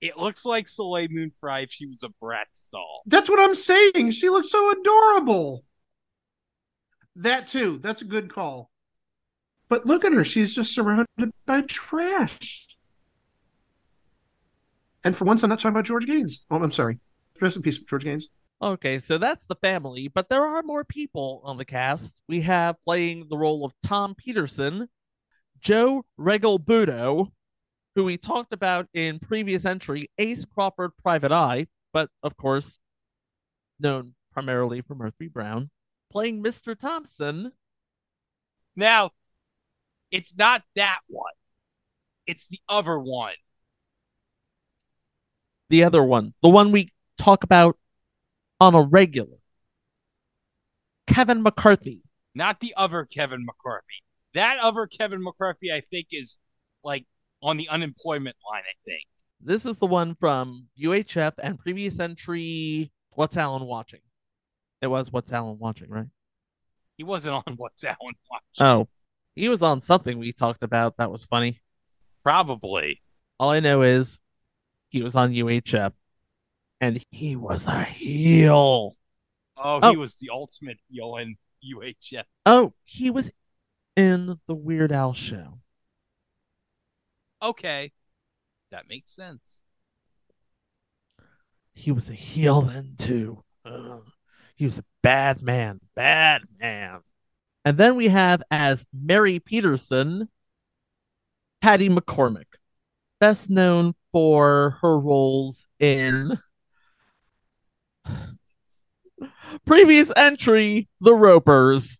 It 0.00 0.18
looks 0.18 0.44
like 0.44 0.68
Soleil 0.68 1.08
Moon 1.10 1.32
Frye 1.40 1.60
if 1.60 1.70
she 1.70 1.86
was 1.86 2.02
a 2.02 2.10
brat 2.20 2.48
doll. 2.72 3.02
That's 3.06 3.30
what 3.30 3.40
I'm 3.40 3.54
saying. 3.54 4.10
She 4.10 4.28
looks 4.28 4.50
so 4.50 4.70
adorable. 4.70 5.64
That 7.16 7.48
too. 7.48 7.78
That's 7.78 8.02
a 8.02 8.06
good 8.06 8.32
call. 8.32 8.70
But 9.68 9.86
look 9.86 10.04
at 10.04 10.12
her. 10.12 10.24
She's 10.24 10.54
just 10.54 10.74
surrounded 10.74 11.32
by 11.46 11.62
trash. 11.62 12.66
And 15.02 15.16
for 15.16 15.24
once, 15.24 15.42
I'm 15.42 15.50
not 15.50 15.60
talking 15.60 15.70
about 15.70 15.86
George 15.86 16.06
Gaynes. 16.06 16.40
Oh, 16.50 16.62
I'm 16.62 16.70
sorry. 16.70 16.98
Rest 17.40 17.56
in 17.56 17.62
peace, 17.62 17.78
George 17.78 18.04
Gaynes. 18.04 18.24
Okay, 18.60 18.98
so 18.98 19.18
that's 19.18 19.46
the 19.46 19.56
family, 19.56 20.08
but 20.08 20.28
there 20.28 20.42
are 20.42 20.62
more 20.62 20.84
people 20.84 21.42
on 21.44 21.58
the 21.58 21.64
cast. 21.64 22.22
We 22.26 22.40
have 22.42 22.82
playing 22.84 23.26
the 23.28 23.36
role 23.36 23.64
of 23.64 23.72
Tom 23.84 24.14
Peterson, 24.14 24.88
Joe 25.60 26.04
Regalbuto, 26.18 27.32
who 27.96 28.04
we 28.04 28.18
talked 28.18 28.52
about 28.52 28.86
in 28.92 29.18
previous 29.18 29.64
entry, 29.64 30.10
Ace 30.18 30.44
Crawford 30.44 30.92
Private 31.02 31.32
Eye, 31.32 31.66
but 31.94 32.10
of 32.22 32.36
course, 32.36 32.78
known 33.80 34.14
primarily 34.32 34.82
for 34.82 34.94
Murphy 34.94 35.28
Brown, 35.28 35.70
playing 36.12 36.42
Mr. 36.42 36.78
Thompson. 36.78 37.52
Now, 38.76 39.12
it's 40.10 40.34
not 40.36 40.62
that 40.76 41.00
one. 41.08 41.32
It's 42.26 42.46
the 42.46 42.60
other 42.68 42.98
one. 42.98 43.32
The 45.70 45.84
other 45.84 46.04
one, 46.04 46.34
the 46.42 46.50
one 46.50 46.72
we 46.72 46.90
talk 47.18 47.44
about 47.44 47.78
on 48.60 48.74
a 48.74 48.82
regular. 48.82 49.38
Kevin 51.06 51.42
McCarthy. 51.42 52.02
Not 52.34 52.60
the 52.60 52.74
other 52.76 53.06
Kevin 53.06 53.46
McCarthy. 53.46 54.02
That 54.34 54.58
other 54.60 54.86
Kevin 54.86 55.22
McCarthy, 55.22 55.72
I 55.72 55.80
think, 55.80 56.08
is 56.12 56.38
like 56.84 57.06
on 57.46 57.56
the 57.56 57.68
unemployment 57.68 58.36
line, 58.50 58.62
I 58.68 58.74
think. 58.84 59.02
This 59.40 59.64
is 59.64 59.78
the 59.78 59.86
one 59.86 60.16
from 60.16 60.66
UHF 60.82 61.34
and 61.42 61.58
previous 61.58 62.00
entry. 62.00 62.90
What's 63.14 63.36
Alan 63.36 63.64
watching? 63.64 64.00
It 64.82 64.88
was 64.88 65.12
What's 65.12 65.32
Alan 65.32 65.58
watching, 65.58 65.88
right? 65.88 66.06
He 66.98 67.04
wasn't 67.04 67.34
on 67.46 67.54
What's 67.56 67.84
Alan 67.84 67.96
watching. 68.30 68.60
Oh, 68.60 68.88
he 69.36 69.48
was 69.48 69.62
on 69.62 69.80
something 69.82 70.18
we 70.18 70.32
talked 70.32 70.62
about 70.64 70.96
that 70.96 71.10
was 71.10 71.24
funny. 71.24 71.60
Probably. 72.24 73.00
All 73.38 73.50
I 73.50 73.60
know 73.60 73.82
is 73.82 74.18
he 74.88 75.02
was 75.02 75.14
on 75.14 75.32
UHF 75.32 75.92
and 76.80 77.00
he 77.12 77.36
was 77.36 77.66
a 77.68 77.84
heel. 77.84 78.96
Oh, 79.56 79.80
Oh. 79.82 79.90
he 79.90 79.96
was 79.96 80.16
the 80.16 80.30
ultimate 80.32 80.78
heel 80.90 81.16
in 81.16 81.36
UHF. 81.64 82.24
Oh, 82.44 82.72
he 82.84 83.10
was 83.10 83.30
in 83.96 84.38
the 84.48 84.54
Weird 84.54 84.90
Al 84.92 85.14
show. 85.14 85.60
Okay. 87.42 87.92
That 88.70 88.88
makes 88.88 89.14
sense. 89.14 89.60
He 91.74 91.92
was 91.92 92.08
a 92.08 92.14
heel 92.14 92.62
then 92.62 92.94
too. 92.98 93.42
Ugh. 93.64 94.02
He 94.56 94.64
was 94.64 94.78
a 94.78 94.84
bad 95.02 95.42
man, 95.42 95.80
bad 95.94 96.42
man. 96.58 97.00
And 97.64 97.76
then 97.76 97.96
we 97.96 98.08
have 98.08 98.42
as 98.50 98.86
Mary 98.92 99.38
Peterson, 99.38 100.28
Patty 101.60 101.88
McCormack, 101.88 102.46
best 103.20 103.50
known 103.50 103.94
for 104.12 104.78
her 104.80 104.98
roles 104.98 105.66
in 105.78 106.38
previous 109.66 110.10
entry, 110.16 110.88
The 111.00 111.14
Ropers. 111.14 111.98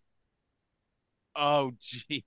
Oh, 1.35 1.73
jeez. 1.83 2.23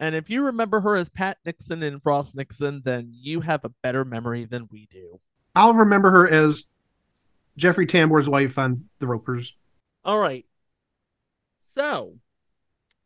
And 0.00 0.14
if 0.14 0.30
you 0.30 0.46
remember 0.46 0.80
her 0.80 0.96
as 0.96 1.10
Pat 1.10 1.36
Nixon 1.44 1.82
in 1.82 2.00
Frost 2.00 2.34
Nixon, 2.34 2.80
then 2.84 3.10
you 3.12 3.42
have 3.42 3.66
a 3.66 3.72
better 3.82 4.02
memory 4.02 4.46
than 4.46 4.66
we 4.72 4.88
do. 4.90 5.20
I'll 5.54 5.74
remember 5.74 6.10
her 6.10 6.26
as 6.26 6.64
Jeffrey 7.58 7.86
Tambor's 7.86 8.28
wife 8.28 8.56
on 8.58 8.88
The 8.98 9.06
Ropers. 9.06 9.54
All 10.02 10.18
right. 10.18 10.46
So, 11.60 12.14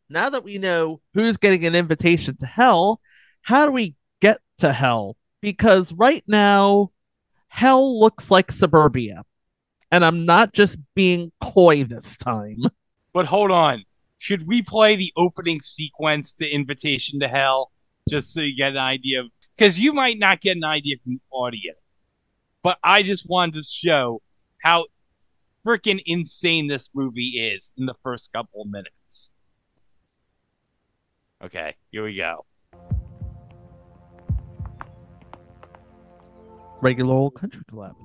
now 0.09 0.29
that 0.29 0.45
we 0.45 0.57
know 0.57 1.01
who's 1.13 1.35
getting 1.35 1.65
an 1.65 1.75
invitation 1.75 2.37
to 2.37 2.45
hell, 2.45 3.01
how 3.41 3.65
do 3.65 3.73
we 3.73 3.95
get 4.21 4.39
to 4.59 4.71
hell? 4.71 5.17
Because 5.41 5.91
right 5.91 6.23
now, 6.27 6.91
hell 7.49 7.99
looks 7.99 8.31
like 8.31 8.51
suburbia. 8.51 9.23
And 9.91 10.03
I'm 10.03 10.25
not 10.25 10.53
just 10.53 10.79
being 10.95 11.33
coy 11.41 11.83
this 11.83 12.15
time. 12.15 12.63
But 13.13 13.25
hold 13.25 13.51
on. 13.51 13.83
Should 14.25 14.47
we 14.47 14.63
play 14.63 14.95
the 14.95 15.13
opening 15.15 15.61
sequence 15.61 16.33
to 16.39 16.49
Invitation 16.49 17.19
to 17.19 17.27
Hell? 17.27 17.71
Just 18.09 18.33
so 18.33 18.41
you 18.41 18.55
get 18.55 18.71
an 18.71 18.79
idea 18.79 19.19
of 19.19 19.27
because 19.55 19.79
you 19.79 19.93
might 19.93 20.17
not 20.17 20.41
get 20.41 20.57
an 20.57 20.63
idea 20.63 20.95
from 21.03 21.13
the 21.13 21.21
audio. 21.31 21.73
But 22.63 22.79
I 22.83 23.03
just 23.03 23.29
wanted 23.29 23.53
to 23.53 23.63
show 23.63 24.23
how 24.63 24.85
freaking 25.63 26.01
insane 26.07 26.65
this 26.65 26.89
movie 26.95 27.53
is 27.53 27.71
in 27.77 27.85
the 27.85 27.93
first 28.01 28.33
couple 28.33 28.63
of 28.63 28.67
minutes. 28.67 29.29
Okay, 31.43 31.75
here 31.91 32.05
we 32.05 32.15
go. 32.15 32.47
Regular 36.81 37.13
old 37.13 37.35
country 37.35 37.63
club. 37.69 37.95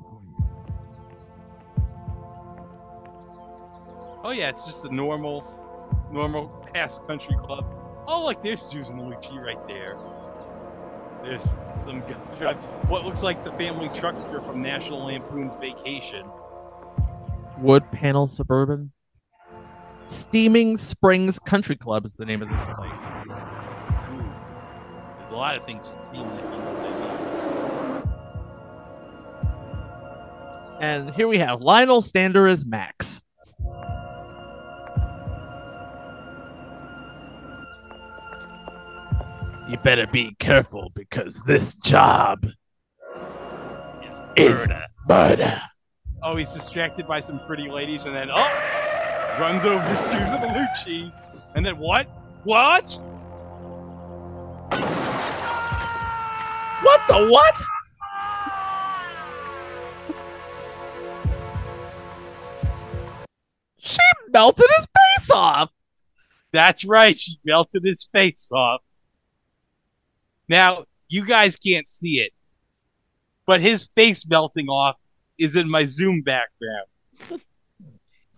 Oh 4.22 4.32
yeah, 4.36 4.50
it's 4.50 4.66
just 4.66 4.84
a 4.84 4.94
normal, 4.94 5.59
normal 6.10 6.48
past 6.72 7.06
country 7.06 7.36
club. 7.42 7.64
Oh 8.06 8.24
look, 8.26 8.42
there's 8.42 8.62
Susan 8.62 8.98
Lucci 8.98 9.40
right 9.40 9.66
there. 9.68 9.96
There's 11.22 11.44
some 11.86 12.00
guy 12.00 12.54
what 12.88 13.04
looks 13.04 13.22
like 13.22 13.44
the 13.44 13.52
family 13.52 13.88
truckster 13.90 14.44
from 14.44 14.62
National 14.62 15.04
Lampoon's 15.04 15.54
Vacation. 15.56 16.26
Wood 17.58 17.90
Panel 17.92 18.26
Suburban. 18.26 18.92
Steaming 20.06 20.76
Springs 20.76 21.38
Country 21.38 21.76
Club 21.76 22.04
is 22.04 22.16
the 22.16 22.24
name 22.24 22.42
of 22.42 22.48
this 22.48 22.66
place. 22.66 23.14
Ooh, 24.10 24.24
there's 25.18 25.32
a 25.32 25.36
lot 25.36 25.56
of 25.56 25.64
things 25.64 25.86
steaming. 25.86 26.36
if 26.36 26.44
you 26.44 26.50
know 26.50 26.72
what 26.72 26.86
I 26.86 26.94
mean. 26.94 27.20
And 30.80 31.14
here 31.14 31.28
we 31.28 31.38
have 31.38 31.60
Lionel 31.60 32.02
Stander 32.02 32.48
as 32.48 32.64
Max. 32.64 33.20
You 39.70 39.78
better 39.78 40.08
be 40.08 40.34
careful 40.40 40.90
because 40.96 41.44
this 41.44 41.74
job 41.74 42.44
is 44.02 44.20
is 44.36 44.68
murder. 45.08 45.62
Oh, 46.24 46.34
he's 46.34 46.52
distracted 46.52 47.06
by 47.06 47.20
some 47.20 47.38
pretty 47.46 47.70
ladies 47.70 48.04
and 48.04 48.12
then, 48.12 48.30
oh, 48.32 49.38
runs 49.38 49.64
over 49.64 49.96
Susan 50.02 50.40
Lucci. 50.40 51.12
And 51.54 51.64
then 51.64 51.78
what? 51.78 52.08
What? 52.42 53.00
What 56.82 57.00
the 57.06 57.28
what? 57.28 57.62
She 63.78 64.00
melted 64.30 64.66
his 64.76 64.88
face 64.96 65.30
off. 65.30 65.70
That's 66.52 66.84
right. 66.84 67.16
She 67.16 67.38
melted 67.44 67.84
his 67.84 68.08
face 68.12 68.50
off. 68.52 68.80
Now, 70.50 70.82
you 71.08 71.24
guys 71.24 71.54
can't 71.54 71.86
see 71.86 72.18
it, 72.18 72.32
but 73.46 73.60
his 73.60 73.88
face 73.94 74.26
melting 74.26 74.66
off 74.66 74.96
is 75.38 75.54
in 75.54 75.70
my 75.70 75.86
Zoom 75.86 76.22
background. 76.22 76.88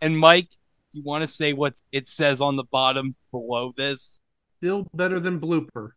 and 0.03 0.19
Mike, 0.19 0.51
do 0.93 0.99
you 0.99 1.05
want 1.05 1.23
to 1.23 1.29
say 1.29 1.55
what 1.55 1.73
it 1.91 2.11
says 2.11 2.43
on 2.43 2.57
the 2.57 2.65
bottom 2.65 3.15
below 3.31 3.73
this? 3.79 4.21
Still 4.59 4.87
better 4.93 5.21
than 5.21 5.41
blooper. 5.41 5.93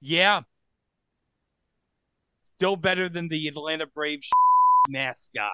Yeah. 0.00 0.42
Still 2.54 2.76
better 2.76 3.08
than 3.08 3.26
the 3.26 3.48
Atlanta 3.48 3.86
Braves 3.88 4.30
mascot. 4.88 5.50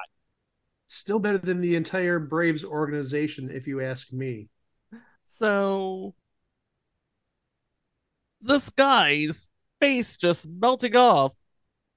Still 0.89 1.19
better 1.19 1.39
than 1.39 1.63
the 1.63 1.77
entire 1.77 2.19
Braves 2.19 2.63
organization, 2.63 3.51
if 3.51 3.67
you 3.67 3.81
ask 3.81 4.13
me. 4.13 4.51
So 5.25 6.15
this 8.45 8.71
guy's 8.71 9.49
face 9.81 10.17
just 10.17 10.49
melting 10.49 10.97
off. 10.97 11.33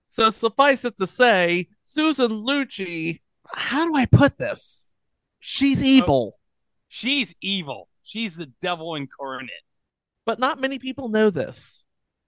So 0.07 0.29
suffice 0.29 0.85
it 0.85 0.97
to 0.97 1.07
say, 1.07 1.67
Susan 1.83 2.31
Lucci, 2.31 3.21
how 3.53 3.85
do 3.85 3.95
I 3.95 4.05
put 4.05 4.37
this? 4.37 4.91
She's 5.39 5.81
uh, 5.81 5.85
evil. 5.85 6.39
She's 6.87 7.35
evil. 7.41 7.87
She's 8.03 8.37
the 8.37 8.51
devil 8.61 8.95
incarnate. 8.95 9.51
But 10.25 10.39
not 10.39 10.59
many 10.59 10.79
people 10.79 11.09
know 11.09 11.29
this, 11.29 11.83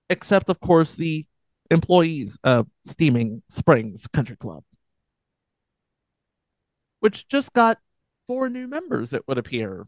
except, 0.09 0.49
of 0.49 0.59
course, 0.59 0.95
the 0.95 1.25
employees 1.71 2.37
of 2.43 2.67
Steaming 2.85 3.41
Springs 3.49 4.07
Country 4.07 4.35
Club, 4.35 4.63
which 6.99 7.27
just 7.27 7.53
got 7.53 7.77
four 8.27 8.49
new 8.49 8.67
members, 8.67 9.13
it 9.13 9.23
would 9.27 9.37
appear. 9.37 9.87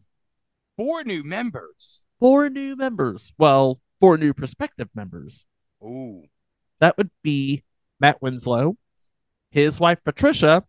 Four 0.76 1.04
new 1.04 1.22
members. 1.22 2.06
Four 2.18 2.48
new 2.50 2.76
members. 2.76 3.32
Well, 3.38 3.80
four 4.02 4.18
new 4.18 4.34
prospective 4.34 4.88
members. 4.96 5.44
Ooh. 5.80 6.24
That 6.80 6.98
would 6.98 7.10
be 7.22 7.62
Matt 8.00 8.20
Winslow, 8.20 8.76
his 9.52 9.78
wife 9.78 10.00
Patricia, 10.04 10.64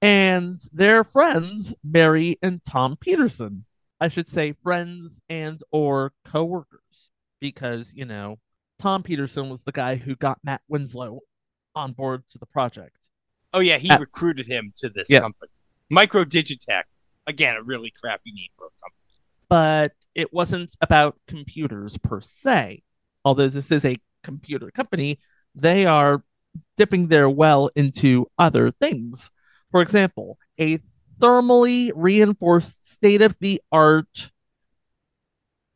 and 0.00 0.60
their 0.72 1.04
friends 1.04 1.74
Mary 1.84 2.38
and 2.42 2.64
Tom 2.64 2.96
Peterson. 2.96 3.66
I 4.00 4.08
should 4.08 4.30
say 4.30 4.54
friends 4.62 5.20
and 5.28 5.62
or 5.70 6.12
co-workers 6.24 7.10
because, 7.40 7.92
you 7.94 8.06
know, 8.06 8.38
Tom 8.78 9.02
Peterson 9.02 9.50
was 9.50 9.62
the 9.62 9.70
guy 9.72 9.96
who 9.96 10.16
got 10.16 10.38
Matt 10.42 10.62
Winslow 10.68 11.20
on 11.74 11.92
board 11.92 12.24
to 12.30 12.38
the 12.38 12.46
project. 12.46 12.96
Oh 13.52 13.60
yeah, 13.60 13.76
he 13.76 13.90
At- 13.90 14.00
recruited 14.00 14.46
him 14.46 14.72
to 14.76 14.88
this 14.88 15.10
Yeah. 15.10 15.20
company. 15.20 15.50
Micro 15.90 16.24
Digitech. 16.24 16.84
Again, 17.26 17.56
a 17.56 17.62
really 17.62 17.90
crappy 17.90 18.32
name 18.32 18.48
for 18.56 18.66
a 18.68 18.70
company. 18.82 19.01
But 19.52 19.92
it 20.14 20.32
wasn't 20.32 20.74
about 20.80 21.20
computers 21.26 21.98
per 21.98 22.22
se. 22.22 22.82
Although 23.22 23.48
this 23.48 23.70
is 23.70 23.84
a 23.84 23.98
computer 24.22 24.70
company, 24.70 25.18
they 25.54 25.84
are 25.84 26.24
dipping 26.78 27.08
their 27.08 27.28
well 27.28 27.68
into 27.76 28.30
other 28.38 28.70
things. 28.70 29.30
For 29.70 29.82
example, 29.82 30.38
a 30.58 30.78
thermally 31.20 31.92
reinforced, 31.94 32.92
state 32.92 33.20
of 33.20 33.36
the 33.40 33.60
art, 33.70 34.30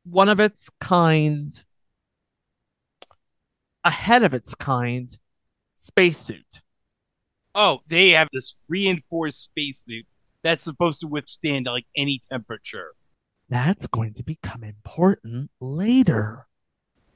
one 0.04 0.30
of 0.30 0.40
its 0.40 0.70
kind, 0.80 1.62
ahead 3.84 4.22
of 4.22 4.32
its 4.32 4.54
kind 4.54 5.14
spacesuit. 5.74 6.62
Oh, 7.54 7.80
they 7.88 8.12
have 8.12 8.28
this 8.32 8.56
reinforced 8.70 9.42
spacesuit 9.42 10.06
that's 10.40 10.64
supposed 10.64 11.00
to 11.00 11.08
withstand 11.08 11.66
like 11.66 11.84
any 11.94 12.22
temperature. 12.30 12.94
That's 13.48 13.86
going 13.86 14.14
to 14.14 14.22
become 14.22 14.64
important 14.64 15.50
later. 15.60 16.46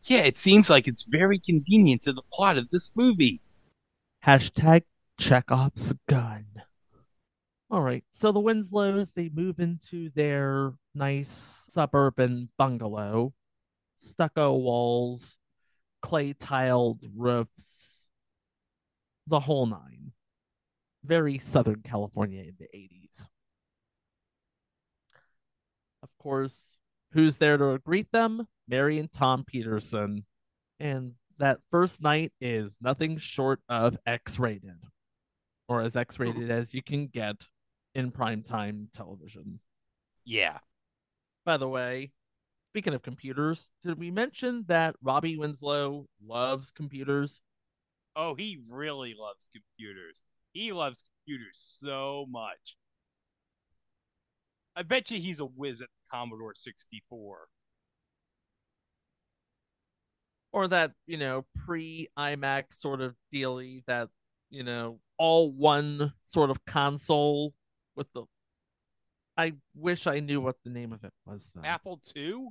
Yeah, 0.05 0.21
it 0.21 0.39
seems 0.39 0.71
like 0.71 0.87
it's 0.87 1.03
very 1.03 1.39
convenient 1.39 2.03
to 2.03 2.13
the 2.13 2.23
plot 2.33 2.57
of 2.57 2.71
this 2.71 2.91
movie. 2.95 3.41
Hashtag 4.25 4.85
Chekhov's 5.19 5.93
gun. 6.09 6.47
All 7.71 7.83
right, 7.83 8.05
so 8.11 8.33
the 8.33 8.41
Winslows 8.41 9.13
they 9.13 9.29
move 9.29 9.61
into 9.61 10.11
their 10.11 10.73
nice 10.95 11.65
suburban 11.69 12.49
bungalow, 12.57 13.33
stucco 13.99 14.55
walls, 14.55 15.39
clay 16.01 16.33
tiled 16.33 17.05
roofs, 17.15 18.09
the 19.27 19.41
whole 19.41 19.67
nine. 19.67 20.13
Very 21.05 21.39
Southern 21.39 21.83
California 21.83 22.43
in 22.43 22.57
the 22.59 22.67
80s. 22.77 23.29
Of 26.21 26.25
course, 26.25 26.77
who's 27.13 27.39
there 27.39 27.57
to 27.57 27.79
greet 27.79 28.13
them? 28.13 28.47
Mary 28.69 28.99
and 28.99 29.11
Tom 29.11 29.43
Peterson. 29.43 30.27
And 30.79 31.15
that 31.39 31.61
first 31.71 32.03
night 32.03 32.35
is 32.43 32.77
nothing 32.79 33.17
short 33.17 33.61
of 33.71 33.97
X 34.05 34.39
rated, 34.39 34.85
or 35.67 35.81
as 35.81 35.97
X 35.97 36.19
rated 36.19 36.51
as 36.51 36.75
you 36.75 36.83
can 36.83 37.07
get 37.07 37.47
in 37.95 38.13
primetime 38.13 38.93
television. 38.93 39.61
Yeah. 40.27 40.59
By 41.47 41.57
the 41.57 41.71
way, 41.71 42.13
speaking 42.73 42.93
of 42.93 43.01
computers, 43.01 43.71
did 43.83 43.99
we 43.99 44.11
mention 44.11 44.67
that 44.69 44.97
Robbie 45.03 45.39
Winslow 45.39 46.07
loves 46.23 46.71
computers? 46.71 47.41
Oh, 48.15 48.35
he 48.35 48.59
really 48.69 49.15
loves 49.19 49.49
computers. 49.55 50.23
He 50.53 50.73
loves 50.73 51.03
computers 51.03 51.57
so 51.81 52.27
much. 52.29 52.77
I 54.77 54.83
bet 54.83 55.11
you 55.11 55.19
he's 55.19 55.41
a 55.41 55.47
whiz 55.47 55.81
at 55.81 55.89
the 55.89 56.00
Commodore 56.11 56.55
64. 56.55 57.49
Or 60.53 60.69
that, 60.69 60.93
you 61.07 61.17
know, 61.17 61.45
pre 61.65 62.09
iMac 62.19 62.73
sort 62.73 63.01
of 63.01 63.15
dealy 63.33 63.85
that, 63.87 64.09
you 64.51 64.65
know, 64.65 64.99
all 65.17 65.53
one 65.53 66.13
sort 66.25 66.51
of 66.51 66.65
console 66.65 67.55
with 67.95 68.13
the. 68.15 68.25
I 69.37 69.55
wish 69.75 70.07
I 70.07 70.21
knew 70.21 70.41
what 70.41 70.57
the 70.65 70.71
name 70.71 70.93
of 70.93 71.05
it 71.05 71.13
was, 71.25 71.51
though. 71.55 71.63
Apple 71.65 72.01
II? 72.17 72.49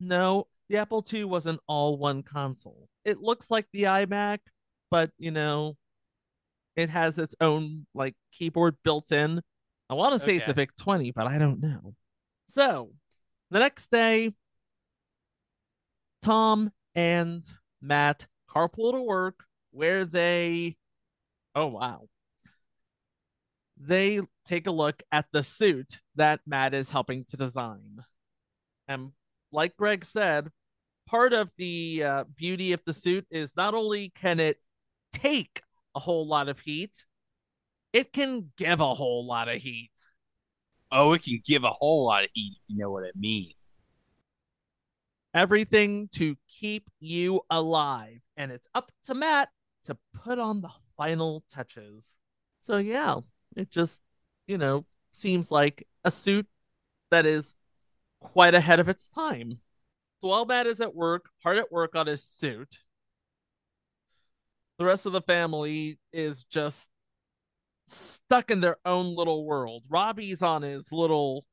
No, 0.00 0.46
the 0.68 0.76
Apple 0.76 1.04
II 1.10 1.24
was 1.24 1.46
an 1.46 1.58
all 1.66 1.96
one 1.96 2.22
console. 2.22 2.88
It 3.04 3.20
looks 3.20 3.50
like 3.50 3.66
the 3.72 3.84
iMac, 3.84 4.38
but 4.90 5.10
you 5.18 5.30
know, 5.30 5.76
it 6.76 6.90
has 6.90 7.18
its 7.18 7.34
own 7.40 7.86
like 7.94 8.14
keyboard 8.32 8.76
built 8.84 9.10
in. 9.10 9.40
I 9.90 9.94
want 9.94 10.12
to 10.14 10.18
say 10.18 10.36
it's 10.36 10.48
a 10.48 10.50
Okay. 10.50 10.62
VIC 10.62 10.76
20, 10.76 11.10
but 11.12 11.26
I 11.26 11.38
don't 11.38 11.60
know. 11.60 11.94
So, 12.48 12.90
the 13.50 13.58
next 13.58 13.90
day, 13.90 14.34
Tom 16.22 16.70
and 16.94 17.44
Matt 17.80 18.26
carpool 18.50 18.92
to 18.92 19.02
work 19.02 19.44
where 19.70 20.04
they 20.04 20.76
Oh 21.54 21.66
wow. 21.66 22.08
They 23.80 24.20
take 24.44 24.66
a 24.66 24.72
look 24.72 25.02
at 25.12 25.26
the 25.32 25.42
suit 25.42 26.00
that 26.16 26.40
Matt 26.46 26.74
is 26.74 26.90
helping 26.90 27.24
to 27.26 27.36
design. 27.36 28.04
And 28.88 29.12
like 29.52 29.76
Greg 29.76 30.04
said, 30.04 30.50
part 31.06 31.32
of 31.32 31.50
the 31.56 32.02
uh, 32.04 32.24
beauty 32.36 32.72
of 32.72 32.82
the 32.84 32.92
suit 32.92 33.26
is 33.30 33.56
not 33.56 33.74
only 33.74 34.10
can 34.10 34.40
it 34.40 34.58
take 35.12 35.62
a 35.94 36.00
whole 36.00 36.26
lot 36.26 36.48
of 36.48 36.60
heat, 36.60 37.04
it 37.98 38.12
can 38.12 38.52
give 38.56 38.78
a 38.78 38.94
whole 38.94 39.26
lot 39.26 39.48
of 39.48 39.60
heat. 39.60 39.90
Oh, 40.92 41.14
it 41.14 41.24
can 41.24 41.40
give 41.44 41.64
a 41.64 41.70
whole 41.70 42.06
lot 42.06 42.22
of 42.22 42.30
heat 42.32 42.52
if 42.54 42.62
you 42.68 42.78
know 42.78 42.92
what 42.92 43.02
I 43.02 43.10
mean. 43.16 43.50
Everything 45.34 46.08
to 46.12 46.36
keep 46.48 46.88
you 47.00 47.40
alive. 47.50 48.20
And 48.36 48.52
it's 48.52 48.68
up 48.72 48.92
to 49.06 49.14
Matt 49.14 49.48
to 49.86 49.96
put 50.14 50.38
on 50.38 50.60
the 50.60 50.70
final 50.96 51.42
touches. 51.52 52.18
So, 52.60 52.76
yeah, 52.76 53.16
it 53.56 53.68
just, 53.68 54.00
you 54.46 54.58
know, 54.58 54.86
seems 55.10 55.50
like 55.50 55.84
a 56.04 56.12
suit 56.12 56.46
that 57.10 57.26
is 57.26 57.52
quite 58.20 58.54
ahead 58.54 58.78
of 58.78 58.88
its 58.88 59.08
time. 59.08 59.58
So 60.20 60.28
while 60.28 60.44
Matt 60.44 60.68
is 60.68 60.80
at 60.80 60.94
work, 60.94 61.30
hard 61.42 61.58
at 61.58 61.72
work 61.72 61.96
on 61.96 62.06
his 62.06 62.22
suit, 62.22 62.78
the 64.78 64.84
rest 64.84 65.04
of 65.04 65.12
the 65.12 65.22
family 65.22 65.98
is 66.12 66.44
just 66.44 66.90
stuck 67.88 68.50
in 68.50 68.60
their 68.60 68.76
own 68.84 69.14
little 69.14 69.44
world. 69.44 69.82
Robbie's 69.88 70.42
on 70.42 70.62
his 70.62 70.92
little 70.92 71.44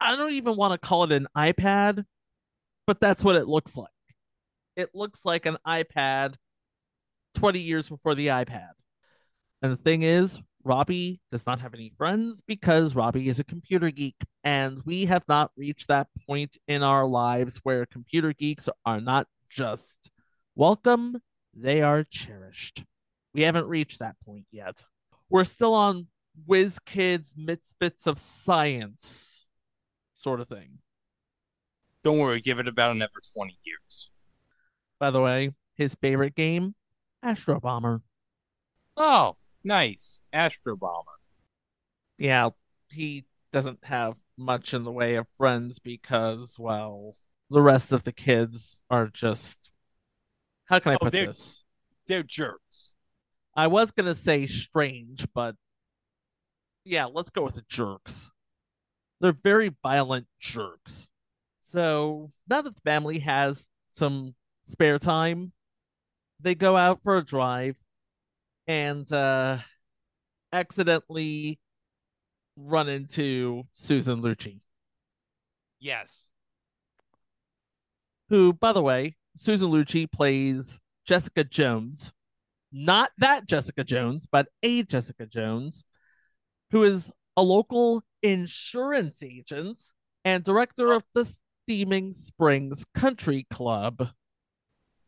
I 0.00 0.14
don't 0.14 0.32
even 0.32 0.56
want 0.56 0.72
to 0.72 0.86
call 0.86 1.04
it 1.04 1.12
an 1.12 1.26
iPad, 1.36 2.04
but 2.86 3.00
that's 3.00 3.24
what 3.24 3.36
it 3.36 3.48
looks 3.48 3.76
like. 3.76 3.88
It 4.76 4.90
looks 4.94 5.24
like 5.24 5.46
an 5.46 5.56
iPad 5.66 6.34
20 7.34 7.60
years 7.60 7.88
before 7.88 8.14
the 8.14 8.28
iPad. 8.28 8.70
And 9.62 9.72
the 9.72 9.76
thing 9.76 10.02
is, 10.02 10.38
Robbie 10.64 11.20
does 11.30 11.46
not 11.46 11.60
have 11.60 11.72
any 11.74 11.92
friends 11.96 12.42
because 12.46 12.94
Robbie 12.94 13.28
is 13.28 13.38
a 13.38 13.44
computer 13.44 13.90
geek. 13.90 14.16
And 14.44 14.82
we 14.84 15.06
have 15.06 15.22
not 15.28 15.50
reached 15.56 15.88
that 15.88 16.08
point 16.28 16.58
in 16.68 16.82
our 16.82 17.06
lives 17.06 17.60
where 17.62 17.86
computer 17.86 18.32
geeks 18.32 18.68
are 18.84 19.00
not 19.00 19.26
just 19.48 20.10
welcome, 20.54 21.22
they 21.54 21.80
are 21.82 22.04
cherished. 22.04 22.84
We 23.36 23.42
haven't 23.42 23.66
reached 23.68 23.98
that 23.98 24.16
point 24.24 24.46
yet. 24.50 24.82
we're 25.28 25.44
still 25.44 25.74
on 25.74 26.06
whiz 26.46 26.78
kids 26.78 27.34
misfits 27.36 28.06
of 28.06 28.18
science 28.18 29.44
sort 30.14 30.40
of 30.40 30.48
thing. 30.48 30.78
Don't 32.02 32.18
worry, 32.18 32.40
give 32.40 32.58
it 32.58 32.66
about 32.68 32.92
another 32.92 33.12
20 33.34 33.58
years. 33.64 34.10
By 34.98 35.10
the 35.10 35.20
way, 35.20 35.50
his 35.74 35.94
favorite 35.96 36.34
game, 36.34 36.74
Astro 37.22 37.60
Bomber. 37.60 38.00
Oh, 38.96 39.36
nice. 39.64 40.22
Astro 40.32 40.74
Bomber. 40.76 41.10
Yeah, 42.16 42.50
he 42.88 43.26
doesn't 43.52 43.84
have 43.84 44.14
much 44.38 44.72
in 44.72 44.84
the 44.84 44.92
way 44.92 45.16
of 45.16 45.26
friends 45.36 45.78
because, 45.78 46.56
well, 46.58 47.16
the 47.50 47.60
rest 47.60 47.92
of 47.92 48.04
the 48.04 48.12
kids 48.12 48.78
are 48.88 49.08
just. 49.08 49.68
How 50.66 50.78
can 50.78 50.92
I 50.92 50.94
Oh, 50.94 50.98
put 51.04 51.12
they're- 51.12 51.26
this? 51.26 51.64
They're 52.06 52.22
jerks. 52.22 52.96
I 53.56 53.66
was 53.68 53.90
gonna 53.90 54.14
say 54.14 54.46
strange, 54.46 55.26
but 55.34 55.56
yeah, 56.84 57.06
let's 57.06 57.30
go 57.30 57.42
with 57.42 57.54
the 57.54 57.64
jerks. 57.68 58.30
They're 59.20 59.32
very 59.32 59.74
violent 59.82 60.26
jerks. 60.38 61.08
So 61.62 62.28
now 62.48 62.62
that 62.62 62.74
the 62.74 62.80
family 62.82 63.18
has 63.20 63.66
some 63.88 64.34
spare 64.66 64.98
time, 64.98 65.52
they 66.40 66.54
go 66.54 66.76
out 66.76 67.00
for 67.02 67.16
a 67.16 67.24
drive 67.24 67.76
and 68.66 69.10
uh 69.12 69.58
accidentally 70.52 71.58
run 72.56 72.88
into 72.88 73.64
Susan 73.74 74.22
Lucci, 74.22 74.60
Yes. 75.78 76.32
who, 78.28 78.52
by 78.52 78.72
the 78.72 78.82
way, 78.82 79.16
Susan 79.36 79.70
Lucci 79.70 80.10
plays 80.10 80.78
Jessica 81.04 81.44
Jones. 81.44 82.12
Not 82.78 83.10
that 83.16 83.46
Jessica 83.46 83.84
Jones, 83.84 84.28
but 84.30 84.48
a 84.62 84.82
Jessica 84.82 85.24
Jones, 85.24 85.86
who 86.70 86.82
is 86.82 87.10
a 87.34 87.42
local 87.42 88.02
insurance 88.22 89.22
agent 89.22 89.82
and 90.26 90.44
director 90.44 90.92
of 90.92 91.02
the 91.14 91.26
Steaming 91.64 92.12
Springs 92.12 92.84
Country 92.94 93.46
Club. 93.50 94.10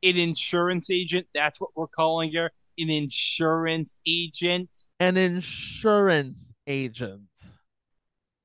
An 0.03 0.17
insurance 0.17 0.91
agent, 0.91 1.27
that's 1.35 1.61
what 1.61 1.69
we're 1.77 1.89
calling 1.89 2.33
her. 2.33 2.51
An 2.79 2.89
insurance 2.89 4.01
agent. 4.07 4.71
An 4.99 5.19
insurance 5.19 6.55
agent. 6.67 7.29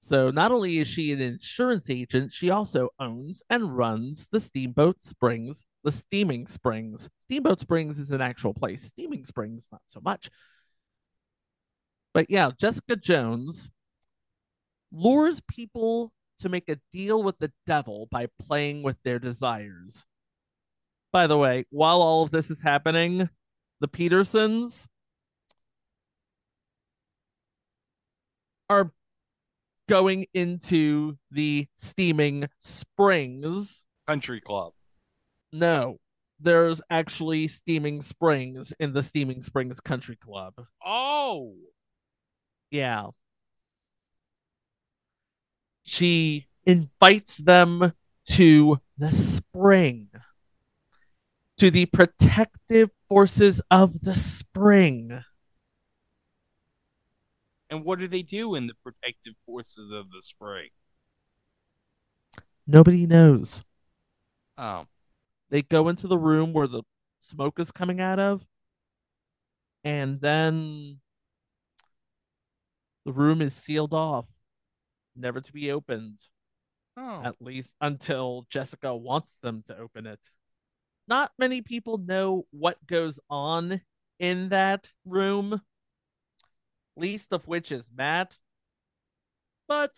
So 0.04 0.32
not 0.32 0.52
only 0.52 0.80
is 0.80 0.88
she 0.90 1.14
an 1.14 1.22
insurance 1.22 1.90
agent, 1.90 2.34
she 2.34 2.50
also 2.50 2.90
owns 3.00 3.42
and 3.50 3.78
runs 3.78 4.28
the 4.34 4.42
Steamboat 4.42 5.02
Springs, 5.02 5.64
the 5.86 5.94
Steaming 5.94 6.46
Springs. 6.46 7.10
Steamboat 7.24 7.62
Springs 7.62 7.98
is 7.98 8.12
an 8.12 8.20
actual 8.20 8.54
place. 8.54 8.84
Steaming 8.84 9.24
Springs, 9.24 9.70
not 9.72 9.82
so 9.88 10.02
much. 10.04 10.30
But 12.14 12.30
yeah, 12.30 12.52
Jessica 12.60 12.98
Jones 12.98 13.70
lures 14.92 15.42
people 15.50 16.12
to 16.40 16.50
make 16.50 16.68
a 16.68 16.82
deal 16.92 17.24
with 17.24 17.40
the 17.40 17.54
devil 17.66 18.10
by 18.12 18.28
playing 18.46 18.84
with 18.84 18.98
their 19.06 19.20
desires. 19.20 20.04
By 21.14 21.28
the 21.28 21.38
way, 21.38 21.64
while 21.70 22.02
all 22.02 22.24
of 22.24 22.30
this 22.30 22.52
is 22.52 22.60
happening, 22.60 23.30
the 23.80 23.88
Petersons 23.88 24.86
are 28.70 28.92
going 29.88 30.26
into 30.34 31.18
the 31.32 31.68
steaming 31.76 32.48
springs. 32.60 33.84
Country 34.08 34.42
Club. 34.42 34.74
No, 35.52 36.00
there's 36.40 36.82
actually 36.90 37.48
steaming 37.48 38.02
springs 38.02 38.74
in 38.80 38.94
the 38.94 39.04
Steaming 39.04 39.42
Springs 39.42 39.80
Country 39.80 40.16
Club. 40.16 40.54
Oh. 40.86 41.56
Yeah. 42.70 43.08
She 45.84 46.48
invites 46.66 47.38
them 47.38 47.94
to 48.30 48.80
the 48.98 49.12
spring, 49.12 50.10
to 51.58 51.70
the 51.70 51.86
protective 51.86 52.90
forces 53.08 53.62
of 53.70 54.02
the 54.02 54.16
spring. 54.16 55.24
And 57.74 57.84
what 57.84 57.98
do 57.98 58.08
they 58.08 58.22
do 58.22 58.54
in 58.54 58.68
the 58.68 58.76
protective 58.84 59.34
forces 59.48 59.92
of 59.92 60.12
the 60.12 60.22
spring? 60.22 60.70
Nobody 62.68 63.08
knows. 63.08 63.64
Oh. 64.60 64.86
They 65.50 65.64
go 65.64 65.88
into 65.88 66.06
the 66.06 66.20
room 66.20 66.54
where 66.54 66.68
the 66.68 66.84
smoke 67.20 67.60
is 67.60 67.72
coming 67.72 68.00
out 68.00 68.20
of, 68.20 68.46
and 69.84 70.22
then 70.22 71.00
the 73.08 73.12
room 73.12 73.42
is 73.42 73.56
sealed 73.56 73.96
off, 73.96 74.28
never 75.16 75.42
to 75.42 75.52
be 75.52 75.72
opened. 75.72 76.20
Oh. 76.96 77.24
At 77.26 77.42
least 77.42 77.72
until 77.82 78.46
Jessica 78.52 78.96
wants 78.96 79.34
them 79.42 79.64
to 79.66 79.76
open 79.80 80.06
it. 80.06 80.20
Not 81.08 81.32
many 81.40 81.64
people 81.64 81.98
know 81.98 82.46
what 82.52 82.86
goes 82.86 83.20
on 83.32 83.82
in 84.20 84.50
that 84.50 84.92
room, 85.06 85.60
least 86.96 87.32
of 87.32 87.48
which 87.48 87.72
is 87.72 87.90
Matt. 87.96 88.38
But 89.68 89.92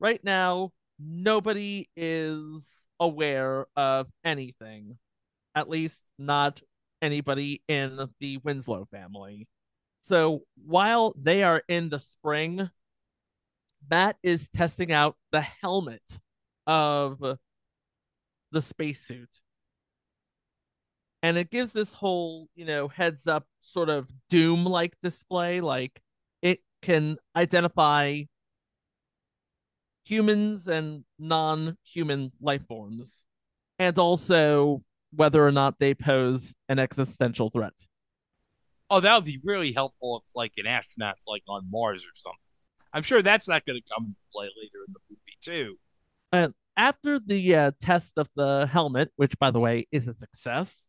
right 0.00 0.22
now, 0.24 0.72
nobody 0.98 1.88
is 1.96 2.84
aware 3.00 3.66
of 3.76 4.08
anything. 4.24 4.98
At 5.54 5.68
least, 5.68 6.02
not 6.18 6.62
anybody 7.00 7.62
in 7.68 8.08
the 8.20 8.38
Winslow 8.38 8.86
family. 8.90 9.48
So 10.02 10.42
while 10.64 11.14
they 11.16 11.42
are 11.42 11.62
in 11.68 11.88
the 11.88 11.98
spring, 11.98 12.70
Matt 13.90 14.16
is 14.22 14.48
testing 14.48 14.92
out 14.92 15.16
the 15.30 15.40
helmet 15.40 16.20
of 16.66 17.18
the 18.50 18.62
spacesuit. 18.62 19.40
And 21.22 21.36
it 21.36 21.50
gives 21.50 21.72
this 21.72 21.92
whole, 21.92 22.48
you 22.54 22.64
know, 22.64 22.88
heads 22.88 23.26
up 23.26 23.46
sort 23.62 23.88
of 23.88 24.10
doom 24.28 24.64
like 24.64 24.94
display. 25.02 25.60
Like 25.60 26.00
it 26.42 26.60
can 26.82 27.16
identify 27.34 28.22
humans 30.04 30.68
and 30.68 31.04
non 31.18 31.76
human 31.84 32.32
life 32.40 32.66
forms, 32.66 33.22
and 33.78 33.98
also 33.98 34.82
whether 35.14 35.46
or 35.46 35.52
not 35.52 35.78
they 35.78 35.94
pose 35.94 36.54
an 36.68 36.78
existential 36.78 37.50
threat. 37.50 37.74
Oh, 38.90 39.00
that 39.00 39.14
would 39.14 39.24
be 39.24 39.40
really 39.42 39.72
helpful 39.72 40.18
if, 40.18 40.34
like, 40.34 40.52
an 40.58 40.66
astronaut's 40.66 41.26
like 41.26 41.42
on 41.48 41.62
Mars 41.70 42.02
or 42.02 42.14
something. 42.14 42.38
I'm 42.92 43.02
sure 43.02 43.22
that's 43.22 43.48
not 43.48 43.64
going 43.64 43.80
to 43.80 43.94
come 43.94 44.04
into 44.04 44.20
play 44.34 44.46
later 44.46 44.84
in 44.86 44.92
the 44.92 45.00
movie 45.08 45.38
too. 45.40 45.76
And 46.30 46.52
after 46.76 47.18
the 47.18 47.56
uh, 47.56 47.70
test 47.80 48.14
of 48.18 48.28
the 48.36 48.68
helmet, 48.70 49.10
which 49.16 49.38
by 49.38 49.50
the 49.50 49.60
way 49.60 49.86
is 49.92 50.08
a 50.08 50.14
success, 50.14 50.86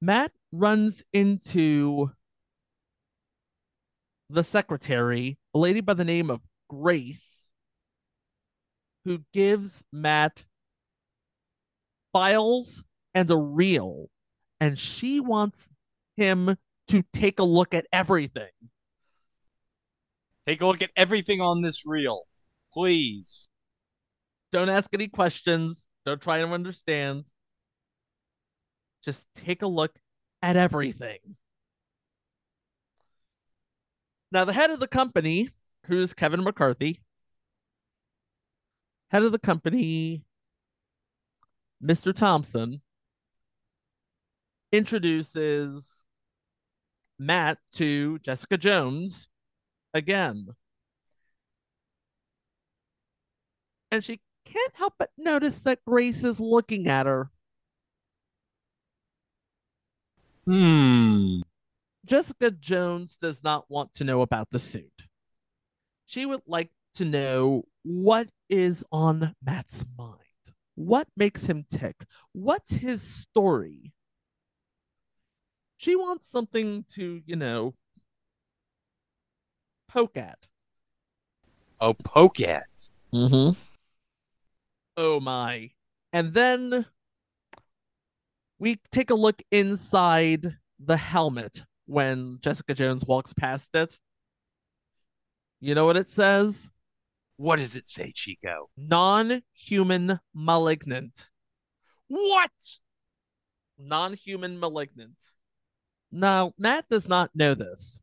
Matt 0.00 0.32
runs 0.52 1.02
into 1.12 2.10
the 4.30 4.44
secretary, 4.44 5.38
a 5.54 5.58
lady 5.58 5.80
by 5.80 5.94
the 5.94 6.04
name 6.04 6.30
of 6.30 6.40
Grace, 6.68 7.48
who 9.04 9.22
gives 9.32 9.82
Matt 9.92 10.44
files 12.12 12.82
and 13.14 13.30
a 13.30 13.36
reel, 13.36 14.08
and 14.60 14.78
she 14.78 15.20
wants 15.20 15.68
him 16.16 16.56
to 16.88 17.04
take 17.12 17.38
a 17.38 17.44
look 17.44 17.74
at 17.74 17.86
everything. 17.92 18.50
Take 20.46 20.60
a 20.62 20.66
look 20.66 20.82
at 20.82 20.90
everything 20.96 21.40
on 21.40 21.62
this 21.62 21.84
reel, 21.84 22.22
please. 22.72 23.48
Don't 24.52 24.68
ask 24.68 24.88
any 24.92 25.08
questions. 25.08 25.86
Don't 26.04 26.20
try 26.20 26.38
to 26.38 26.48
understand. 26.48 27.26
Just 29.02 29.26
take 29.34 29.62
a 29.62 29.66
look 29.66 29.98
at 30.42 30.56
everything. 30.56 31.18
Now, 34.32 34.44
the 34.44 34.52
head 34.52 34.70
of 34.70 34.80
the 34.80 34.86
company, 34.86 35.50
who's 35.86 36.14
Kevin 36.14 36.44
McCarthy, 36.44 37.02
head 39.10 39.22
of 39.22 39.32
the 39.32 39.38
company, 39.38 40.24
Mr. 41.82 42.14
Thompson, 42.14 42.80
introduces 44.72 46.02
Matt 47.18 47.58
to 47.72 48.18
Jessica 48.20 48.56
Jones 48.56 49.28
again. 49.92 50.48
And 53.90 54.04
she 54.04 54.20
can't 54.44 54.76
help 54.76 54.94
but 54.98 55.10
notice 55.18 55.60
that 55.62 55.84
Grace 55.84 56.22
is 56.22 56.38
looking 56.38 56.88
at 56.88 57.06
her. 57.06 57.30
Hmm. 60.46 61.40
Jessica 62.06 62.50
Jones 62.50 63.16
does 63.20 63.44
not 63.44 63.66
want 63.68 63.94
to 63.94 64.04
know 64.04 64.22
about 64.22 64.48
the 64.50 64.58
suit. 64.58 65.06
She 66.06 66.26
would 66.26 66.42
like 66.46 66.70
to 66.94 67.04
know 67.04 67.64
what 67.82 68.28
is 68.48 68.84
on 68.90 69.34
Matt's 69.44 69.84
mind. 69.96 70.16
What 70.74 71.06
makes 71.16 71.44
him 71.44 71.64
tick? 71.70 72.04
What's 72.32 72.72
his 72.72 73.02
story? 73.02 73.92
She 75.76 75.94
wants 75.94 76.30
something 76.30 76.84
to, 76.94 77.22
you 77.24 77.36
know, 77.36 77.74
poke 79.88 80.16
at. 80.16 80.46
Oh, 81.80 81.94
poke 81.94 82.40
at. 82.40 82.66
Mm-hmm. 83.12 83.58
Oh 84.96 85.20
my. 85.20 85.70
And 86.12 86.34
then 86.34 86.86
we 88.60 88.78
take 88.92 89.10
a 89.10 89.14
look 89.14 89.42
inside 89.50 90.54
the 90.78 90.96
helmet 90.96 91.64
when 91.86 92.38
Jessica 92.40 92.74
Jones 92.74 93.04
walks 93.04 93.32
past 93.32 93.70
it. 93.74 93.98
You 95.60 95.74
know 95.74 95.86
what 95.86 95.96
it 95.96 96.10
says? 96.10 96.70
What 97.36 97.56
does 97.56 97.74
it 97.74 97.88
say, 97.88 98.12
Chico? 98.14 98.68
Non 98.76 99.42
human 99.54 100.20
malignant. 100.34 101.26
What? 102.08 102.50
Non 103.78 104.12
human 104.12 104.60
malignant. 104.60 105.22
Now, 106.12 106.52
Matt 106.58 106.86
does 106.90 107.08
not 107.08 107.30
know 107.34 107.54
this 107.54 107.98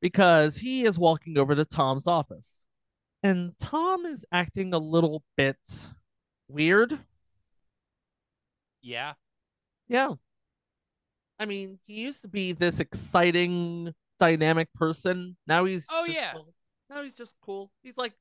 because 0.00 0.56
he 0.56 0.84
is 0.84 0.98
walking 0.98 1.38
over 1.38 1.54
to 1.54 1.64
Tom's 1.64 2.08
office. 2.08 2.64
And 3.22 3.52
Tom 3.60 4.04
is 4.04 4.24
acting 4.32 4.74
a 4.74 4.78
little 4.78 5.22
bit 5.36 5.58
weird. 6.48 6.98
Yeah. 8.82 9.14
Yeah. 9.88 10.14
I 11.38 11.46
mean, 11.46 11.78
he 11.86 11.94
used 12.02 12.22
to 12.22 12.28
be 12.28 12.52
this 12.52 12.80
exciting, 12.80 13.94
dynamic 14.18 14.72
person. 14.74 15.36
Now 15.46 15.64
he's 15.64 15.86
Oh, 15.90 16.06
just 16.06 16.16
yeah. 16.16 16.32
cool. 16.32 16.54
Now 16.90 17.02
he's 17.02 17.14
just 17.14 17.34
cool. 17.42 17.70
He's 17.82 17.96
like, 17.98 18.14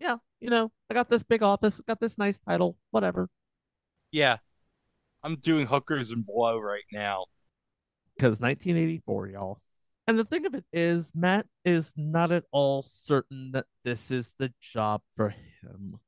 yeah, 0.00 0.16
you 0.40 0.50
know, 0.50 0.72
I 0.90 0.94
got 0.94 1.08
this 1.08 1.22
big 1.22 1.42
office, 1.42 1.80
got 1.86 2.00
this 2.00 2.18
nice 2.18 2.40
title, 2.40 2.76
whatever. 2.90 3.28
Yeah. 4.10 4.38
I'm 5.22 5.36
doing 5.36 5.66
hookers 5.66 6.10
and 6.10 6.26
blow 6.26 6.58
right 6.58 6.82
now. 6.90 7.26
Because 8.16 8.40
1984, 8.40 9.28
y'all. 9.28 9.60
And 10.08 10.18
the 10.18 10.24
thing 10.24 10.46
of 10.46 10.54
it 10.54 10.64
is, 10.72 11.12
Matt 11.14 11.46
is 11.64 11.92
not 11.96 12.32
at 12.32 12.42
all 12.50 12.82
certain 12.82 13.52
that 13.52 13.66
this 13.84 14.10
is 14.10 14.32
the 14.38 14.52
job 14.60 15.00
for 15.16 15.28
him. 15.30 16.00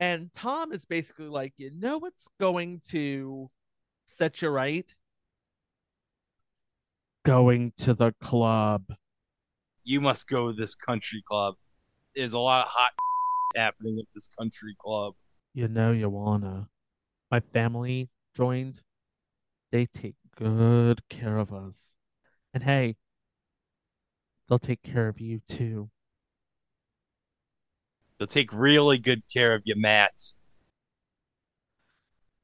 And 0.00 0.34
Tom 0.34 0.72
is 0.72 0.84
basically 0.84 1.28
like, 1.28 1.54
you 1.56 1.70
know 1.72 1.98
what's 1.98 2.26
going 2.40 2.80
to 2.88 3.48
set 4.10 4.42
you 4.42 4.48
right? 4.48 4.94
Going 7.24 7.72
to 7.78 7.94
the 7.94 8.12
club. 8.20 8.84
You 9.84 10.00
must 10.00 10.28
go 10.28 10.48
to 10.48 10.52
this 10.52 10.74
country 10.74 11.22
club. 11.26 11.54
There's 12.14 12.32
a 12.32 12.38
lot 12.38 12.66
of 12.66 12.72
hot 12.72 12.90
happening 13.56 13.98
at 13.98 14.06
this 14.14 14.28
country 14.28 14.74
club. 14.78 15.14
You 15.54 15.68
know 15.68 15.92
you 15.92 16.08
wanna. 16.08 16.68
My 17.30 17.40
family 17.40 18.10
joined. 18.36 18.82
They 19.70 19.86
take 19.86 20.16
good 20.36 21.08
care 21.08 21.38
of 21.38 21.52
us. 21.52 21.94
And 22.52 22.62
hey, 22.62 22.96
they'll 24.48 24.58
take 24.58 24.82
care 24.82 25.08
of 25.08 25.20
you 25.20 25.40
too. 25.48 25.90
They'll 28.18 28.26
take 28.26 28.52
really 28.52 28.98
good 28.98 29.22
care 29.32 29.54
of 29.54 29.62
you, 29.64 29.76
Matt. 29.76 30.34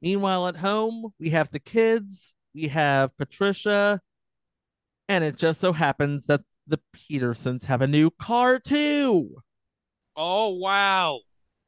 Meanwhile, 0.06 0.46
at 0.46 0.56
home, 0.58 1.12
we 1.18 1.30
have 1.30 1.50
the 1.50 1.58
kids, 1.58 2.32
we 2.54 2.68
have 2.68 3.16
Patricia, 3.16 4.00
and 5.08 5.24
it 5.24 5.34
just 5.34 5.60
so 5.60 5.72
happens 5.72 6.26
that 6.26 6.42
the 6.68 6.78
Petersons 6.92 7.64
have 7.64 7.82
a 7.82 7.88
new 7.88 8.12
car 8.12 8.60
too. 8.60 9.42
Oh, 10.14 10.50
wow. 10.50 11.22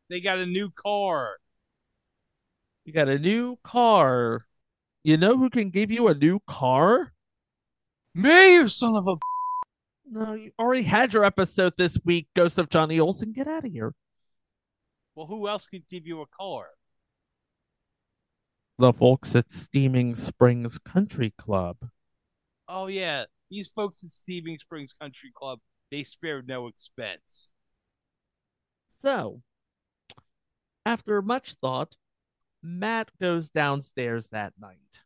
They 0.09 0.21
got 0.21 0.39
a 0.39 0.47
new 0.47 0.71
car. 0.71 1.39
You 2.85 2.93
got 2.93 3.09
a 3.09 3.19
new 3.19 3.59
car. 3.65 4.47
You 5.03 5.17
know 5.17 5.37
who 5.37 5.51
can 5.51 5.71
give 5.71 5.91
you 5.91 6.07
a 6.07 6.15
new 6.15 6.39
car? 6.47 7.13
Me, 8.15 8.53
you 8.53 8.69
son 8.69 8.95
of 8.95 9.09
a. 9.09 9.17
No, 10.09 10.35
you 10.35 10.53
already 10.61 10.85
had 10.85 11.13
your 11.13 11.25
episode 11.25 11.73
this 11.77 11.99
week, 12.05 12.29
Ghost 12.37 12.57
of 12.57 12.69
Johnny 12.69 13.01
Olson. 13.01 13.33
Get 13.33 13.49
out 13.49 13.65
of 13.65 13.73
here. 13.73 13.95
Well, 15.17 15.27
who 15.27 15.49
else 15.49 15.67
can 15.67 15.83
give 15.91 16.07
you 16.07 16.21
a 16.21 16.27
car? 16.27 16.67
The 18.79 18.93
folks 18.93 19.35
at 19.35 19.51
Steaming 19.51 20.15
Springs 20.15 20.79
Country 20.79 21.35
Club. 21.37 21.77
Oh, 22.69 22.87
yeah. 22.87 23.25
These 23.51 23.69
folks 23.69 24.05
at 24.05 24.11
Steaming 24.11 24.57
Springs 24.59 24.93
Country 24.93 25.33
Club, 25.35 25.59
they 25.91 26.05
spared 26.05 26.47
no 26.47 26.69
expense. 26.69 27.53
So, 29.01 29.43
after 30.87 31.21
much 31.23 31.55
thought, 31.55 31.97
Matt 32.63 33.11
goes 33.21 33.51
downstairs 33.51 34.29
that 34.29 34.53
night 34.61 35.03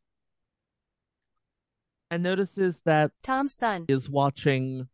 and 2.11 2.23
notices 2.23 2.81
that 2.85 3.13
Tom's 3.23 3.55
son 3.55 3.87
is 3.89 4.11
watching 4.11 4.87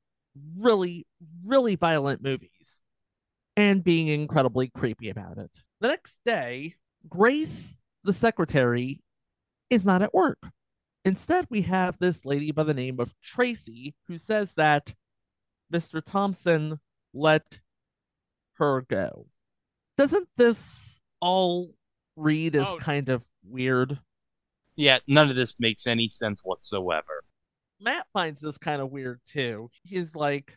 really, 0.56 1.04
really 1.44 1.74
violent 1.74 2.22
movies 2.22 2.80
and 3.56 3.82
being 3.82 4.06
incredibly 4.06 4.68
creepy 4.68 5.10
about 5.10 5.36
it. 5.36 5.62
The 5.80 5.88
next 5.88 6.20
day, 6.24 6.76
Grace, 7.08 7.74
the 8.04 8.12
secretary, 8.12 9.00
is 9.70 9.84
not 9.84 10.02
at 10.02 10.14
work. 10.14 10.38
Instead, 11.04 11.46
we 11.50 11.62
have 11.62 11.98
this 11.98 12.24
lady 12.24 12.52
by 12.52 12.62
the 12.64 12.74
name 12.74 13.00
of 13.00 13.14
Tracy 13.22 13.94
who 14.06 14.18
says 14.18 14.52
that 14.56 14.94
Mr. 15.72 16.02
Thompson 16.04 16.80
let 17.14 17.60
her 18.54 18.82
go. 18.88 19.26
Doesn't 19.96 20.28
this 20.36 21.00
all 21.20 21.74
read 22.16 22.56
as 22.56 22.66
Oh. 22.68 22.78
kind 22.78 23.08
of 23.08 23.22
weird? 23.44 23.98
Yeah, 24.76 24.98
none 25.06 25.30
of 25.30 25.36
this 25.36 25.58
makes 25.58 25.86
any 25.86 26.08
sense 26.08 26.40
whatsoever. 26.44 27.24
Matt 27.80 28.06
finds 28.12 28.40
this 28.40 28.58
kind 28.58 28.80
of 28.82 28.90
weird 28.90 29.20
too. 29.26 29.70
He's 29.84 30.14
like, 30.14 30.56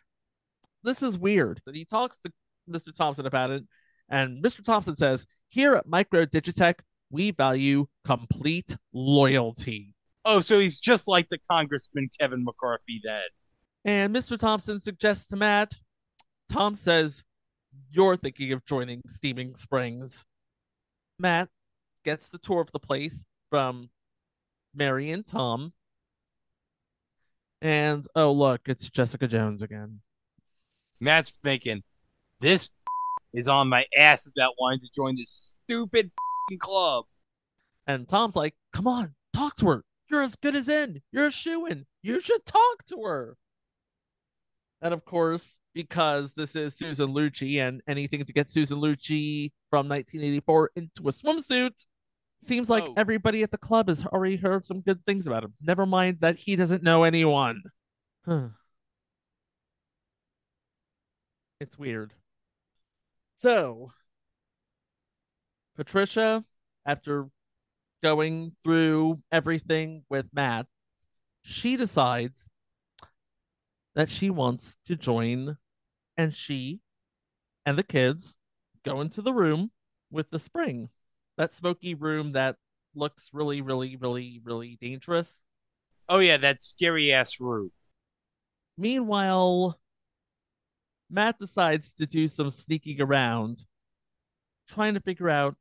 this 0.82 1.02
is 1.02 1.16
weird. 1.18 1.60
And 1.66 1.76
he 1.76 1.84
talks 1.84 2.18
to 2.18 2.32
Mr. 2.68 2.94
Thompson 2.94 3.26
about 3.26 3.50
it, 3.50 3.64
and 4.08 4.42
Mr. 4.42 4.64
Thompson 4.64 4.96
says, 4.96 5.26
Here 5.48 5.74
at 5.74 5.86
Micro 5.86 6.24
Digitech, 6.26 6.80
we 7.12 7.30
value 7.30 7.86
complete 8.04 8.76
loyalty. 8.92 9.94
Oh, 10.24 10.40
so 10.40 10.58
he's 10.58 10.80
just 10.80 11.06
like 11.06 11.28
the 11.28 11.38
Congressman 11.50 12.08
Kevin 12.18 12.42
McCarthy 12.42 13.00
then. 13.04 13.22
And 13.84 14.14
Mr. 14.14 14.38
Thompson 14.38 14.80
suggests 14.80 15.26
to 15.26 15.36
Matt, 15.36 15.74
Tom 16.50 16.74
says, 16.74 17.22
You're 17.90 18.16
thinking 18.16 18.52
of 18.52 18.64
joining 18.64 19.02
Steaming 19.06 19.56
Springs. 19.56 20.24
Matt 21.18 21.48
gets 22.04 22.28
the 22.28 22.38
tour 22.38 22.60
of 22.60 22.72
the 22.72 22.78
place 22.78 23.24
from 23.50 23.90
Mary 24.74 25.10
and 25.10 25.26
Tom. 25.26 25.72
And 27.60 28.06
oh, 28.14 28.32
look, 28.32 28.62
it's 28.66 28.90
Jessica 28.90 29.28
Jones 29.28 29.62
again. 29.62 30.00
Matt's 31.00 31.32
thinking, 31.42 31.82
this 32.40 32.70
is 33.32 33.48
on 33.48 33.68
my 33.68 33.84
ass 33.96 34.26
about 34.26 34.54
wanting 34.58 34.80
to 34.80 34.90
join 34.94 35.16
this 35.16 35.56
stupid 35.64 36.10
club. 36.60 37.04
And 37.86 38.06
Tom's 38.08 38.36
like, 38.36 38.54
Come 38.72 38.86
on, 38.86 39.14
talk 39.32 39.56
to 39.56 39.68
her. 39.68 39.84
You're 40.10 40.22
as 40.22 40.36
good 40.36 40.54
as 40.56 40.68
in. 40.68 41.00
You're 41.12 41.28
a 41.28 41.32
shoe 41.32 41.66
in. 41.66 41.86
You 42.02 42.20
should 42.20 42.44
talk 42.44 42.84
to 42.88 43.02
her. 43.04 43.36
And 44.82 44.92
of 44.92 45.04
course, 45.04 45.58
because 45.74 46.34
this 46.34 46.54
is 46.56 46.74
Susan 46.76 47.14
Lucci 47.14 47.56
and 47.66 47.80
anything 47.86 48.24
to 48.24 48.32
get 48.32 48.50
Susan 48.50 48.78
Lucci 48.78 49.52
from 49.70 49.88
1984 49.88 50.70
into 50.76 51.08
a 51.08 51.12
swimsuit, 51.12 51.86
seems 52.42 52.68
like 52.68 52.84
Oh. 52.84 52.94
everybody 52.96 53.42
at 53.42 53.50
the 53.52 53.58
club 53.58 53.88
has 53.88 54.04
already 54.04 54.36
heard 54.36 54.66
some 54.66 54.80
good 54.80 55.04
things 55.06 55.26
about 55.26 55.44
him. 55.44 55.54
Never 55.62 55.86
mind 55.86 56.18
that 56.20 56.36
he 56.36 56.56
doesn't 56.56 56.82
know 56.82 57.04
anyone. 57.04 57.62
Huh. 58.26 58.48
It's 61.60 61.78
weird. 61.78 62.12
So, 63.36 63.92
Patricia, 65.76 66.44
after 66.84 67.28
going 68.02 68.52
through 68.62 69.20
everything 69.30 70.04
with 70.10 70.26
Matt, 70.32 70.66
she 71.42 71.76
decides 71.76 72.48
that 73.94 74.10
she 74.10 74.30
wants 74.30 74.76
to 74.86 74.96
join, 74.96 75.56
and 76.16 76.34
she 76.34 76.80
and 77.64 77.78
the 77.78 77.82
kids 77.82 78.36
go 78.84 79.00
into 79.00 79.22
the 79.22 79.32
room 79.32 79.70
with 80.10 80.30
the 80.30 80.38
spring. 80.38 80.88
That 81.38 81.54
smoky 81.54 81.94
room 81.94 82.32
that 82.32 82.56
looks 82.94 83.30
really, 83.32 83.60
really, 83.60 83.96
really, 83.96 84.40
really 84.44 84.78
dangerous. 84.80 85.42
Oh, 86.08 86.18
yeah, 86.18 86.36
that 86.38 86.62
scary 86.62 87.12
ass 87.12 87.40
room. 87.40 87.70
Meanwhile, 88.76 89.78
Matt 91.10 91.38
decides 91.38 91.92
to 91.92 92.06
do 92.06 92.28
some 92.28 92.50
sneaking 92.50 93.00
around, 93.00 93.64
trying 94.68 94.94
to 94.94 95.00
figure 95.00 95.28
out 95.28 95.56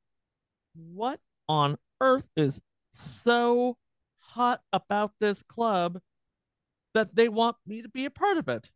what 0.74 1.19
on 1.47 1.78
earth 1.99 2.28
is 2.36 2.61
so 2.91 3.78
hot 4.19 4.61
about 4.74 5.11
this 5.19 5.43
club 5.43 5.99
that 6.93 7.15
they 7.15 7.30
want 7.30 7.55
me 7.65 7.82
to 7.82 7.89
be 7.89 8.05
a 8.05 8.09
part 8.09 8.38
of 8.38 8.47
it. 8.47 8.69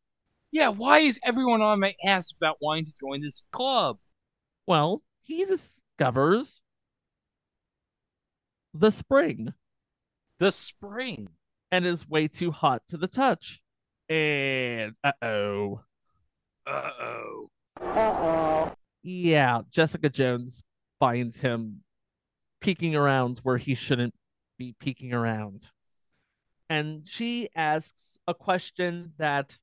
Yeah, 0.51 0.69
why 0.69 0.99
is 0.99 1.19
everyone 1.23 1.61
on 1.61 1.79
my 1.79 1.95
ass 2.03 2.31
about 2.31 2.57
wanting 2.61 2.85
to 2.85 2.93
join 2.99 3.21
this 3.21 3.45
club? 3.51 3.97
Well, 4.67 5.01
he 5.21 5.45
discovers 5.45 6.61
the 8.73 8.91
spring. 8.91 9.53
The 10.39 10.51
spring. 10.51 11.29
and 11.71 11.85
is 11.85 12.07
way 12.07 12.27
too 12.27 12.51
hot 12.51 12.83
to 12.89 12.97
the 12.97 13.07
touch. 13.07 13.61
And 14.07 14.93
uh 15.03 15.11
oh. 15.21 15.81
Uh 16.67 16.89
oh. 17.01 17.49
Uh 17.81 17.83
oh. 17.85 18.73
Yeah, 19.03 19.61
Jessica 19.71 20.09
Jones 20.09 20.63
finds 20.99 21.39
him 21.39 21.81
peeking 22.65 22.95
around 22.95 23.39
where 23.43 23.57
he 23.57 23.75
shouldn't 23.75 24.15
be 24.57 24.73
peeking 24.79 25.13
around. 25.13 25.67
And 26.67 27.07
she 27.07 27.47
asks 27.55 28.17
a 28.27 28.33
question 28.33 29.13
that 29.19 29.59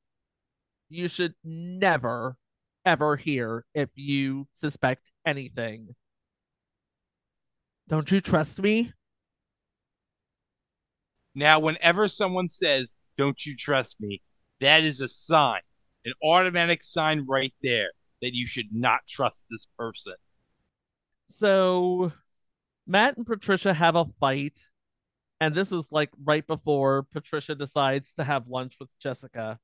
you 0.88 1.08
should 1.08 1.34
never, 1.42 2.36
ever 2.84 3.16
hear 3.16 3.64
if 3.74 3.88
you 3.96 4.46
suspect 4.54 5.10
anything. 5.26 5.96
Don't 7.88 8.08
you 8.08 8.20
trust 8.20 8.62
me? 8.62 8.92
Now, 11.34 11.58
whenever 11.58 12.06
someone 12.06 12.46
says, 12.46 12.94
Don't 13.16 13.44
you 13.44 13.56
trust 13.56 13.96
me? 14.00 14.22
that 14.60 14.84
is 14.84 15.00
a 15.00 15.08
sign, 15.08 15.60
an 16.04 16.12
automatic 16.22 16.84
sign 16.84 17.26
right 17.28 17.52
there 17.64 17.90
that 18.20 18.32
you 18.32 18.46
should 18.46 18.68
not 18.70 19.00
trust 19.08 19.44
this 19.50 19.66
person. 19.76 20.14
So, 21.28 22.12
Matt 22.86 23.16
and 23.16 23.26
Patricia 23.26 23.72
have 23.74 23.96
a 23.96 24.06
fight. 24.20 24.58
And 25.40 25.54
this 25.54 25.72
is 25.72 25.88
like 25.90 26.10
right 26.22 26.46
before 26.46 27.04
Patricia 27.12 27.54
decides 27.54 28.14
to 28.14 28.24
have 28.24 28.48
lunch 28.48 28.76
with 28.78 28.96
Jessica. 29.00 29.58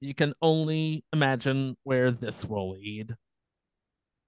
You 0.00 0.14
can 0.14 0.34
only 0.42 1.04
imagine 1.12 1.76
where 1.84 2.10
this 2.10 2.44
will 2.44 2.72
lead. 2.72 3.14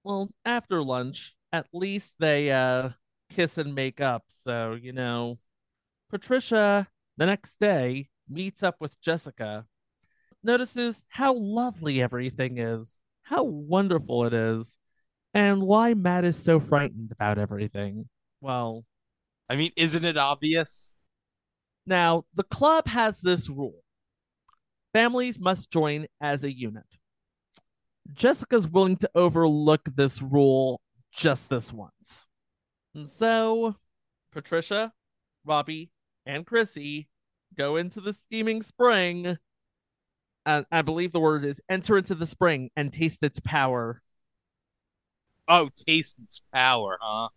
Well, 0.03 0.29
after 0.45 0.83
lunch, 0.83 1.35
at 1.51 1.67
least 1.73 2.13
they 2.19 2.51
uh 2.51 2.89
kiss 3.29 3.57
and 3.57 3.73
make 3.73 4.01
up. 4.01 4.23
So, 4.27 4.77
you 4.79 4.93
know, 4.93 5.39
Patricia 6.09 6.87
the 7.17 7.25
next 7.25 7.59
day 7.59 8.09
meets 8.27 8.63
up 8.63 8.77
with 8.79 8.99
Jessica, 9.01 9.65
notices 10.43 11.03
how 11.09 11.33
lovely 11.33 12.01
everything 12.01 12.57
is, 12.57 13.01
how 13.21 13.43
wonderful 13.43 14.25
it 14.25 14.33
is, 14.33 14.77
and 15.33 15.61
why 15.61 15.93
Matt 15.93 16.25
is 16.25 16.37
so 16.37 16.59
frightened 16.59 17.11
about 17.11 17.37
everything. 17.37 18.07
Well, 18.41 18.85
I 19.49 19.55
mean, 19.55 19.71
isn't 19.75 20.05
it 20.05 20.17
obvious? 20.17 20.93
Now, 21.85 22.25
the 22.33 22.43
club 22.43 22.87
has 22.87 23.21
this 23.21 23.49
rule 23.49 23.83
families 24.93 25.39
must 25.39 25.71
join 25.71 26.07
as 26.21 26.43
a 26.43 26.53
unit. 26.53 26.85
Jessica's 28.13 28.67
willing 28.67 28.97
to 28.97 29.09
overlook 29.15 29.81
this 29.95 30.21
rule 30.21 30.81
just 31.11 31.49
this 31.49 31.73
once. 31.73 32.25
And 32.93 33.09
so, 33.09 33.75
Patricia, 34.31 34.93
Robbie, 35.45 35.91
and 36.25 36.45
Chrissy 36.45 37.09
go 37.57 37.75
into 37.75 38.01
the 38.01 38.13
steaming 38.13 38.61
spring. 38.61 39.37
And 40.45 40.65
I 40.71 40.81
believe 40.81 41.11
the 41.11 41.19
word 41.19 41.45
is 41.45 41.61
enter 41.69 41.97
into 41.97 42.15
the 42.15 42.25
spring 42.25 42.69
and 42.75 42.91
taste 42.91 43.23
its 43.23 43.39
power. 43.39 44.01
Oh, 45.47 45.69
taste 45.87 46.15
its 46.23 46.41
power, 46.53 46.97
huh? 47.01 47.29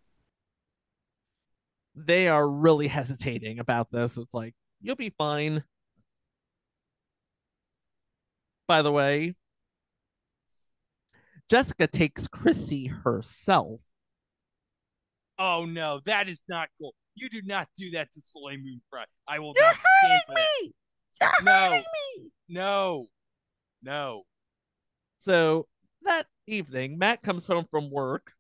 They 1.95 2.29
are 2.29 2.49
really 2.49 2.89
hesitating 2.89 3.59
about 3.59 3.91
this. 3.91 4.17
It's 4.17 4.35
like, 4.35 4.55
you'll 4.81 4.97
be 4.97 5.11
fine. 5.17 5.65
By 8.69 8.83
the 8.83 8.93
way, 8.93 9.35
Jessica 11.49 11.87
takes 11.87 12.27
Chrissy 12.27 12.87
herself. 12.87 13.81
Oh 15.39 15.65
no, 15.65 16.01
that 16.07 16.29
is 16.29 16.43
not 16.49 16.69
cool. 16.81 16.95
You 17.15 17.29
do 17.29 17.41
not 17.45 17.69
do 17.77 17.91
that 17.93 18.13
to 18.15 18.21
Soleil 18.21 18.59
Moon 18.59 18.81
Frye. 18.91 19.05
I 19.29 19.39
will 19.39 19.55
You're 19.57 19.65
not 19.67 19.77
stand 20.03 20.23
for 20.27 20.35
that. 20.35 20.47
me. 20.63 20.73
You're 21.21 21.31
no, 21.45 21.53
hurting 21.53 21.85
me. 22.19 22.31
no, 22.49 23.07
no. 23.83 24.23
So 25.19 25.67
that 26.03 26.27
evening, 26.47 26.99
Matt 26.99 27.23
comes 27.23 27.47
home 27.47 27.67
from 27.71 27.91
work 27.91 28.33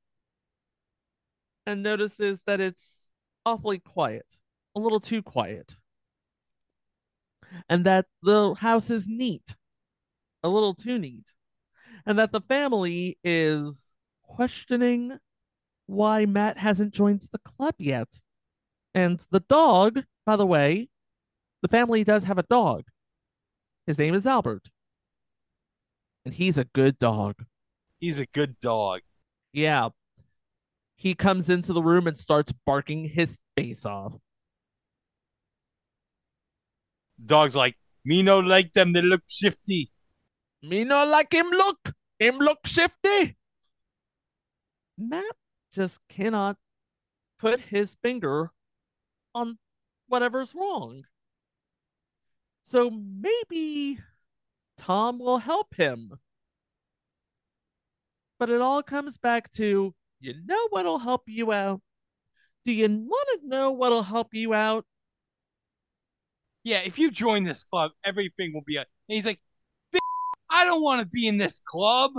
and 1.66 1.82
notices 1.82 2.40
that 2.46 2.60
it's 2.60 3.08
awfully 3.44 3.78
quiet, 3.78 4.26
a 4.74 4.80
little 4.80 5.00
too 5.00 5.22
quiet, 5.22 5.74
and 7.68 7.84
that 7.84 8.06
the 8.22 8.54
house 8.54 8.90
is 8.90 9.06
neat, 9.08 9.56
a 10.42 10.48
little 10.48 10.74
too 10.74 10.98
neat, 10.98 11.32
and 12.06 12.18
that 12.18 12.32
the 12.32 12.40
family 12.42 13.18
is 13.24 13.94
questioning 14.22 15.18
why 15.86 16.26
Matt 16.26 16.58
hasn't 16.58 16.94
joined 16.94 17.26
the 17.32 17.38
club 17.38 17.74
yet. 17.78 18.08
And 18.94 19.24
the 19.30 19.40
dog, 19.40 20.04
by 20.24 20.36
the 20.36 20.46
way, 20.46 20.88
the 21.62 21.68
family 21.68 22.04
does 22.04 22.24
have 22.24 22.38
a 22.38 22.44
dog. 22.44 22.84
His 23.86 23.98
name 23.98 24.14
is 24.14 24.26
Albert. 24.26 24.68
And 26.26 26.34
he's 26.34 26.58
a 26.58 26.64
good 26.64 26.98
dog. 26.98 27.36
He's 28.00 28.18
a 28.18 28.26
good 28.26 28.58
dog. 28.58 29.02
Yeah. 29.52 29.90
He 30.96 31.14
comes 31.14 31.48
into 31.48 31.72
the 31.72 31.80
room 31.80 32.08
and 32.08 32.18
starts 32.18 32.52
barking 32.66 33.08
his 33.08 33.38
face 33.56 33.86
off. 33.86 34.12
Dog's 37.24 37.54
like, 37.54 37.76
me 38.04 38.24
no 38.24 38.40
like 38.40 38.72
them, 38.72 38.92
they 38.92 39.02
look 39.02 39.22
shifty. 39.28 39.92
Me 40.64 40.82
no 40.82 41.06
like 41.06 41.32
him 41.32 41.46
look. 41.46 41.92
Him 42.18 42.38
look 42.38 42.58
shifty. 42.66 43.36
Matt 44.98 45.36
just 45.72 46.00
cannot 46.08 46.56
put 47.38 47.60
his 47.60 47.96
finger 48.02 48.50
on 49.32 49.58
whatever's 50.08 50.56
wrong. 50.56 51.04
So 52.62 52.90
maybe 52.90 54.00
Tom 54.76 55.18
will 55.18 55.38
help 55.38 55.74
him. 55.74 56.18
But 58.38 58.48
it 58.50 58.62
all 58.62 58.82
comes 58.82 59.18
back 59.18 59.50
to 59.52 59.94
you 60.20 60.34
know 60.46 60.68
what'll 60.68 60.98
help 60.98 61.28
you 61.28 61.52
out? 61.52 61.82
Do 62.64 62.72
you 62.72 62.88
want 62.88 63.42
to 63.42 63.48
know 63.48 63.72
what'll 63.72 64.02
help 64.02 64.34
you 64.34 64.54
out? 64.54 64.86
Yeah, 66.64 66.80
if 66.80 66.98
you 66.98 67.10
join 67.10 67.44
this 67.44 67.64
club, 67.64 67.92
everything 68.04 68.52
will 68.52 68.62
be 68.62 68.76
a. 68.76 68.80
And 68.80 68.86
he's 69.14 69.26
like, 69.26 69.40
"B- 69.92 70.00
I 70.50 70.64
don't 70.64 70.82
want 70.82 71.00
to 71.00 71.06
be 71.06 71.26
in 71.28 71.38
this 71.38 71.60
club. 71.60 72.12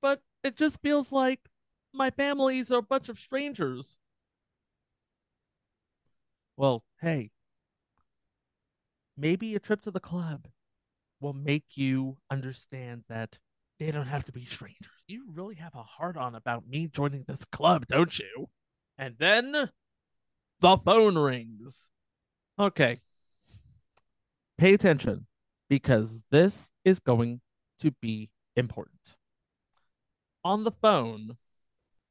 But 0.00 0.22
it 0.44 0.56
just 0.56 0.80
feels 0.82 1.12
like 1.12 1.48
my 1.92 2.10
family's 2.10 2.70
a 2.70 2.82
bunch 2.82 3.08
of 3.08 3.18
strangers. 3.18 3.96
Well, 6.56 6.84
hey, 7.00 7.30
maybe 9.16 9.54
a 9.54 9.60
trip 9.60 9.82
to 9.82 9.90
the 9.90 10.00
club 10.00 10.48
will 11.20 11.32
make 11.32 11.64
you 11.74 12.16
understand 12.30 13.04
that 13.08 13.38
they 13.78 13.90
don't 13.90 14.06
have 14.06 14.24
to 14.24 14.32
be 14.32 14.44
strangers. 14.44 14.90
You 15.06 15.24
really 15.32 15.54
have 15.56 15.74
a 15.74 15.82
heart 15.82 16.16
on 16.16 16.34
about 16.34 16.66
me 16.66 16.88
joining 16.88 17.24
this 17.26 17.44
club, 17.44 17.86
don't 17.86 18.18
you? 18.18 18.48
And 18.98 19.14
then 19.18 19.70
the 20.60 20.78
phone 20.84 21.16
rings. 21.16 21.88
Okay. 22.58 23.00
Pay 24.58 24.74
attention 24.74 25.26
because 25.68 26.22
this 26.30 26.68
is 26.84 26.98
going 26.98 27.40
to 27.80 27.92
be 28.02 28.30
important. 28.56 29.14
On 30.44 30.64
the 30.64 30.72
phone 30.72 31.36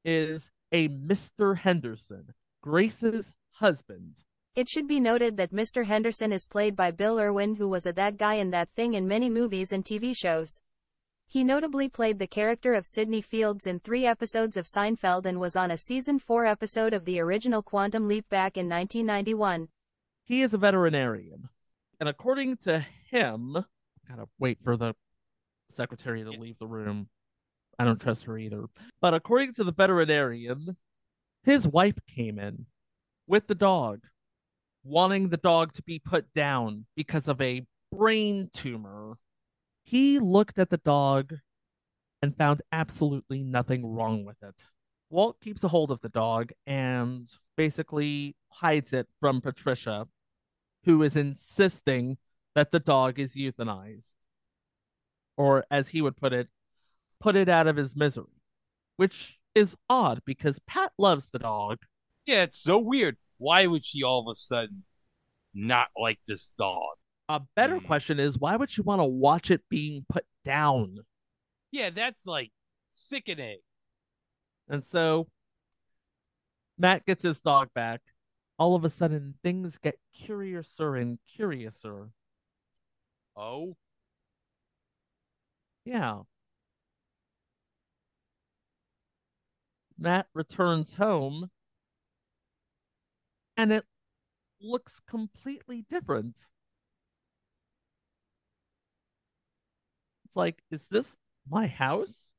is 0.06 0.50
a 0.72 0.88
Mr. 0.88 1.58
Henderson, 1.58 2.34
Grace's 2.62 3.34
husband. 3.52 4.24
It 4.58 4.68
should 4.68 4.88
be 4.88 5.00
noted 5.00 5.38
that 5.38 5.54
Mr. 5.54 5.86
Henderson 5.86 6.34
is 6.34 6.48
played 6.48 6.76
by 6.76 6.90
Bill 6.90 7.20
Irwin, 7.20 7.58
who 7.58 7.68
was 7.68 7.86
a 7.86 7.94
that 7.94 8.18
guy 8.18 8.34
in 8.34 8.50
that 8.50 8.72
thing 8.72 8.96
in 8.96 9.08
many 9.08 9.30
movies 9.30 9.72
and 9.72 9.86
TV 9.86 10.18
shows. 10.18 10.62
He 11.28 11.44
notably 11.44 11.88
played 11.88 12.18
the 12.18 12.26
character 12.26 12.74
of 12.74 12.88
Sidney 12.88 13.22
Fields 13.22 13.68
in 13.68 13.80
three 13.80 14.08
episodes 14.08 14.58
of 14.58 14.66
Seinfeld 14.66 15.28
and 15.28 15.40
was 15.40 15.56
on 15.56 15.70
a 15.70 15.78
season 15.78 16.18
4 16.18 16.48
episode 16.48 16.96
of 16.96 17.06
the 17.06 17.20
original 17.20 17.62
Quantum 17.62 18.08
Leap 18.08 18.28
back 18.30 18.58
in 18.58 18.68
1991. 18.68 19.68
He 20.24 20.42
is 20.42 20.56
a 20.56 20.58
veterinarian. 20.58 21.50
And 22.00 22.10
according 22.10 22.58
to 22.64 22.84
him, 23.12 23.64
gotta 24.10 24.28
wait 24.40 24.58
for 24.64 24.76
the 24.76 24.96
secretary 25.70 26.24
to 26.24 26.32
leave 26.32 26.58
the 26.58 26.66
room. 26.66 27.10
I 27.78 27.86
don't 27.86 28.02
trust 28.02 28.24
her 28.24 28.40
either. 28.40 28.64
But 29.02 29.14
according 29.14 29.54
to 29.54 29.64
the 29.64 29.72
veterinarian, 29.72 30.78
his 31.44 31.68
wife 31.68 32.00
came 32.08 32.40
in 32.40 32.66
with 33.28 33.46
the 33.46 33.54
dog, 33.54 34.02
wanting 34.88 35.30
the 35.30 35.38
dog 35.38 35.74
to 35.74 35.84
be 35.84 36.00
put 36.00 36.32
down 36.34 36.86
because 36.96 37.28
of 37.28 37.42
a 37.42 37.66
brain 37.92 38.50
tumor. 38.54 39.18
He 39.84 40.20
looked 40.20 40.60
at 40.60 40.70
the 40.70 40.78
dog 40.78 41.34
and 42.22 42.36
found 42.36 42.62
absolutely 42.72 43.44
nothing 43.44 43.86
wrong 43.86 44.26
with 44.26 44.42
it. 44.42 44.64
Walt 45.10 45.40
keeps 45.42 45.64
a 45.64 45.68
hold 45.68 45.92
of 45.92 46.02
the 46.02 46.10
dog 46.10 46.52
and 46.66 47.30
basically 47.56 48.36
hides 48.50 48.94
it 48.94 49.08
from 49.20 49.42
Patricia, 49.42 50.08
who 50.84 51.04
is 51.04 51.16
insisting 51.16 52.18
that 52.56 52.72
the 52.72 52.80
dog 52.80 53.20
is 53.20 53.34
euthanized. 53.34 54.16
Or, 55.38 55.66
as 55.70 55.90
he 55.90 56.02
would 56.02 56.18
put 56.18 56.34
it, 56.34 56.48
put 57.20 57.36
it 57.36 57.48
out 57.48 57.68
of 57.68 57.76
his 57.76 57.96
misery, 57.96 58.42
which 58.96 59.38
is 59.54 59.76
odd 59.90 60.22
because 60.26 60.60
Pat 60.66 60.92
loves 60.98 61.30
the 61.30 61.40
dog. 61.40 61.80
Yeah, 62.26 62.44
it's 62.44 62.60
so 62.60 62.80
weird. 62.80 63.18
Why 63.38 63.68
would 63.68 63.86
she 63.86 64.04
all 64.04 64.22
of 64.22 64.32
a 64.32 64.36
sudden 64.36 64.84
not 65.58 65.88
like 65.98 66.20
this 66.28 66.54
dog. 66.58 66.96
A 67.30 67.42
better 67.56 67.80
hmm. 67.80 67.86
question 67.86 68.20
is 68.20 68.38
why 68.38 68.56
would 68.56 68.78
you 68.78 68.84
want 68.84 69.02
to 69.02 69.06
watch 69.06 69.52
it 69.52 69.62
being 69.70 70.06
put 70.08 70.26
down? 70.46 71.00
Yeah, 71.72 71.90
that's 71.90 72.26
like 72.26 72.52
sickening. 72.88 73.58
And 74.70 74.86
so 74.86 75.28
Matt 76.78 77.06
gets 77.06 77.24
his 77.24 77.40
dog 77.40 77.70
back. 77.74 78.02
All 78.60 78.76
of 78.76 78.86
a 78.86 78.90
sudden, 78.90 79.36
things 79.44 79.78
get 79.78 80.00
curiouser 80.14 80.96
and 80.96 81.20
curiouser. 81.28 82.10
Oh, 83.36 83.76
Yeah. 85.86 86.24
Matt 89.98 90.28
returns 90.34 90.96
home 90.96 91.50
and 93.58 93.72
it 93.72 93.84
looks 94.62 95.02
completely 95.10 95.86
different. 95.90 96.38
It's 100.26 100.36
like, 100.36 100.62
is 100.72 100.86
this 100.90 101.18
my 101.50 101.68
house? 101.68 102.32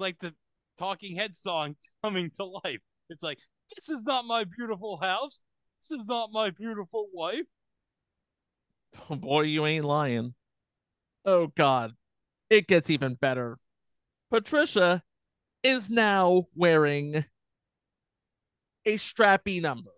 like 0.00 0.18
the 0.20 0.34
Talking 0.78 1.16
Head 1.16 1.36
song 1.36 1.76
coming 2.04 2.30
to 2.36 2.44
life. 2.44 2.80
It's 3.10 3.22
like, 3.22 3.38
this 3.76 3.88
is 3.88 4.02
not 4.04 4.24
my 4.24 4.44
beautiful 4.44 4.96
house. 4.96 5.42
This 5.82 5.98
is 5.98 6.06
not 6.06 6.30
my 6.32 6.50
beautiful 6.50 7.08
wife. 7.12 7.46
Oh 9.08 9.16
boy, 9.16 9.42
you 9.42 9.66
ain't 9.66 9.84
lying. 9.84 10.34
Oh 11.24 11.48
god. 11.48 11.92
It 12.48 12.66
gets 12.66 12.90
even 12.90 13.14
better. 13.14 13.58
Patricia 14.30 15.02
is 15.62 15.90
now 15.90 16.46
wearing 16.54 17.24
a 18.86 18.94
strappy 18.94 19.60
number. 19.60 19.90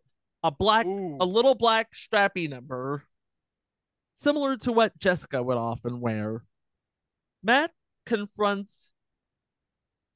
A 0.42 0.50
black 0.50 0.86
a 0.86 1.24
little 1.24 1.54
black 1.54 1.92
strappy 1.92 2.48
number. 2.48 3.04
Similar 4.16 4.56
to 4.58 4.72
what 4.72 4.98
Jessica 4.98 5.42
would 5.42 5.56
often 5.56 6.00
wear. 6.00 6.42
Matt 7.42 7.72
confronts 8.06 8.92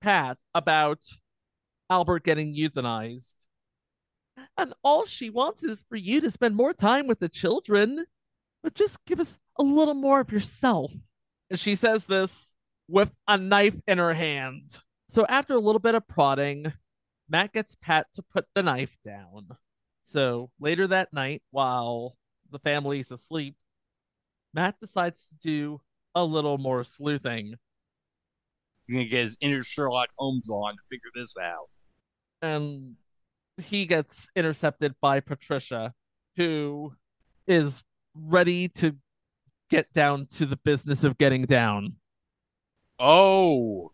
Pat 0.01 0.39
about 0.55 0.99
Albert 1.91 2.25
getting 2.25 2.55
euthanized. 2.55 3.35
And 4.59 4.75
all 4.83 5.07
she 5.07 5.31
wants 5.31 5.63
is 5.63 5.85
for 5.89 5.97
you 5.97 6.21
to 6.21 6.31
spend 6.31 6.57
more 6.57 6.73
time 6.73 7.07
with 7.07 7.21
the 7.21 7.29
children, 7.29 8.05
but 8.63 8.75
just 8.75 9.05
give 9.07 9.21
us 9.21 9.39
a 9.59 9.63
little 9.63 9.95
more 9.95 10.21
of 10.21 10.33
yourself. 10.33 10.91
And 11.51 11.59
she 11.59 11.75
says 11.75 12.05
this 12.05 12.53
with 12.89 13.17
a 13.27 13.39
knife 13.39 13.77
in 13.87 13.99
her 13.99 14.15
hand. 14.15 14.79
So 15.09 15.25
after 15.29 15.55
a 15.55 15.61
little 15.61 15.79
bit 15.79 15.95
of 15.95 16.07
prodding, 16.07 16.73
Matt 17.29 17.53
gets 17.53 17.75
Pat 17.75 18.07
to 18.15 18.23
put 18.23 18.47
the 18.55 18.63
knife 18.63 18.97
down. 19.05 19.49
So 20.05 20.51
later 20.61 20.87
that 20.89 21.13
night, 21.13 21.43
while 21.51 22.17
the 22.51 22.59
family's 22.61 23.11
asleep, 23.11 23.57
Matt 24.55 24.79
decides 24.81 25.27
to 25.29 25.35
do 25.43 25.81
a 26.15 26.25
little 26.25 26.59
more 26.59 26.85
sleuthing. 26.85 27.55
He's 28.87 28.95
gonna 28.95 29.09
get 29.09 29.25
his 29.25 29.37
inner 29.41 29.63
Sherlock 29.65 30.09
Holmes 30.17 30.49
on 30.49 30.75
to 30.75 30.83
figure 30.89 31.11
this 31.15 31.37
out. 31.37 31.69
and 32.43 32.95
he 33.59 33.87
gets 33.87 34.29
intercepted 34.37 34.95
by 35.01 35.19
Patricia, 35.21 35.95
who 36.37 36.95
is 37.47 37.83
ready 38.15 38.69
to 38.69 38.95
get 39.71 39.91
down 39.95 40.27
to 40.27 40.45
the 40.47 40.59
business 40.59 41.03
of 41.05 41.17
getting 41.19 41.47
down. 41.47 41.97
Oh, 42.99 43.93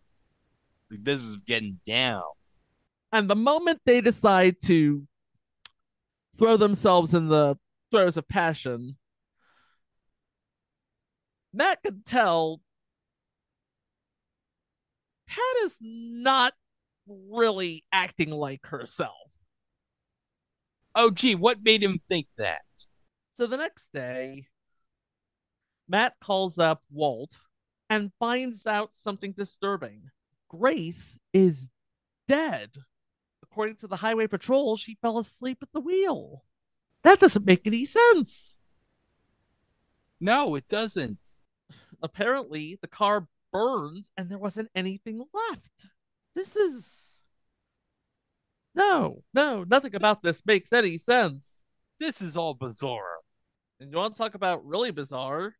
the 0.89 0.97
business 0.97 1.35
of 1.35 1.45
getting 1.45 1.79
down. 1.87 2.23
And 3.13 3.29
the 3.29 3.35
moment 3.35 3.79
they 3.85 4.01
decide 4.01 4.55
to 4.63 5.07
throw 6.35 6.57
themselves 6.57 7.13
in 7.13 7.29
the 7.29 7.59
throes 7.91 8.17
of 8.17 8.27
passion, 8.27 8.97
Matt 11.53 11.83
could 11.83 12.07
tell 12.07 12.59
Pat 15.27 15.37
is 15.65 15.77
not 15.79 16.53
really 17.07 17.85
acting 17.91 18.31
like 18.31 18.65
herself. 18.65 19.13
Oh, 20.95 21.11
gee, 21.11 21.35
what 21.35 21.63
made 21.63 21.83
him 21.83 21.99
think 22.09 22.25
that? 22.39 22.61
So 23.35 23.45
the 23.45 23.57
next 23.57 23.89
day, 23.93 24.47
Matt 25.87 26.15
calls 26.19 26.57
up 26.57 26.81
Walt 26.91 27.37
and 27.91 28.11
finds 28.19 28.65
out 28.65 28.95
something 28.95 29.33
disturbing. 29.33 30.09
Grace 30.49 31.15
is 31.31 31.69
dead. 32.27 32.71
According 33.53 33.75
to 33.75 33.87
the 33.87 33.97
highway 33.97 34.25
patrol, 34.25 34.77
she 34.77 34.97
fell 34.99 35.19
asleep 35.19 35.59
at 35.61 35.71
the 35.73 35.79
wheel. 35.79 36.43
That 37.03 37.19
doesn't 37.19 37.45
make 37.45 37.67
any 37.67 37.85
sense. 37.85 38.57
No, 40.19 40.55
it 40.55 40.67
doesn't. 40.67 41.19
Apparently, 42.01 42.79
the 42.81 42.87
car 42.87 43.27
burned 43.51 44.09
and 44.17 44.27
there 44.27 44.39
wasn't 44.39 44.71
anything 44.73 45.23
left. 45.31 45.85
This 46.33 46.55
is. 46.55 47.15
No, 48.73 49.21
no, 49.35 49.63
nothing 49.65 49.93
about 49.93 50.23
this 50.23 50.41
makes 50.47 50.73
any 50.73 50.97
sense. 50.97 51.63
This 51.99 52.23
is 52.23 52.35
all 52.35 52.55
bizarre. 52.55 53.19
And 53.79 53.91
you 53.91 53.97
want 53.97 54.15
to 54.15 54.19
talk 54.19 54.33
about 54.33 54.65
really 54.65 54.89
bizarre? 54.89 55.53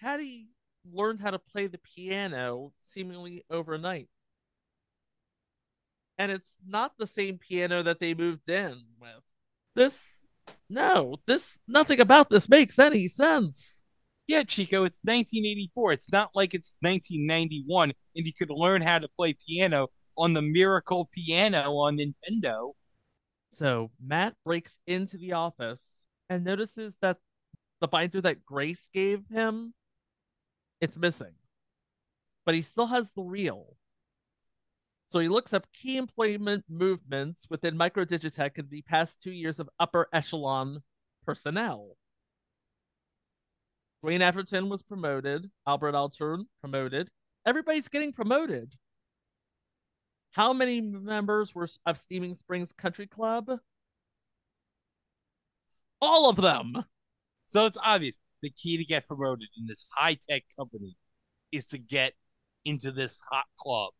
Patty 0.00 0.50
learned 0.92 1.20
how 1.20 1.32
to 1.32 1.40
play 1.40 1.66
the 1.66 1.78
piano 1.78 2.72
seemingly 2.84 3.44
overnight. 3.50 4.08
And 6.18 6.30
it's 6.30 6.56
not 6.66 6.92
the 6.98 7.06
same 7.06 7.38
piano 7.38 7.82
that 7.82 7.98
they 7.98 8.14
moved 8.14 8.48
in 8.48 8.80
with. 9.00 9.22
This, 9.74 10.24
no, 10.70 11.16
this, 11.26 11.58
nothing 11.66 12.00
about 12.00 12.30
this 12.30 12.48
makes 12.48 12.78
any 12.78 13.08
sense. 13.08 13.82
Yeah, 14.26 14.44
Chico, 14.44 14.84
it's 14.84 15.00
1984. 15.02 15.92
It's 15.92 16.12
not 16.12 16.30
like 16.34 16.54
it's 16.54 16.76
1991 16.80 17.92
and 18.16 18.26
you 18.26 18.32
could 18.32 18.50
learn 18.50 18.80
how 18.80 18.98
to 18.98 19.08
play 19.16 19.36
piano 19.46 19.88
on 20.16 20.32
the 20.32 20.42
Miracle 20.42 21.10
Piano 21.12 21.72
on 21.76 21.98
Nintendo. 21.98 22.72
So 23.52 23.90
Matt 24.04 24.34
breaks 24.44 24.78
into 24.86 25.16
the 25.16 25.32
office 25.32 26.04
and 26.30 26.44
notices 26.44 26.96
that 27.02 27.18
the 27.80 27.88
binder 27.88 28.20
that 28.22 28.44
Grace 28.44 28.88
gave 28.92 29.20
him, 29.28 29.74
it's 30.80 30.96
missing. 30.96 31.34
But 32.46 32.54
he 32.54 32.62
still 32.62 32.86
has 32.86 33.12
the 33.12 33.22
reel. 33.22 33.76
So 35.14 35.20
he 35.20 35.28
looks 35.28 35.52
up 35.52 35.68
key 35.72 35.96
employment 35.96 36.64
movements 36.68 37.46
within 37.48 37.78
Microdigitech 37.78 38.58
in 38.58 38.66
the 38.68 38.82
past 38.82 39.22
two 39.22 39.30
years 39.30 39.60
of 39.60 39.70
upper 39.78 40.08
echelon 40.12 40.82
personnel. 41.24 41.96
Dwayne 44.04 44.22
Everton 44.22 44.68
was 44.68 44.82
promoted. 44.82 45.48
Albert 45.68 45.92
Altern 45.92 46.46
promoted. 46.60 47.10
Everybody's 47.46 47.86
getting 47.86 48.12
promoted. 48.12 48.74
How 50.32 50.52
many 50.52 50.80
members 50.80 51.54
were 51.54 51.68
of 51.86 51.96
Steaming 51.96 52.34
Springs 52.34 52.72
Country 52.72 53.06
Club? 53.06 53.60
All 56.02 56.28
of 56.28 56.34
them. 56.34 56.74
So 57.46 57.66
it's 57.66 57.78
obvious 57.80 58.18
the 58.42 58.50
key 58.50 58.78
to 58.78 58.84
get 58.84 59.06
promoted 59.06 59.46
in 59.56 59.68
this 59.68 59.86
high 59.96 60.18
tech 60.28 60.42
company 60.58 60.96
is 61.52 61.66
to 61.66 61.78
get 61.78 62.14
into 62.64 62.90
this 62.90 63.20
hot 63.30 63.44
club. 63.60 63.92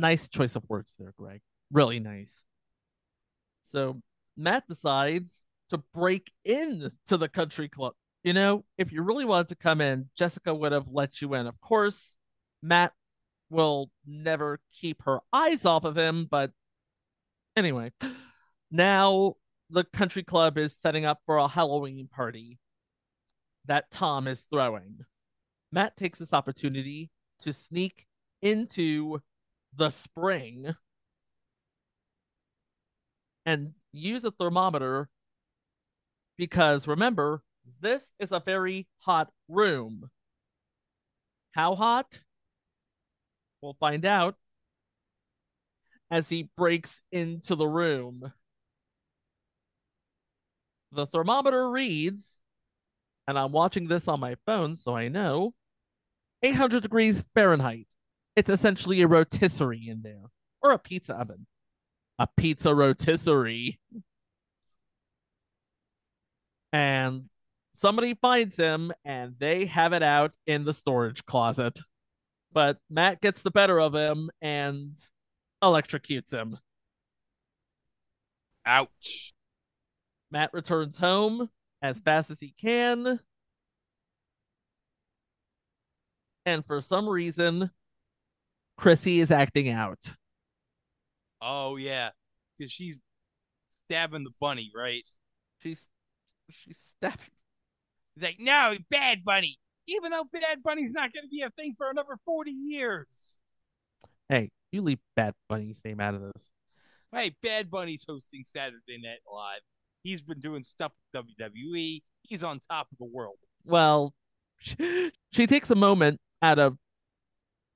Nice 0.00 0.28
choice 0.28 0.56
of 0.56 0.64
words 0.66 0.94
there, 0.98 1.12
Greg. 1.18 1.42
Really 1.70 2.00
nice. 2.00 2.44
So 3.66 4.00
Matt 4.34 4.66
decides 4.66 5.44
to 5.68 5.78
break 5.92 6.32
in 6.44 6.90
to 7.06 7.18
the 7.18 7.28
country 7.28 7.68
club. 7.68 7.92
You 8.24 8.32
know, 8.32 8.64
if 8.78 8.92
you 8.92 9.02
really 9.02 9.26
wanted 9.26 9.48
to 9.48 9.56
come 9.56 9.82
in, 9.82 10.08
Jessica 10.16 10.54
would 10.54 10.72
have 10.72 10.88
let 10.90 11.20
you 11.20 11.34
in. 11.34 11.46
Of 11.46 11.60
course, 11.60 12.16
Matt 12.62 12.92
will 13.50 13.90
never 14.06 14.60
keep 14.72 15.02
her 15.02 15.20
eyes 15.34 15.66
off 15.66 15.84
of 15.84 15.98
him, 15.98 16.26
but 16.30 16.50
anyway, 17.54 17.92
now 18.70 19.34
the 19.68 19.84
country 19.84 20.22
club 20.22 20.56
is 20.56 20.76
setting 20.76 21.04
up 21.04 21.20
for 21.26 21.36
a 21.36 21.48
Halloween 21.48 22.08
party 22.08 22.58
that 23.66 23.90
Tom 23.90 24.26
is 24.26 24.40
throwing. 24.50 25.00
Matt 25.72 25.96
takes 25.96 26.18
this 26.18 26.32
opportunity 26.32 27.10
to 27.42 27.52
sneak 27.52 28.06
into 28.42 29.20
the 29.76 29.90
spring 29.90 30.74
and 33.46 33.72
use 33.92 34.24
a 34.24 34.30
thermometer 34.30 35.08
because 36.36 36.86
remember, 36.86 37.42
this 37.80 38.02
is 38.18 38.32
a 38.32 38.40
very 38.40 38.86
hot 39.00 39.30
room. 39.48 40.10
How 41.52 41.74
hot? 41.74 42.18
We'll 43.60 43.76
find 43.78 44.04
out 44.04 44.36
as 46.10 46.28
he 46.28 46.48
breaks 46.56 47.02
into 47.12 47.54
the 47.54 47.66
room. 47.66 48.32
The 50.92 51.06
thermometer 51.06 51.70
reads, 51.70 52.38
and 53.28 53.38
I'm 53.38 53.52
watching 53.52 53.86
this 53.86 54.08
on 54.08 54.18
my 54.18 54.36
phone, 54.46 54.76
so 54.76 54.96
I 54.96 55.08
know 55.08 55.54
800 56.42 56.82
degrees 56.82 57.22
Fahrenheit. 57.34 57.86
It's 58.36 58.50
essentially 58.50 59.02
a 59.02 59.06
rotisserie 59.06 59.88
in 59.88 60.02
there, 60.02 60.30
or 60.62 60.72
a 60.72 60.78
pizza 60.78 61.14
oven. 61.14 61.46
A 62.18 62.26
pizza 62.36 62.74
rotisserie. 62.74 63.80
And 66.72 67.28
somebody 67.74 68.14
finds 68.14 68.56
him 68.56 68.92
and 69.04 69.34
they 69.38 69.66
have 69.66 69.92
it 69.92 70.02
out 70.02 70.36
in 70.46 70.64
the 70.64 70.74
storage 70.74 71.24
closet. 71.26 71.80
But 72.52 72.78
Matt 72.88 73.20
gets 73.20 73.42
the 73.42 73.50
better 73.50 73.80
of 73.80 73.94
him 73.94 74.30
and 74.40 74.96
electrocutes 75.62 76.32
him. 76.32 76.58
Ouch. 78.66 79.32
Matt 80.30 80.52
returns 80.52 80.98
home 80.98 81.48
as 81.82 81.98
fast 82.00 82.30
as 82.30 82.38
he 82.38 82.54
can. 82.60 83.18
And 86.46 86.64
for 86.64 86.80
some 86.80 87.08
reason, 87.08 87.70
Chrissy 88.80 89.20
is 89.20 89.30
acting 89.30 89.68
out. 89.68 90.10
Oh 91.42 91.76
yeah, 91.76 92.10
because 92.58 92.72
she's 92.72 92.96
stabbing 93.68 94.24
the 94.24 94.30
bunny, 94.40 94.70
right? 94.74 95.06
She's 95.58 95.86
she's 96.48 96.78
stabbing. 96.96 97.18
He's 98.14 98.24
like, 98.24 98.36
no, 98.40 98.76
Bad 98.90 99.22
Bunny. 99.22 99.58
Even 99.86 100.12
though 100.12 100.24
Bad 100.32 100.62
Bunny's 100.62 100.92
not 100.92 101.12
going 101.12 101.24
to 101.24 101.28
be 101.28 101.42
a 101.42 101.50
thing 101.50 101.74
for 101.76 101.90
another 101.90 102.16
forty 102.24 102.52
years. 102.52 103.36
Hey, 104.30 104.50
you 104.72 104.80
leave 104.80 104.98
Bad 105.14 105.34
Bunny's 105.48 105.80
name 105.84 106.00
out 106.00 106.14
of 106.14 106.22
this. 106.22 106.50
Hey, 107.12 107.34
Bad 107.42 107.70
Bunny's 107.70 108.04
hosting 108.08 108.44
Saturday 108.44 108.98
Night 109.02 109.20
Live. 109.30 109.60
He's 110.04 110.22
been 110.22 110.40
doing 110.40 110.62
stuff 110.62 110.92
with 111.12 111.26
WWE. 111.26 112.02
He's 112.22 112.44
on 112.44 112.60
top 112.70 112.88
of 112.92 112.98
the 112.98 113.10
world. 113.12 113.36
Well, 113.64 114.14
she, 114.58 115.12
she 115.32 115.46
takes 115.46 115.70
a 115.70 115.74
moment 115.74 116.18
out 116.40 116.58
of 116.58 116.78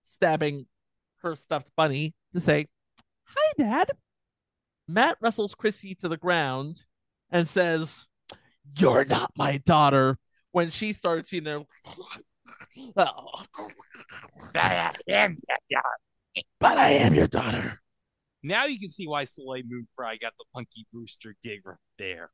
stabbing 0.04 0.66
her 1.24 1.36
stuffed 1.36 1.68
bunny 1.76 2.14
to 2.32 2.40
say, 2.40 2.66
Hi, 3.24 3.52
Dad. 3.58 3.90
Matt 4.86 5.16
wrestles 5.20 5.54
Chrissy 5.54 5.94
to 5.96 6.08
the 6.08 6.16
ground 6.16 6.82
and 7.30 7.48
says, 7.48 8.06
You're 8.78 9.04
not 9.04 9.32
my 9.36 9.58
daughter. 9.58 10.18
When 10.52 10.70
she 10.70 10.92
starts, 10.92 11.32
you 11.32 11.40
know, 11.40 11.66
I 14.54 14.92
am 15.08 15.38
that 15.48 15.60
guy. 15.70 16.42
but 16.60 16.78
I 16.78 16.90
am 16.90 17.14
your 17.14 17.26
daughter. 17.26 17.80
Now 18.42 18.66
you 18.66 18.78
can 18.78 18.90
see 18.90 19.08
why 19.08 19.24
Soleil 19.24 19.62
Moon 19.66 19.88
Frye 19.96 20.16
got 20.16 20.34
the 20.38 20.44
Punky 20.54 20.86
Brewster 20.92 21.34
gig 21.42 21.60
right 21.64 21.76
there. 21.98 22.30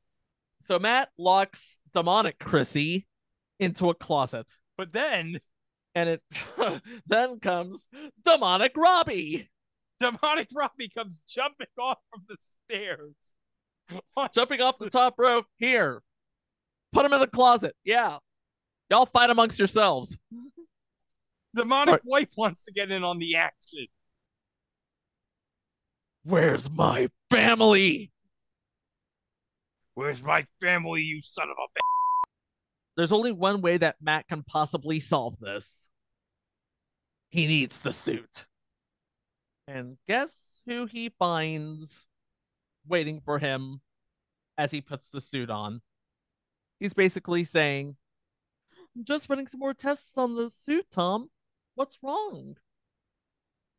So 0.60 0.78
Matt 0.78 1.08
locks 1.16 1.80
demonic 1.94 2.38
Chrissy 2.38 3.06
into 3.58 3.88
a 3.88 3.94
closet. 3.94 4.52
But 4.76 4.92
then, 4.92 5.38
and 5.94 6.08
it 6.08 6.22
then 7.06 7.40
comes 7.40 7.88
demonic 8.24 8.76
Robbie. 8.76 9.48
Demonic 9.98 10.48
Robbie 10.54 10.88
comes 10.88 11.22
jumping 11.28 11.66
off 11.78 11.98
from 12.10 12.22
the 12.28 12.36
stairs. 12.40 13.14
Jumping 14.34 14.60
off 14.60 14.78
the 14.78 14.88
top 14.88 15.14
rope. 15.18 15.46
Here. 15.58 16.02
Put 16.92 17.04
him 17.04 17.12
in 17.12 17.20
the 17.20 17.26
closet. 17.26 17.74
Yeah. 17.84 18.18
Y'all 18.88 19.06
fight 19.06 19.30
amongst 19.30 19.58
yourselves. 19.58 20.16
Demonic 21.54 22.00
Wife 22.04 22.30
wants 22.36 22.64
to 22.64 22.72
get 22.72 22.90
in 22.90 23.04
on 23.04 23.18
the 23.18 23.36
action. 23.36 23.86
Where's 26.24 26.70
my 26.70 27.08
family? 27.30 28.10
Where's 29.94 30.22
my 30.22 30.46
family, 30.62 31.02
you 31.02 31.20
son 31.20 31.48
of 31.50 31.56
a 31.58 31.66
bitch? 31.78 31.89
There's 33.00 33.12
only 33.12 33.32
one 33.32 33.62
way 33.62 33.78
that 33.78 33.96
Matt 34.02 34.28
can 34.28 34.42
possibly 34.42 35.00
solve 35.00 35.38
this. 35.40 35.88
He 37.30 37.46
needs 37.46 37.80
the 37.80 37.94
suit. 37.94 38.44
And 39.66 39.96
guess 40.06 40.60
who 40.66 40.84
he 40.84 41.08
finds 41.18 42.06
waiting 42.86 43.22
for 43.24 43.38
him 43.38 43.80
as 44.58 44.70
he 44.70 44.82
puts 44.82 45.08
the 45.08 45.22
suit 45.22 45.48
on? 45.48 45.80
He's 46.78 46.92
basically 46.92 47.44
saying, 47.44 47.96
I'm 48.94 49.06
just 49.06 49.30
running 49.30 49.46
some 49.46 49.60
more 49.60 49.72
tests 49.72 50.18
on 50.18 50.36
the 50.36 50.50
suit, 50.50 50.84
Tom. 50.92 51.30
What's 51.76 51.96
wrong? 52.02 52.58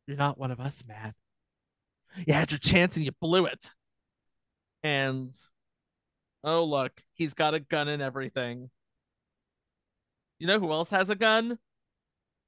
You're 0.08 0.16
not 0.16 0.36
one 0.36 0.50
of 0.50 0.58
us, 0.58 0.82
Matt. 0.84 1.14
You 2.26 2.34
had 2.34 2.50
your 2.50 2.58
chance 2.58 2.96
and 2.96 3.04
you 3.04 3.12
blew 3.20 3.46
it. 3.46 3.70
And 4.82 5.32
oh, 6.42 6.64
look, 6.64 6.90
he's 7.14 7.34
got 7.34 7.54
a 7.54 7.60
gun 7.60 7.86
and 7.86 8.02
everything. 8.02 8.68
You 10.42 10.48
know 10.48 10.58
who 10.58 10.72
else 10.72 10.90
has 10.90 11.08
a 11.08 11.14
gun? 11.14 11.56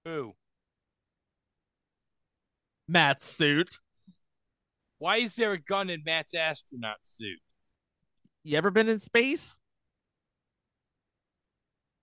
Who? 0.05 0.35
Matt's 2.89 3.25
suit. 3.25 3.79
Why 4.99 5.19
is 5.19 5.37
there 5.37 5.53
a 5.53 5.59
gun 5.59 5.91
in 5.91 6.03
Matt's 6.05 6.35
astronaut 6.35 6.97
suit? 7.03 7.39
You 8.43 8.59
ever 8.59 8.73
been 8.73 8.89
in 8.89 8.99
space? 8.99 9.61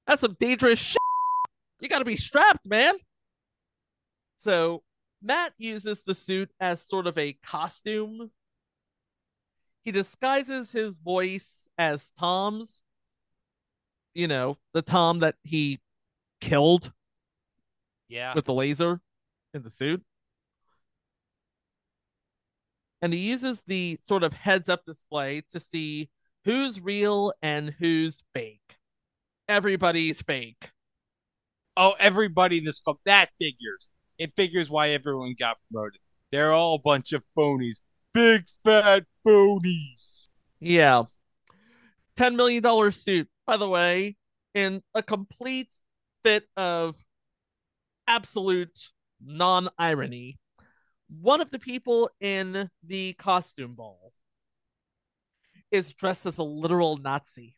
That's 0.08 0.22
some 0.22 0.38
dangerous 0.40 0.80
shit. 0.80 0.98
You 1.82 1.90
gotta 1.90 2.06
be 2.06 2.16
strapped, 2.16 2.66
man. 2.70 2.94
So 4.38 4.84
Matt 5.22 5.52
uses 5.58 6.04
the 6.04 6.16
suit 6.16 6.52
as 6.62 6.82
sort 6.82 7.06
of 7.06 7.18
a 7.18 7.34
costume. 7.44 8.32
He 9.84 9.92
disguises 9.92 10.72
his 10.72 10.96
voice 10.96 11.68
as 11.78 12.12
Tom's. 12.18 12.80
You 14.14 14.28
know, 14.28 14.58
the 14.74 14.82
Tom 14.82 15.20
that 15.20 15.36
he 15.44 15.80
killed 16.42 16.92
Yeah. 18.10 18.34
with 18.36 18.46
the 18.46 18.54
laser 18.54 19.00
in 19.54 19.64
the 19.64 19.70
suit. 19.70 20.04
And 23.02 23.14
he 23.14 23.20
uses 23.20 23.62
the 23.66 23.98
sort 24.02 24.24
of 24.24 24.34
heads 24.34 24.70
up 24.70 24.86
display 24.86 25.42
to 25.52 25.60
see 25.60 26.10
who's 26.46 26.80
real 26.80 27.34
and 27.42 27.72
who's 27.80 28.24
fake. 28.34 28.78
Everybody's 29.48 30.22
fake. 30.22 30.72
Oh, 31.76 31.96
everybody 32.00 32.60
in 32.60 32.64
this 32.64 32.80
club. 32.80 32.98
That 33.06 33.30
figures. 33.40 33.90
It 34.18 34.36
figures 34.36 34.70
why 34.70 34.90
everyone 34.90 35.36
got 35.40 35.58
promoted. 35.72 36.00
They're 36.32 36.54
all 36.54 36.76
a 36.76 36.80
bunch 36.80 37.12
of 37.14 37.24
phonies. 37.36 37.78
Big 38.14 38.46
fat 38.64 39.06
phonies. 39.26 40.28
Yeah. 40.60 41.04
$10 42.18 42.36
million 42.36 42.92
suit, 42.92 43.28
by 43.46 43.58
the 43.58 43.70
way, 43.70 44.18
in 44.54 44.82
a 44.94 45.02
complete 45.02 45.74
fit 46.24 46.46
of 46.58 46.96
absolute 48.08 48.92
non 49.24 49.70
irony. 49.78 50.40
One 51.10 51.42
of 51.42 51.52
the 51.52 51.60
people 51.60 52.10
in 52.20 52.70
the 52.84 53.14
costume 53.14 53.76
ball 53.76 54.14
is 55.72 55.94
dressed 55.94 56.26
as 56.26 56.38
a 56.38 56.44
literal 56.44 56.98
Nazi. 56.98 57.56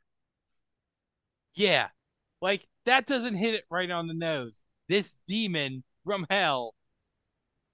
Yeah. 1.56 1.90
Like, 2.42 2.68
that 2.86 3.06
doesn't 3.08 3.36
hit 3.36 3.54
it 3.54 3.64
right 3.70 3.90
on 3.90 4.08
the 4.08 4.14
nose. 4.14 4.62
This 4.90 5.18
demon 5.28 5.84
from 6.04 6.26
hell 6.30 6.76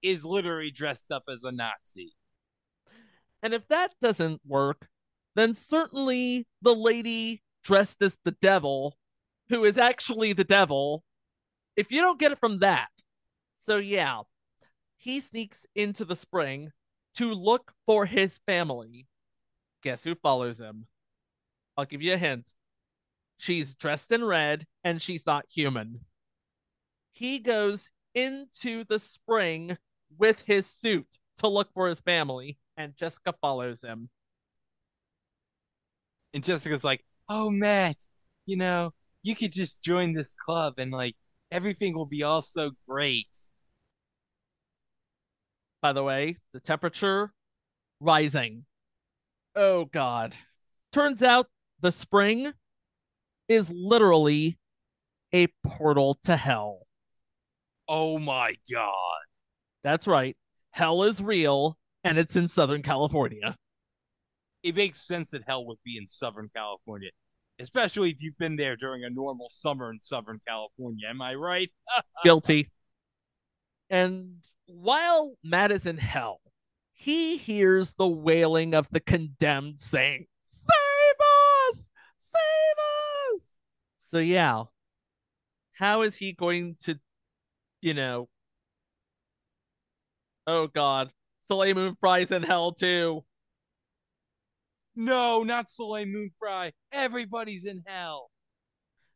is 0.02 0.24
literally 0.24 0.70
dressed 0.70 1.10
up 1.10 1.24
as 1.28 1.44
a 1.44 1.52
Nazi. 1.52 2.12
And 3.42 3.54
if 3.54 3.66
that 3.68 3.92
doesn't 4.00 4.40
work, 4.46 4.88
then 5.34 5.54
certainly 5.54 6.46
the 6.62 6.74
lady 6.74 7.42
dressed 7.62 8.02
as 8.02 8.16
the 8.24 8.36
devil, 8.40 8.96
who 9.48 9.64
is 9.64 9.78
actually 9.78 10.32
the 10.32 10.44
devil, 10.44 11.04
if 11.76 11.90
you 11.90 12.00
don't 12.00 12.18
get 12.18 12.32
it 12.32 12.40
from 12.40 12.60
that. 12.60 12.88
So, 13.60 13.76
yeah, 13.76 14.22
he 14.96 15.20
sneaks 15.20 15.66
into 15.74 16.04
the 16.04 16.16
spring 16.16 16.72
to 17.16 17.34
look 17.34 17.72
for 17.86 18.06
his 18.06 18.38
family. 18.46 19.06
Guess 19.82 20.04
who 20.04 20.14
follows 20.14 20.58
him? 20.60 20.86
I'll 21.76 21.84
give 21.84 22.02
you 22.02 22.14
a 22.14 22.18
hint. 22.18 22.52
She's 23.38 23.74
dressed 23.74 24.12
in 24.12 24.24
red 24.24 24.66
and 24.84 25.00
she's 25.00 25.26
not 25.26 25.46
human. 25.48 26.00
He 27.12 27.38
goes 27.38 27.88
into 28.14 28.84
the 28.84 28.98
spring 28.98 29.78
with 30.18 30.42
his 30.46 30.66
suit 30.66 31.06
to 31.38 31.48
look 31.48 31.72
for 31.72 31.88
his 31.88 32.00
family, 32.00 32.58
and 32.76 32.96
Jessica 32.96 33.34
follows 33.40 33.82
him. 33.82 34.10
And 36.34 36.44
Jessica's 36.44 36.84
like, 36.84 37.04
oh, 37.30 37.48
Matt, 37.48 37.96
you 38.44 38.56
know, 38.56 38.92
you 39.22 39.36
could 39.36 39.52
just 39.52 39.82
join 39.82 40.12
this 40.12 40.34
club 40.34 40.74
and, 40.78 40.90
like, 40.90 41.14
everything 41.50 41.94
will 41.94 42.06
be 42.06 42.24
all 42.24 42.42
so 42.42 42.72
great. 42.88 43.28
By 45.80 45.92
the 45.94 46.02
way, 46.02 46.36
the 46.52 46.60
temperature 46.60 47.32
rising. 48.00 48.66
Oh, 49.54 49.86
God. 49.86 50.36
Turns 50.92 51.22
out 51.22 51.46
the 51.80 51.92
spring 51.92 52.52
is 53.48 53.70
literally 53.70 54.58
a 55.32 55.46
portal 55.64 56.18
to 56.24 56.36
hell. 56.36 56.80
Oh, 57.88 58.18
my 58.18 58.56
God. 58.70 59.22
That's 59.84 60.06
right. 60.06 60.36
Hell 60.72 61.04
is 61.04 61.22
real, 61.22 61.78
and 62.04 62.18
it's 62.18 62.36
in 62.36 62.48
Southern 62.48 62.82
California. 62.82 63.56
It 64.62 64.76
makes 64.76 65.00
sense 65.00 65.30
that 65.30 65.42
hell 65.46 65.64
would 65.66 65.78
be 65.84 65.96
in 65.96 66.06
Southern 66.06 66.50
California, 66.54 67.10
especially 67.58 68.10
if 68.10 68.22
you've 68.22 68.38
been 68.38 68.56
there 68.56 68.76
during 68.76 69.04
a 69.04 69.10
normal 69.10 69.48
summer 69.48 69.90
in 69.90 70.00
Southern 70.00 70.40
California. 70.46 71.08
Am 71.08 71.22
I 71.22 71.34
right? 71.34 71.70
Guilty. 72.24 72.70
And 73.88 74.36
while 74.66 75.34
Matt 75.42 75.72
is 75.72 75.86
in 75.86 75.98
hell, 75.98 76.40
he 76.92 77.38
hears 77.38 77.94
the 77.94 78.06
wailing 78.06 78.74
of 78.74 78.88
the 78.90 79.00
condemned 79.00 79.80
saying, 79.80 80.26
Save 80.44 81.70
us! 81.70 81.90
Save 82.18 83.34
us! 83.34 83.42
So 84.10 84.18
yeah, 84.18 84.64
how 85.72 86.02
is 86.02 86.14
he 86.14 86.32
going 86.32 86.76
to, 86.82 87.00
you 87.80 87.94
know? 87.94 88.28
Oh 90.46 90.66
God, 90.66 91.10
Soleil 91.42 91.74
Moon 91.74 91.96
in 92.30 92.42
hell 92.42 92.72
too. 92.72 93.24
No, 94.96 95.42
not 95.42 95.70
Soleil 95.70 96.06
Moon 96.06 96.30
Frye. 96.38 96.72
Everybody's 96.92 97.64
in 97.64 97.82
hell. 97.86 98.30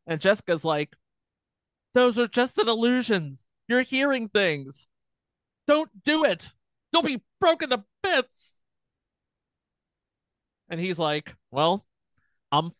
And 0.07 0.21
Jessica's 0.21 0.63
like, 0.63 0.95
those 1.93 2.19
are 2.19 2.27
just 2.27 2.57
an 2.57 2.69
illusions. 2.69 3.47
You're 3.67 3.81
hearing 3.81 4.29
things. 4.29 4.87
Don't 5.67 5.89
do 6.03 6.25
it. 6.25 6.49
You'll 6.91 7.03
be 7.03 7.23
broken 7.39 7.69
to 7.69 7.83
bits. 8.03 8.59
And 10.69 10.79
he's 10.79 10.99
like, 10.99 11.35
well, 11.51 11.85
I'm 12.51 12.71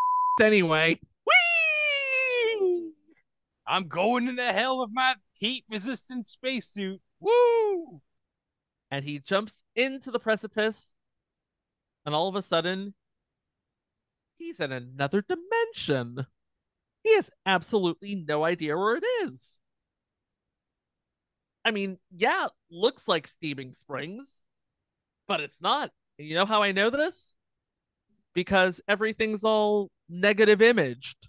anyway. 0.41 0.99
Whee! 1.25 2.91
I'm 3.67 3.87
going 3.87 4.27
into 4.27 4.43
hell 4.43 4.79
with 4.79 4.89
my 4.93 5.15
heat 5.33 5.65
resistant 5.69 6.27
spacesuit. 6.27 7.01
Woo! 7.19 8.01
And 8.91 9.03
he 9.03 9.19
jumps 9.19 9.63
into 9.75 10.11
the 10.11 10.19
precipice. 10.19 10.93
And 12.05 12.13
all 12.13 12.27
of 12.27 12.35
a 12.35 12.41
sudden, 12.41 12.93
he's 14.37 14.59
in 14.59 14.71
another 14.71 15.23
dimension. 15.27 16.27
He 17.03 17.15
has 17.15 17.29
absolutely 17.45 18.23
no 18.27 18.43
idea 18.43 18.77
where 18.77 18.97
it 18.97 19.05
is. 19.23 19.57
I 21.63 21.71
mean, 21.71 21.97
yeah, 22.15 22.47
looks 22.69 23.07
like 23.07 23.27
Steaming 23.27 23.73
Springs, 23.73 24.43
but 25.27 25.39
it's 25.39 25.61
not. 25.61 25.91
And 26.19 26.27
you 26.27 26.35
know 26.35 26.45
how 26.45 26.61
I 26.61 26.71
know 26.71 26.89
this? 26.89 27.33
Because 28.35 28.81
everything's 28.87 29.43
all 29.43 29.89
negative 30.07 30.61
imaged. 30.61 31.27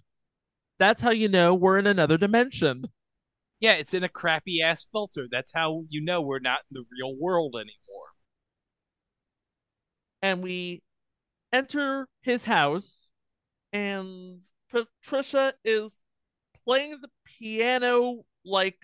That's 0.77 1.01
how 1.01 1.09
you 1.09 1.27
know 1.27 1.55
we're 1.55 1.79
in 1.79 1.87
another 1.87 2.17
dimension. 2.17 2.85
Yeah, 3.59 3.73
it's 3.73 3.95
in 3.95 4.03
a 4.03 4.09
crappy 4.09 4.61
ass 4.61 4.85
filter. 4.91 5.27
That's 5.31 5.51
how 5.51 5.85
you 5.89 6.03
know 6.03 6.21
we're 6.21 6.39
not 6.39 6.59
in 6.69 6.75
the 6.75 6.85
real 6.91 7.15
world 7.19 7.55
anymore. 7.55 7.86
And 10.21 10.41
we 10.41 10.81
enter 11.53 12.07
his 12.21 12.43
house, 12.43 13.09
and 13.71 14.41
Patricia 14.71 15.53
is 15.63 15.93
playing 16.65 16.97
the 17.01 17.09
piano 17.25 18.23
like 18.43 18.77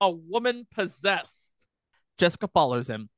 a 0.00 0.10
woman 0.10 0.66
possessed. 0.74 1.66
Jessica 2.18 2.48
follows 2.48 2.88
him, 2.88 3.10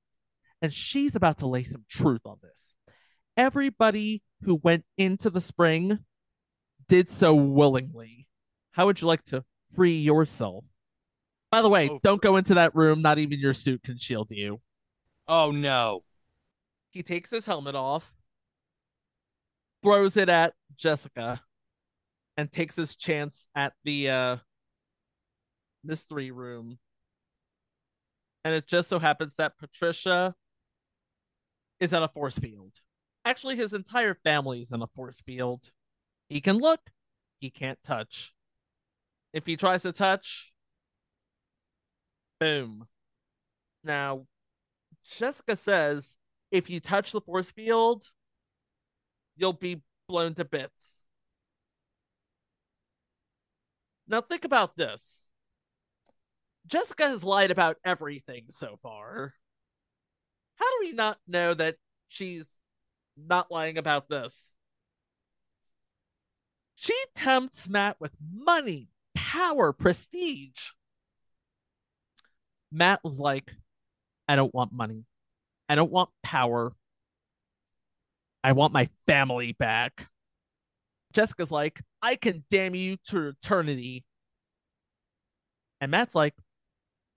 and 0.60 0.72
she's 0.72 1.14
about 1.14 1.38
to 1.38 1.46
lay 1.46 1.62
some 1.64 1.84
truth 1.88 2.22
on 2.24 2.38
this. 2.42 2.74
Everybody 3.36 4.22
who 4.42 4.56
went 4.56 4.84
into 4.96 5.30
the 5.30 5.40
spring 5.40 6.00
did 6.88 7.10
so 7.10 7.34
willingly. 7.34 8.26
How 8.72 8.86
would 8.86 9.00
you 9.00 9.06
like 9.06 9.24
to 9.26 9.44
free 9.74 9.98
yourself? 9.98 10.64
By 11.50 11.62
the 11.62 11.68
way, 11.68 11.88
oh, 11.88 12.00
don't 12.02 12.20
go 12.20 12.36
into 12.36 12.54
that 12.54 12.74
room. 12.74 13.00
Not 13.00 13.18
even 13.18 13.38
your 13.38 13.54
suit 13.54 13.82
can 13.82 13.96
shield 13.96 14.30
you. 14.30 14.60
Oh 15.26 15.50
no. 15.50 16.02
He 16.98 17.04
takes 17.04 17.30
his 17.30 17.46
helmet 17.46 17.76
off, 17.76 18.12
throws 19.84 20.16
it 20.16 20.28
at 20.28 20.54
Jessica, 20.76 21.40
and 22.36 22.50
takes 22.50 22.74
his 22.74 22.96
chance 22.96 23.46
at 23.54 23.74
the 23.84 24.10
uh, 24.10 24.36
mystery 25.84 26.32
room. 26.32 26.80
And 28.44 28.52
it 28.52 28.66
just 28.66 28.88
so 28.88 28.98
happens 28.98 29.36
that 29.36 29.58
Patricia 29.58 30.34
is 31.78 31.92
at 31.92 32.02
a 32.02 32.08
force 32.08 32.36
field. 32.36 32.74
Actually, 33.24 33.54
his 33.54 33.72
entire 33.72 34.16
family 34.24 34.62
is 34.62 34.72
in 34.72 34.82
a 34.82 34.88
force 34.88 35.20
field. 35.20 35.70
He 36.28 36.40
can 36.40 36.58
look, 36.58 36.80
he 37.38 37.48
can't 37.48 37.78
touch. 37.84 38.34
If 39.32 39.46
he 39.46 39.56
tries 39.56 39.82
to 39.82 39.92
touch, 39.92 40.52
boom. 42.40 42.88
Now, 43.84 44.26
Jessica 45.04 45.54
says 45.54 46.16
if 46.50 46.70
you 46.70 46.80
touch 46.80 47.12
the 47.12 47.20
force 47.20 47.50
field, 47.50 48.04
you'll 49.36 49.52
be 49.52 49.82
blown 50.08 50.34
to 50.34 50.44
bits. 50.44 51.04
Now, 54.06 54.22
think 54.22 54.44
about 54.44 54.76
this 54.76 55.30
Jessica 56.66 57.08
has 57.08 57.24
lied 57.24 57.50
about 57.50 57.76
everything 57.84 58.44
so 58.48 58.78
far. 58.82 59.34
How 60.56 60.64
do 60.66 60.86
we 60.86 60.92
not 60.92 61.18
know 61.26 61.54
that 61.54 61.76
she's 62.08 62.60
not 63.16 63.50
lying 63.50 63.78
about 63.78 64.08
this? 64.08 64.54
She 66.74 66.94
tempts 67.14 67.68
Matt 67.68 67.96
with 68.00 68.12
money, 68.32 68.88
power, 69.14 69.72
prestige. 69.72 70.70
Matt 72.70 73.02
was 73.02 73.18
like, 73.18 73.54
I 74.28 74.36
don't 74.36 74.54
want 74.54 74.72
money. 74.72 75.04
I 75.68 75.74
don't 75.74 75.90
want 75.90 76.10
power. 76.22 76.72
I 78.42 78.52
want 78.52 78.72
my 78.72 78.88
family 79.06 79.52
back. 79.52 80.08
Jessica's 81.12 81.50
like, 81.50 81.82
I 82.02 82.16
can 82.16 82.44
damn 82.50 82.74
you 82.74 82.96
to 83.08 83.28
eternity. 83.28 84.04
And 85.80 85.90
Matt's 85.90 86.14
like, 86.14 86.34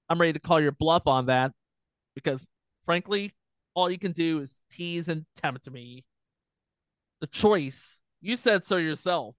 I'm 0.09 0.19
ready 0.19 0.33
to 0.33 0.39
call 0.39 0.59
your 0.59 0.71
bluff 0.71 1.07
on 1.07 1.27
that 1.27 1.51
because, 2.15 2.45
frankly, 2.85 3.33
all 3.73 3.89
you 3.89 3.97
can 3.97 4.11
do 4.11 4.39
is 4.39 4.59
tease 4.69 5.07
and 5.07 5.25
tempt 5.41 5.69
me. 5.69 6.03
The 7.21 7.27
choice, 7.27 8.01
you 8.21 8.35
said 8.35 8.65
so 8.65 8.77
yourself. 8.77 9.35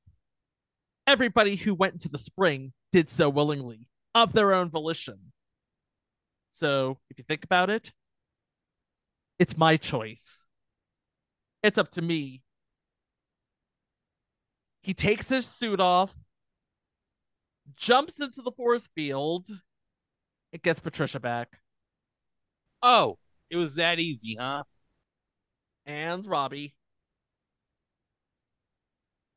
Everybody 1.06 1.56
who 1.56 1.74
went 1.74 1.94
into 1.94 2.08
the 2.08 2.18
spring 2.18 2.72
did 2.92 3.10
so 3.10 3.28
willingly, 3.28 3.88
of 4.14 4.32
their 4.32 4.54
own 4.54 4.70
volition. 4.70 5.18
So, 6.52 6.98
if 7.10 7.18
you 7.18 7.24
think 7.26 7.44
about 7.44 7.70
it, 7.70 7.92
it's 9.38 9.56
my 9.56 9.76
choice. 9.76 10.44
It's 11.62 11.78
up 11.78 11.90
to 11.92 12.02
me. 12.02 12.42
He 14.82 14.94
takes 14.94 15.28
his 15.28 15.46
suit 15.46 15.80
off, 15.80 16.12
jumps 17.76 18.20
into 18.20 18.42
the 18.42 18.50
force 18.52 18.88
field, 18.94 19.48
and 20.52 20.62
gets 20.62 20.80
Patricia 20.80 21.20
back. 21.20 21.58
Oh, 22.82 23.18
it 23.48 23.56
was 23.56 23.76
that 23.76 24.00
easy, 24.00 24.36
huh? 24.38 24.64
And 25.86 26.26
Robbie. 26.26 26.74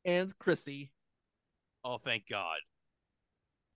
And 0.04 0.36
Chrissy. 0.38 0.92
Oh, 1.84 1.98
thank 1.98 2.24
God. 2.28 2.58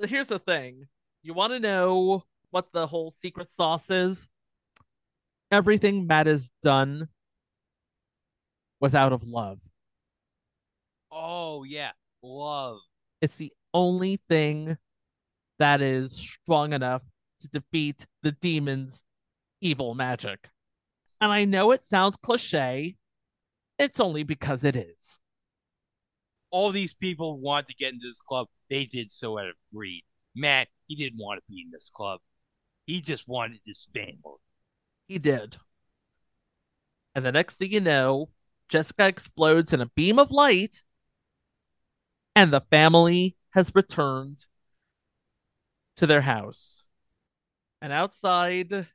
Here's 0.00 0.28
the 0.28 0.38
thing. 0.38 0.88
You 1.22 1.34
want 1.34 1.52
to 1.52 1.60
know 1.60 2.24
what 2.50 2.72
the 2.72 2.86
whole 2.86 3.10
secret 3.10 3.50
sauce 3.50 3.90
is? 3.90 4.28
Everything 5.50 6.06
Matt 6.06 6.26
has 6.26 6.50
done 6.62 7.08
was 8.80 8.94
out 8.94 9.12
of 9.12 9.24
love. 9.24 9.58
Oh, 11.10 11.64
yeah. 11.64 11.90
Love. 12.22 12.78
It's 13.20 13.36
the 13.36 13.52
only 13.74 14.20
thing 14.28 14.76
that 15.58 15.80
is 15.82 16.12
strong 16.12 16.72
enough 16.72 17.02
to 17.40 17.48
defeat 17.48 18.06
the 18.22 18.32
demon's 18.32 19.04
evil 19.60 19.94
magic. 19.94 20.48
And 21.20 21.30
I 21.30 21.44
know 21.44 21.72
it 21.72 21.84
sounds 21.84 22.16
cliche, 22.22 22.96
it's 23.78 24.00
only 24.00 24.22
because 24.22 24.64
it 24.64 24.76
is. 24.76 25.20
All 26.50 26.72
these 26.72 26.94
people 26.94 27.38
want 27.38 27.66
to 27.66 27.74
get 27.74 27.92
into 27.92 28.06
this 28.06 28.20
club. 28.20 28.48
They 28.68 28.84
did 28.84 29.12
so 29.12 29.38
out 29.38 29.48
of 29.48 29.54
greed. 29.74 30.04
Matt, 30.34 30.68
he 30.86 30.96
didn't 30.96 31.18
want 31.18 31.38
to 31.38 31.52
be 31.52 31.62
in 31.62 31.70
this 31.70 31.90
club. 31.90 32.20
He 32.86 33.00
just 33.00 33.28
wanted 33.28 33.60
his 33.64 33.88
family. 33.94 34.38
He 35.10 35.18
did. 35.18 35.56
And 37.16 37.26
the 37.26 37.32
next 37.32 37.56
thing 37.56 37.72
you 37.72 37.80
know, 37.80 38.28
Jessica 38.68 39.08
explodes 39.08 39.72
in 39.72 39.80
a 39.80 39.90
beam 39.96 40.20
of 40.20 40.30
light, 40.30 40.84
and 42.36 42.52
the 42.52 42.60
family 42.70 43.36
has 43.48 43.72
returned 43.74 44.46
to 45.96 46.06
their 46.06 46.20
house. 46.20 46.84
And 47.82 47.92
outside, 47.92 48.86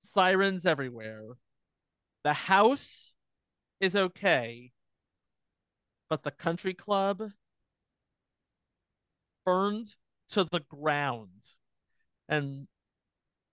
sirens 0.00 0.66
everywhere. 0.66 1.22
The 2.24 2.32
house 2.32 3.12
is 3.78 3.94
okay, 3.94 4.72
but 6.10 6.24
the 6.24 6.32
country 6.32 6.74
club 6.74 7.22
burned 9.46 9.94
to 10.30 10.42
the 10.42 10.64
ground. 10.68 11.52
And 12.28 12.66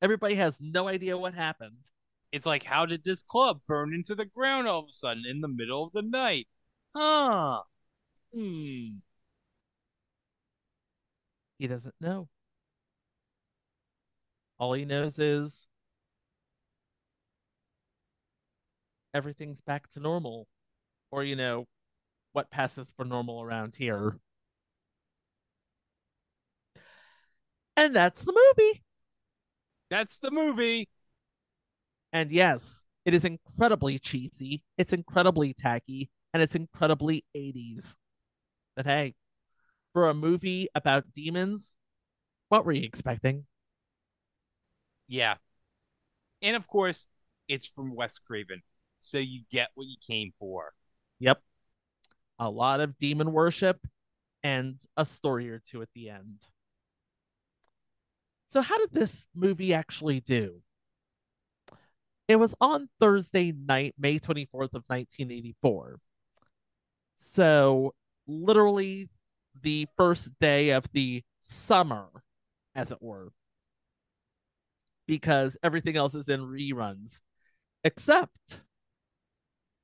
everybody 0.01 0.35
has 0.35 0.57
no 0.59 0.87
idea 0.87 1.17
what 1.17 1.33
happened. 1.33 1.89
It's 2.31 2.45
like, 2.45 2.63
how 2.63 2.85
did 2.85 3.03
this 3.03 3.23
club 3.23 3.61
burn 3.67 3.93
into 3.93 4.15
the 4.15 4.25
ground 4.25 4.67
all 4.67 4.79
of 4.79 4.89
a 4.89 4.93
sudden 4.93 5.23
in 5.27 5.41
the 5.41 5.47
middle 5.47 5.85
of 5.85 5.93
the 5.93 6.01
night? 6.01 6.47
Huh. 6.95 7.61
Hmm. 8.33 8.99
He 11.59 11.67
doesn't 11.67 11.95
know. 12.01 12.29
All 14.59 14.73
he 14.73 14.85
knows 14.85 15.19
is 15.19 15.67
everything's 19.13 19.61
back 19.61 19.89
to 19.91 19.99
normal. 19.99 20.47
Or, 21.11 21.23
you 21.23 21.35
know, 21.35 21.67
what 22.33 22.49
passes 22.49 22.91
for 22.95 23.05
normal 23.05 23.41
around 23.41 23.75
here. 23.75 24.17
And 27.75 27.95
that's 27.95 28.23
the 28.23 28.33
movie. 28.33 28.83
That's 29.91 30.19
the 30.19 30.31
movie. 30.31 30.87
And 32.13 32.31
yes, 32.31 32.83
it 33.05 33.13
is 33.13 33.25
incredibly 33.25 33.99
cheesy, 33.99 34.63
it's 34.77 34.93
incredibly 34.93 35.53
tacky, 35.53 36.09
and 36.33 36.41
it's 36.41 36.55
incredibly 36.55 37.25
80s. 37.35 37.95
But 38.75 38.85
hey, 38.85 39.15
for 39.91 40.07
a 40.07 40.13
movie 40.13 40.69
about 40.73 41.11
demons, 41.13 41.75
what 42.47 42.65
were 42.65 42.71
you 42.71 42.83
expecting? 42.83 43.45
Yeah. 45.09 45.35
And 46.41 46.55
of 46.55 46.65
course, 46.67 47.09
it's 47.49 47.65
from 47.65 47.93
Wes 47.93 48.17
Craven. 48.17 48.61
So 49.01 49.17
you 49.17 49.41
get 49.51 49.71
what 49.75 49.87
you 49.87 49.97
came 50.07 50.31
for. 50.39 50.71
Yep. 51.19 51.41
A 52.39 52.49
lot 52.49 52.79
of 52.79 52.97
demon 52.97 53.33
worship 53.33 53.85
and 54.41 54.79
a 54.95 55.05
story 55.05 55.49
or 55.49 55.59
two 55.59 55.81
at 55.81 55.89
the 55.93 56.09
end. 56.09 56.47
So, 58.51 58.61
how 58.61 58.77
did 58.79 58.91
this 58.91 59.25
movie 59.33 59.73
actually 59.73 60.19
do? 60.19 60.61
It 62.27 62.35
was 62.35 62.53
on 62.59 62.89
Thursday 62.99 63.53
night, 63.53 63.95
May 63.97 64.19
24th 64.19 64.73
of 64.75 64.83
1984. 64.87 66.01
So, 67.15 67.93
literally 68.27 69.07
the 69.61 69.87
first 69.95 70.37
day 70.41 70.71
of 70.71 70.83
the 70.91 71.23
summer, 71.39 72.09
as 72.75 72.91
it 72.91 73.01
were, 73.01 73.31
because 75.07 75.55
everything 75.63 75.95
else 75.95 76.13
is 76.13 76.27
in 76.27 76.41
reruns, 76.41 77.21
except 77.85 78.59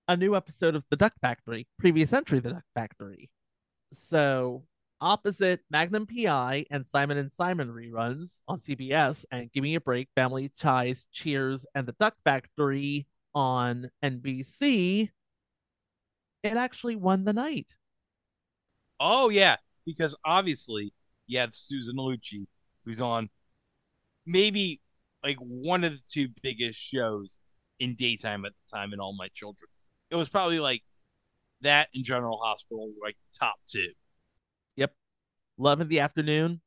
a 0.09 0.17
new 0.17 0.35
episode 0.35 0.75
of 0.75 0.83
The 0.89 0.97
Duck 0.97 1.13
Factory, 1.21 1.67
previous 1.79 2.11
entry, 2.11 2.39
The 2.39 2.51
Duck 2.51 2.65
Factory. 2.75 3.29
So, 3.93 4.63
opposite 5.01 5.61
Magnum 5.69 6.07
PI 6.07 6.65
and 6.71 6.85
Simon 6.85 7.17
and 7.17 7.31
Simon 7.31 7.69
reruns 7.69 8.39
on 8.47 8.59
CBS 8.59 9.25
and 9.31 9.51
Give 9.51 9.63
Me 9.63 9.75
a 9.75 9.81
Break, 9.81 10.09
Family 10.15 10.49
Ties, 10.49 11.07
Cheers, 11.11 11.65
and 11.75 11.87
The 11.87 11.95
Duck 11.99 12.15
Factory 12.23 13.07
on 13.37 13.89
NBC, 14.03 15.09
it 16.43 16.53
actually 16.53 16.95
won 16.95 17.23
the 17.23 17.33
night. 17.33 17.75
Oh 18.99 19.29
yeah, 19.29 19.57
because 19.85 20.15
obviously 20.25 20.91
you 21.27 21.39
have 21.39 21.53
Susan 21.53 21.95
Lucci, 21.97 22.47
who's 22.83 22.99
on 22.99 23.29
maybe 24.25 24.81
like 25.23 25.37
one 25.37 25.83
of 25.83 25.93
the 25.93 26.01
two 26.09 26.29
biggest 26.41 26.79
shows 26.79 27.37
in 27.79 27.95
daytime 27.95 28.45
at 28.45 28.53
the 28.53 28.77
time 28.77 28.93
in 28.93 28.99
All 28.99 29.15
My 29.15 29.27
Children. 29.33 29.69
It 30.09 30.15
was 30.15 30.29
probably 30.29 30.59
like 30.59 30.81
that 31.61 31.89
and 31.93 32.03
General 32.03 32.39
Hospital 32.43 32.91
like 33.01 33.17
top 33.37 33.55
two. 33.67 33.91
Love 35.57 35.81
in 35.81 35.87
the 35.87 35.99
afternoon. 35.99 36.61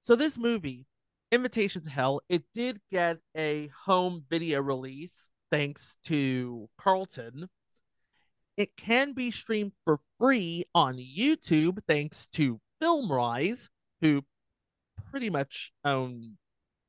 So 0.00 0.16
this 0.16 0.38
movie, 0.38 0.86
Invitation 1.30 1.82
to 1.82 1.90
Hell, 1.90 2.20
it 2.28 2.44
did 2.52 2.80
get 2.90 3.18
a 3.36 3.68
home 3.84 4.24
video 4.28 4.60
release 4.60 5.30
thanks 5.50 5.96
to 6.04 6.68
Carlton. 6.78 7.48
It 8.56 8.76
can 8.76 9.12
be 9.12 9.30
streamed 9.30 9.72
for 9.84 10.00
free 10.18 10.64
on 10.74 10.96
YouTube 10.96 11.78
thanks 11.86 12.26
to 12.32 12.60
FilmRise, 12.82 13.68
who 14.00 14.24
pretty 15.10 15.30
much 15.30 15.72
own 15.84 16.38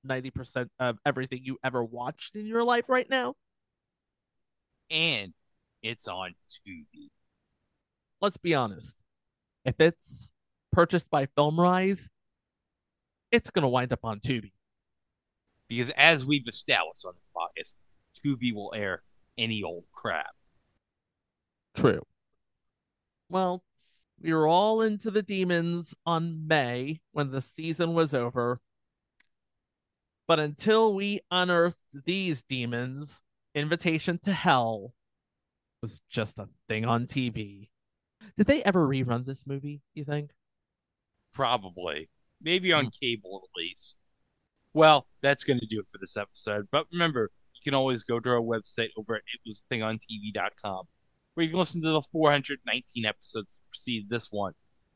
90% 0.08 0.70
of 0.80 0.98
everything 1.06 1.42
you 1.44 1.58
ever 1.64 1.84
watched 1.84 2.36
in 2.36 2.48
your 2.48 2.64
life 2.64 2.90
right 2.90 3.10
now. 3.10 3.36
And 4.90 5.34
it's 5.84 6.08
on 6.08 6.34
Tubi. 6.50 7.10
Let's 8.22 8.38
be 8.38 8.56
honest. 8.56 9.02
If 9.64 9.80
it's 9.80 10.32
purchased 10.72 11.10
by 11.10 11.26
FilmRise, 11.38 12.10
it's 13.32 13.50
going 13.50 13.64
to 13.64 13.70
wind 13.70 13.94
up 13.94 14.04
on 14.04 14.20
Tubi. 14.20 14.52
Because 15.68 15.92
as 15.92 16.26
we've 16.26 16.48
established 16.48 17.06
on 17.06 17.14
this 17.16 17.30
podcast, 17.36 17.74
Tubi 18.24 18.54
will 18.54 18.74
air 18.76 19.04
any 19.38 19.64
old 19.64 19.86
crap. 19.92 20.34
True. 21.76 22.02
Well, 23.30 23.64
we 24.22 24.34
were 24.34 24.48
all 24.48 24.82
into 24.82 25.12
the 25.12 25.22
demons 25.22 25.94
on 26.06 26.48
May 26.48 27.02
when 27.12 27.32
the 27.32 27.42
season 27.42 27.94
was 27.94 28.14
over. 28.14 28.60
But 30.28 30.40
until 30.40 30.94
we 30.94 31.22
unearthed 31.32 31.80
these 32.06 32.44
demons, 32.44 33.22
Invitation 33.56 34.20
to 34.24 34.32
Hell 34.32 34.94
was 35.82 36.02
just 36.10 36.38
a 36.38 36.50
thing 36.68 36.86
on 36.86 37.08
TV. 37.08 37.70
Did 38.38 38.48
they 38.48 38.62
ever 38.64 38.86
rerun 38.86 39.26
this 39.26 39.48
movie, 39.48 39.82
you 39.94 40.04
think? 40.04 40.32
Probably. 41.34 42.10
Maybe 42.42 42.74
on 42.74 42.86
hmm. 42.86 42.90
cable 43.02 43.42
at 43.44 43.60
least. 43.60 43.98
Well, 44.74 45.08
that's 45.22 45.44
going 45.44 45.60
to 45.60 45.66
do 45.66 45.80
it 45.80 45.88
for 45.92 45.98
this 46.00 46.18
episode. 46.18 46.68
But 46.72 46.86
remember, 46.92 47.32
you 47.56 47.62
can 47.64 47.74
always 47.74 48.04
go 48.04 48.20
to 48.20 48.30
our 48.30 48.42
website 48.42 48.90
over 48.98 49.16
at 49.16 49.22
itwasthingontv.com 49.48 50.86
where 51.40 51.46
you 51.46 51.52
can 51.52 51.60
listen 51.60 51.82
to 51.82 51.90
the 51.90 52.02
419 52.12 53.06
episodes 53.06 53.56
that 53.56 53.70
preceded 53.72 54.10
this 54.10 54.28
one. 54.30 54.54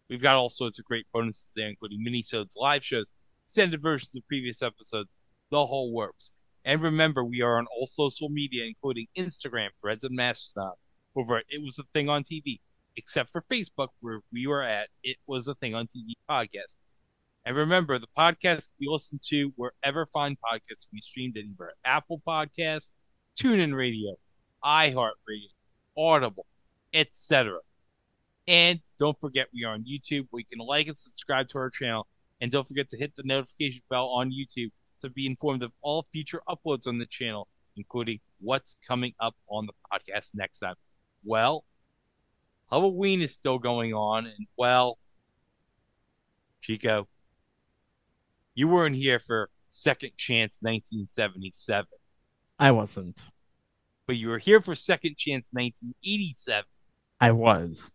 We've 0.10 0.22
got 0.22 0.36
all 0.36 0.50
sorts 0.50 0.78
of 0.78 0.84
great 0.84 1.06
bonuses 1.14 1.54
there, 1.56 1.70
including 1.70 2.04
minisodes, 2.06 2.58
live 2.58 2.84
shows, 2.84 3.14
extended 3.46 3.82
versions 3.82 4.14
of 4.16 4.28
previous 4.28 4.62
episodes, 4.62 5.10
the 5.52 5.66
whole 5.66 5.94
works. 5.94 6.34
And 6.66 6.82
remember, 6.82 7.24
we 7.24 7.42
are 7.42 7.58
on 7.58 7.68
all 7.68 7.88
social 7.88 8.28
media, 8.28 8.66
including 8.66 9.08
Instagram, 9.18 9.70
Threads, 9.80 10.04
and 10.04 10.16
Mastodon. 10.16 10.74
Over 11.16 11.38
at 11.38 11.46
It 11.50 11.62
Was 11.62 11.80
a 11.80 11.84
Thing 11.94 12.10
on 12.10 12.24
TV, 12.24 12.60
except 12.96 13.32
for 13.32 13.42
Facebook, 13.52 13.90
where 14.02 14.20
we 14.32 14.48
were 14.48 14.64
at 14.64 14.90
It 15.04 15.18
Was 15.28 15.48
a 15.48 15.56
Thing 15.56 15.76
on 15.76 15.88
TV 15.88 16.14
podcast. 16.30 16.78
And 17.46 17.56
remember, 17.56 18.00
the 18.00 18.08
podcast 18.18 18.70
we 18.80 18.88
listen 18.88 19.20
to 19.30 19.52
wherever 19.56 20.06
fine 20.08 20.38
podcasts 20.44 20.88
we 20.94 21.02
streamed 21.02 21.38
anywhere 21.38 21.74
Apple 21.84 22.22
Podcasts, 22.26 22.92
TuneIn 23.38 23.76
Radio, 23.76 24.16
iHeartRadio, 24.64 25.50
Audible, 25.98 26.46
etc. 26.94 27.60
And 28.48 28.80
don't 29.00 29.20
forget, 29.20 29.48
we 29.54 29.64
are 29.66 29.74
on 29.74 29.84
YouTube 29.84 30.28
We 30.32 30.44
can 30.44 30.60
like 30.60 30.88
and 30.88 30.98
subscribe 30.98 31.48
to 31.50 31.58
our 31.58 31.70
channel. 31.70 32.08
And 32.42 32.52
don't 32.52 32.68
forget 32.68 32.90
to 32.90 32.98
hit 32.98 33.14
the 33.16 33.24
notification 33.24 33.82
bell 33.90 34.08
on 34.08 34.32
YouTube 34.32 34.72
to 35.02 35.10
be 35.10 35.26
informed 35.26 35.64
of 35.64 35.72
all 35.82 36.08
future 36.12 36.42
uploads 36.48 36.88
on 36.88 36.98
the 36.98 37.06
channel, 37.06 37.48
including 37.78 38.20
what's 38.40 38.78
coming 38.86 39.14
up 39.20 39.36
on 39.50 39.66
the 39.66 39.74
podcast 39.92 40.32
next 40.34 40.60
time. 40.60 40.76
Well, 41.24 41.64
Halloween 42.74 43.22
is 43.22 43.32
still 43.32 43.60
going 43.60 43.94
on, 43.94 44.26
and 44.26 44.48
well, 44.58 44.98
Chico, 46.60 47.08
you 48.56 48.68
weren't 48.68 48.96
here 48.96 49.20
for 49.20 49.52
Second 49.70 50.14
Chance 50.18 50.58
1977. 50.62 51.86
I 52.58 52.72
wasn't. 52.72 53.26
But 54.08 54.16
you 54.16 54.30
were 54.30 54.40
here 54.40 54.60
for 54.60 54.74
Second 54.74 55.18
Chance 55.18 55.50
1987. 55.52 56.64
I 57.22 57.30
was. 57.30 57.92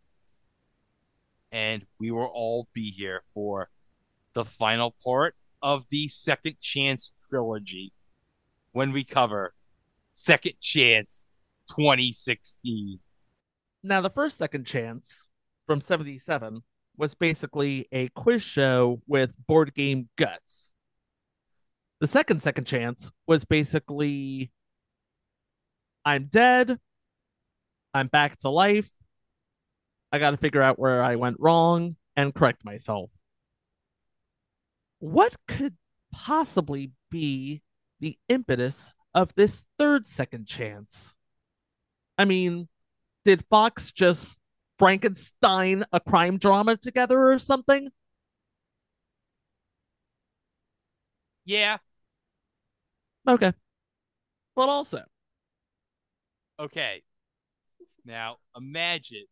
And 1.50 1.84
we 1.98 2.12
will 2.12 2.30
all 2.32 2.68
be 2.72 2.92
here 2.92 3.24
for 3.34 3.70
the 4.34 4.44
final 4.44 4.94
part 5.04 5.34
of 5.60 5.86
the 5.90 6.06
Second 6.06 6.54
Chance 6.60 7.14
trilogy 7.28 7.92
when 8.70 8.92
we 8.92 9.02
cover 9.02 9.54
Second 10.14 10.54
Chance 10.60 11.24
2016. 11.68 13.00
Now, 13.82 14.00
the 14.00 14.10
first 14.10 14.38
Second 14.38 14.66
Chance 14.66 15.28
from 15.66 15.80
77 15.80 16.62
was 16.96 17.14
basically 17.14 17.86
a 17.92 18.08
quiz 18.08 18.42
show 18.42 19.00
with 19.06 19.30
board 19.46 19.72
game 19.74 20.08
guts. 20.16 20.72
The 22.00 22.08
second 22.08 22.42
Second 22.42 22.64
Chance 22.64 23.10
was 23.26 23.44
basically 23.44 24.50
I'm 26.04 26.24
dead, 26.24 26.78
I'm 27.94 28.08
back 28.08 28.38
to 28.40 28.48
life, 28.48 28.90
I 30.10 30.18
got 30.18 30.30
to 30.30 30.36
figure 30.36 30.62
out 30.62 30.78
where 30.78 31.02
I 31.02 31.16
went 31.16 31.36
wrong 31.38 31.96
and 32.16 32.34
correct 32.34 32.64
myself. 32.64 33.10
What 35.00 35.36
could 35.46 35.76
possibly 36.12 36.92
be 37.10 37.62
the 38.00 38.18
impetus 38.28 38.90
of 39.14 39.34
this 39.34 39.66
third 39.78 40.06
second 40.06 40.46
chance? 40.46 41.14
I 42.16 42.24
mean, 42.24 42.68
did 43.28 43.44
Fox 43.50 43.92
just 43.92 44.38
Frankenstein 44.78 45.84
a 45.92 46.00
crime 46.00 46.38
drama 46.38 46.78
together 46.78 47.30
or 47.30 47.38
something? 47.38 47.90
Yeah. 51.44 51.76
Okay. 53.28 53.52
But 54.56 54.70
also. 54.70 55.02
Okay. 56.58 57.02
Now 58.06 58.38
imagine 58.56 59.26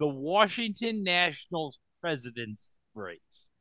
the 0.00 0.08
Washington 0.08 1.04
Nationals 1.04 1.78
president's 2.00 2.76
race, 2.92 3.52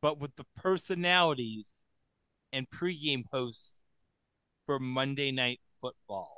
but 0.00 0.18
with 0.18 0.34
the 0.36 0.46
personalities 0.56 1.84
and 2.54 2.66
pregame 2.70 3.24
hosts 3.30 3.78
for 4.64 4.78
Monday 4.78 5.32
Night 5.32 5.60
Football. 5.82 6.35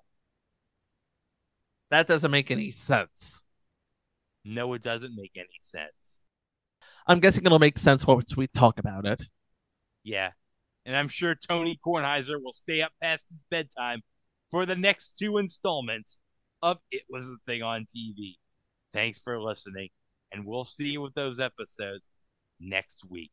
That 1.90 2.06
doesn't 2.06 2.30
make 2.30 2.50
any 2.50 2.70
sense. 2.70 3.42
No, 4.44 4.74
it 4.74 4.82
doesn't 4.82 5.14
make 5.16 5.32
any 5.36 5.46
sense. 5.60 5.92
I'm 7.06 7.20
guessing 7.20 7.44
it'll 7.46 7.58
make 7.58 7.78
sense 7.78 8.06
once 8.06 8.36
we 8.36 8.46
talk 8.48 8.78
about 8.78 9.06
it. 9.06 9.24
Yeah. 10.04 10.30
And 10.84 10.96
I'm 10.96 11.08
sure 11.08 11.34
Tony 11.34 11.78
Kornheiser 11.84 12.42
will 12.42 12.52
stay 12.52 12.82
up 12.82 12.92
past 13.02 13.28
his 13.30 13.42
bedtime 13.50 14.02
for 14.50 14.66
the 14.66 14.76
next 14.76 15.18
two 15.18 15.38
installments 15.38 16.18
of 16.62 16.78
It 16.90 17.02
Was 17.10 17.26
a 17.26 17.36
Thing 17.46 17.62
on 17.62 17.86
TV. 17.94 18.36
Thanks 18.92 19.18
for 19.18 19.40
listening, 19.40 19.90
and 20.32 20.46
we'll 20.46 20.64
see 20.64 20.88
you 20.88 21.02
with 21.02 21.14
those 21.14 21.40
episodes 21.40 22.04
next 22.58 23.02
week. 23.08 23.30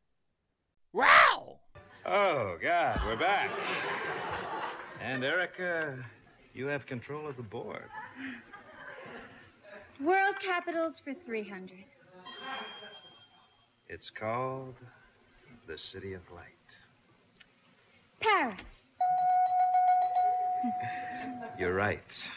Wow! 0.91 1.59
Oh, 2.05 2.57
God, 2.61 2.99
we're 3.05 3.17
back. 3.17 3.49
And 5.01 5.23
Erica, 5.23 5.97
you 6.53 6.67
have 6.67 6.85
control 6.85 7.27
of 7.27 7.37
the 7.37 7.43
board. 7.43 7.89
World 10.01 10.35
capitals 10.39 10.99
for 10.99 11.13
300. 11.13 11.71
It's 13.87 14.09
called 14.09 14.75
the 15.67 15.77
City 15.77 16.13
of 16.13 16.21
Light. 16.31 16.43
Paris. 18.19 18.89
You're 21.59 21.73
right. 21.73 22.29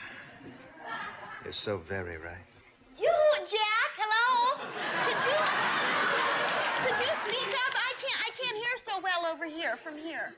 You're 1.44 1.52
so 1.52 1.78
very 1.78 2.18
right. 2.18 2.36
You, 2.98 3.10
Jack, 3.40 3.90
hello? 3.96 4.68
Could 5.06 5.20
you 5.24 5.38
could 6.86 6.98
you 6.98 7.12
speak 7.22 7.48
up? 7.48 7.74
I 7.74 7.94
can't 8.00 8.20
I 8.20 8.30
can't 8.40 8.56
hear 8.56 8.76
so 8.84 9.00
well 9.02 9.32
over 9.32 9.46
here 9.46 9.76
from 9.82 9.96
here. 9.96 10.34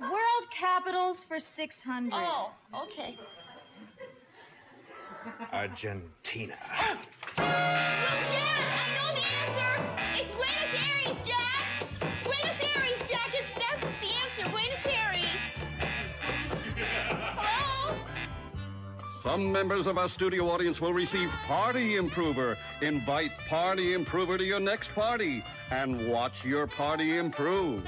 World 0.00 0.50
capitals 0.50 1.24
for 1.24 1.40
600. 1.40 2.12
Oh, 2.14 2.50
okay. 2.74 3.16
Argentina. 5.52 6.56
Well, 7.36 7.46
Jack, 8.30 8.66
I 8.72 8.86
know 8.96 9.08
the 9.14 9.26
answer. 9.42 9.72
It's 10.20 10.32
Buenos 10.32 10.72
Aires, 10.86 11.16
Jack. 11.26 11.64
Buenos 12.24 12.60
Aires, 12.74 13.10
Jack. 13.10 13.30
It's, 13.34 13.48
that's 13.58 13.82
the 14.00 14.12
answer. 14.22 14.50
Buenos 14.50 14.86
Aires. 14.86 15.26
Hello? 17.36 17.96
Some 19.22 19.50
members 19.50 19.86
of 19.86 19.98
our 19.98 20.08
studio 20.08 20.48
audience 20.48 20.80
will 20.80 20.94
receive 20.94 21.30
Party 21.46 21.96
Improver. 21.96 22.56
Invite 22.80 23.32
Party 23.48 23.94
Improver 23.94 24.38
to 24.38 24.44
your 24.44 24.60
next 24.60 24.94
party 24.94 25.44
and 25.70 26.08
watch 26.10 26.44
your 26.44 26.66
party 26.66 27.18
improve. 27.18 27.84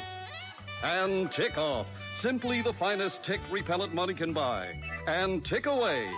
And 0.82 1.30
Tick 1.30 1.58
Off, 1.58 1.86
simply 2.16 2.62
the 2.62 2.72
finest 2.72 3.22
tick 3.24 3.40
repellent 3.50 3.94
money 3.94 4.14
can 4.14 4.32
buy. 4.32 4.74
And 5.06 5.44
Tick 5.44 5.66
Away, 5.66 6.10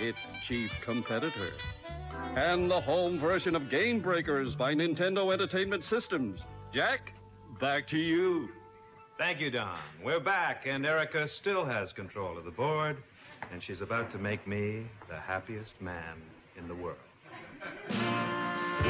its 0.00 0.18
chief 0.42 0.72
competitor. 0.82 1.52
And 2.36 2.70
the 2.70 2.80
home 2.80 3.18
version 3.18 3.54
of 3.54 3.70
Game 3.70 4.00
Breakers 4.00 4.54
by 4.54 4.74
Nintendo 4.74 5.32
Entertainment 5.32 5.84
Systems. 5.84 6.44
Jack, 6.72 7.12
back 7.60 7.86
to 7.88 7.98
you. 7.98 8.48
Thank 9.18 9.40
you, 9.40 9.50
Don. 9.50 9.78
We're 10.02 10.20
back, 10.20 10.66
and 10.66 10.84
Erica 10.84 11.28
still 11.28 11.64
has 11.64 11.92
control 11.92 12.36
of 12.36 12.44
the 12.44 12.50
board, 12.50 12.96
and 13.52 13.62
she's 13.62 13.80
about 13.80 14.10
to 14.12 14.18
make 14.18 14.46
me 14.46 14.86
the 15.08 15.16
happiest 15.16 15.80
man 15.80 16.16
in 16.58 16.66
the 16.66 16.74
world. 16.74 16.98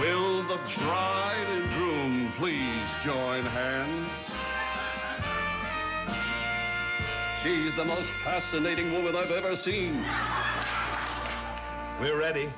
Will 0.01 0.43
the 0.45 0.59
bride 0.79 1.47
and 1.49 1.75
groom 1.75 2.33
please 2.39 2.89
join 3.05 3.45
hands? 3.45 4.11
She's 7.43 7.75
the 7.77 7.85
most 7.85 8.11
fascinating 8.25 8.93
woman 8.93 9.15
I've 9.15 9.31
ever 9.31 9.55
seen. 9.55 10.03
We're 12.01 12.19
ready. 12.19 12.53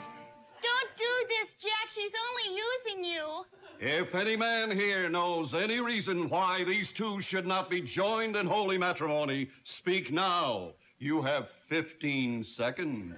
Don't 0.63 0.97
do 0.97 1.05
this, 1.29 1.55
Jack. 1.55 1.91
She's 1.91 2.13
only 2.29 2.59
using 2.59 3.05
you. 3.05 3.45
If 3.79 4.15
any 4.15 4.37
man 4.37 4.71
here 4.71 5.11
knows 5.11 5.53
any 5.53 5.81
reason 5.81 6.31
why 6.31 6.65
these 6.65 6.91
two 6.91 7.21
should 7.21 7.47
not 7.47 7.69
be 7.69 7.83
joined 7.83 8.37
in 8.37 8.47
holy 8.47 8.79
matrimony, 8.79 9.51
speak 9.65 10.11
now. 10.11 10.73
You 10.99 11.21
have 11.21 11.49
15 11.69 12.43
seconds. 12.43 13.15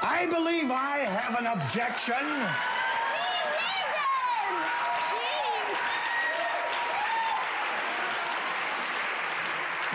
I 0.00 0.26
believe 0.26 0.70
I 0.70 0.98
have 1.00 1.38
an 1.38 1.46
objection. 1.46 2.14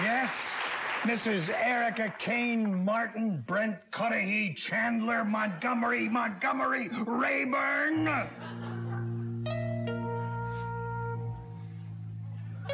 Yes, 0.04 0.62
Mrs. 1.02 1.50
Erica 1.50 2.14
Kane 2.20 2.86
Martin, 2.86 3.44
Brent 3.48 3.76
Cudahy, 3.90 4.54
Chandler, 4.54 5.26
Montgomery, 5.26 6.08
Montgomery, 6.08 6.90
Rayburn. 7.08 8.08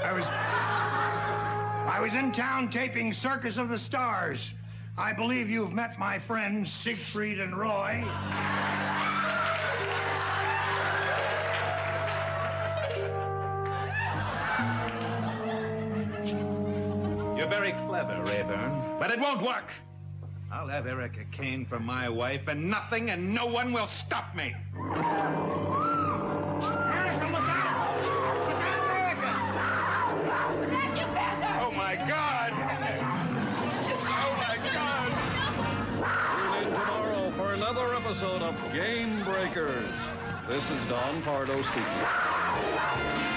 I 0.03 0.11
was 0.11 0.27
I 0.27 1.99
was 2.01 2.15
in 2.15 2.33
town 2.33 2.69
taping 2.69 3.13
Circus 3.13 3.57
of 3.57 3.69
the 3.69 3.79
Stars. 3.79 4.53
I 4.97 5.13
believe 5.13 5.49
you've 5.49 5.71
met 5.71 5.97
my 5.97 6.19
friends 6.19 6.69
Siegfried 6.73 7.39
and 7.39 7.57
Roy. 7.57 8.03
You're 17.49 17.61
very 17.61 17.71
clever, 17.87 18.21
Rayburn, 18.25 18.99
but 18.99 19.09
it 19.09 19.21
won't 19.21 19.41
work. 19.41 19.71
I'll 20.51 20.67
have 20.67 20.85
Erica 20.85 21.23
Kane 21.31 21.65
for 21.65 21.79
my 21.79 22.09
wife, 22.09 22.49
and 22.49 22.69
nothing 22.69 23.09
and 23.09 23.33
no 23.33 23.45
one 23.45 23.71
will 23.71 23.85
stop 23.85 24.35
me. 24.35 24.53
Oh 24.75 24.91
my 31.71 31.95
God! 31.95 32.51
Oh 32.51 34.35
my 34.35 34.57
God! 34.67 35.13
Tune 36.51 36.63
in 36.63 36.73
tomorrow 36.73 37.31
for 37.37 37.53
another 37.53 37.95
episode 37.95 38.41
of 38.41 38.55
Game 38.73 39.23
Breakers. 39.23 39.89
This 40.49 40.69
is 40.69 40.83
Don 40.89 41.21
Pardo 41.21 41.61
speaking. 41.61 43.36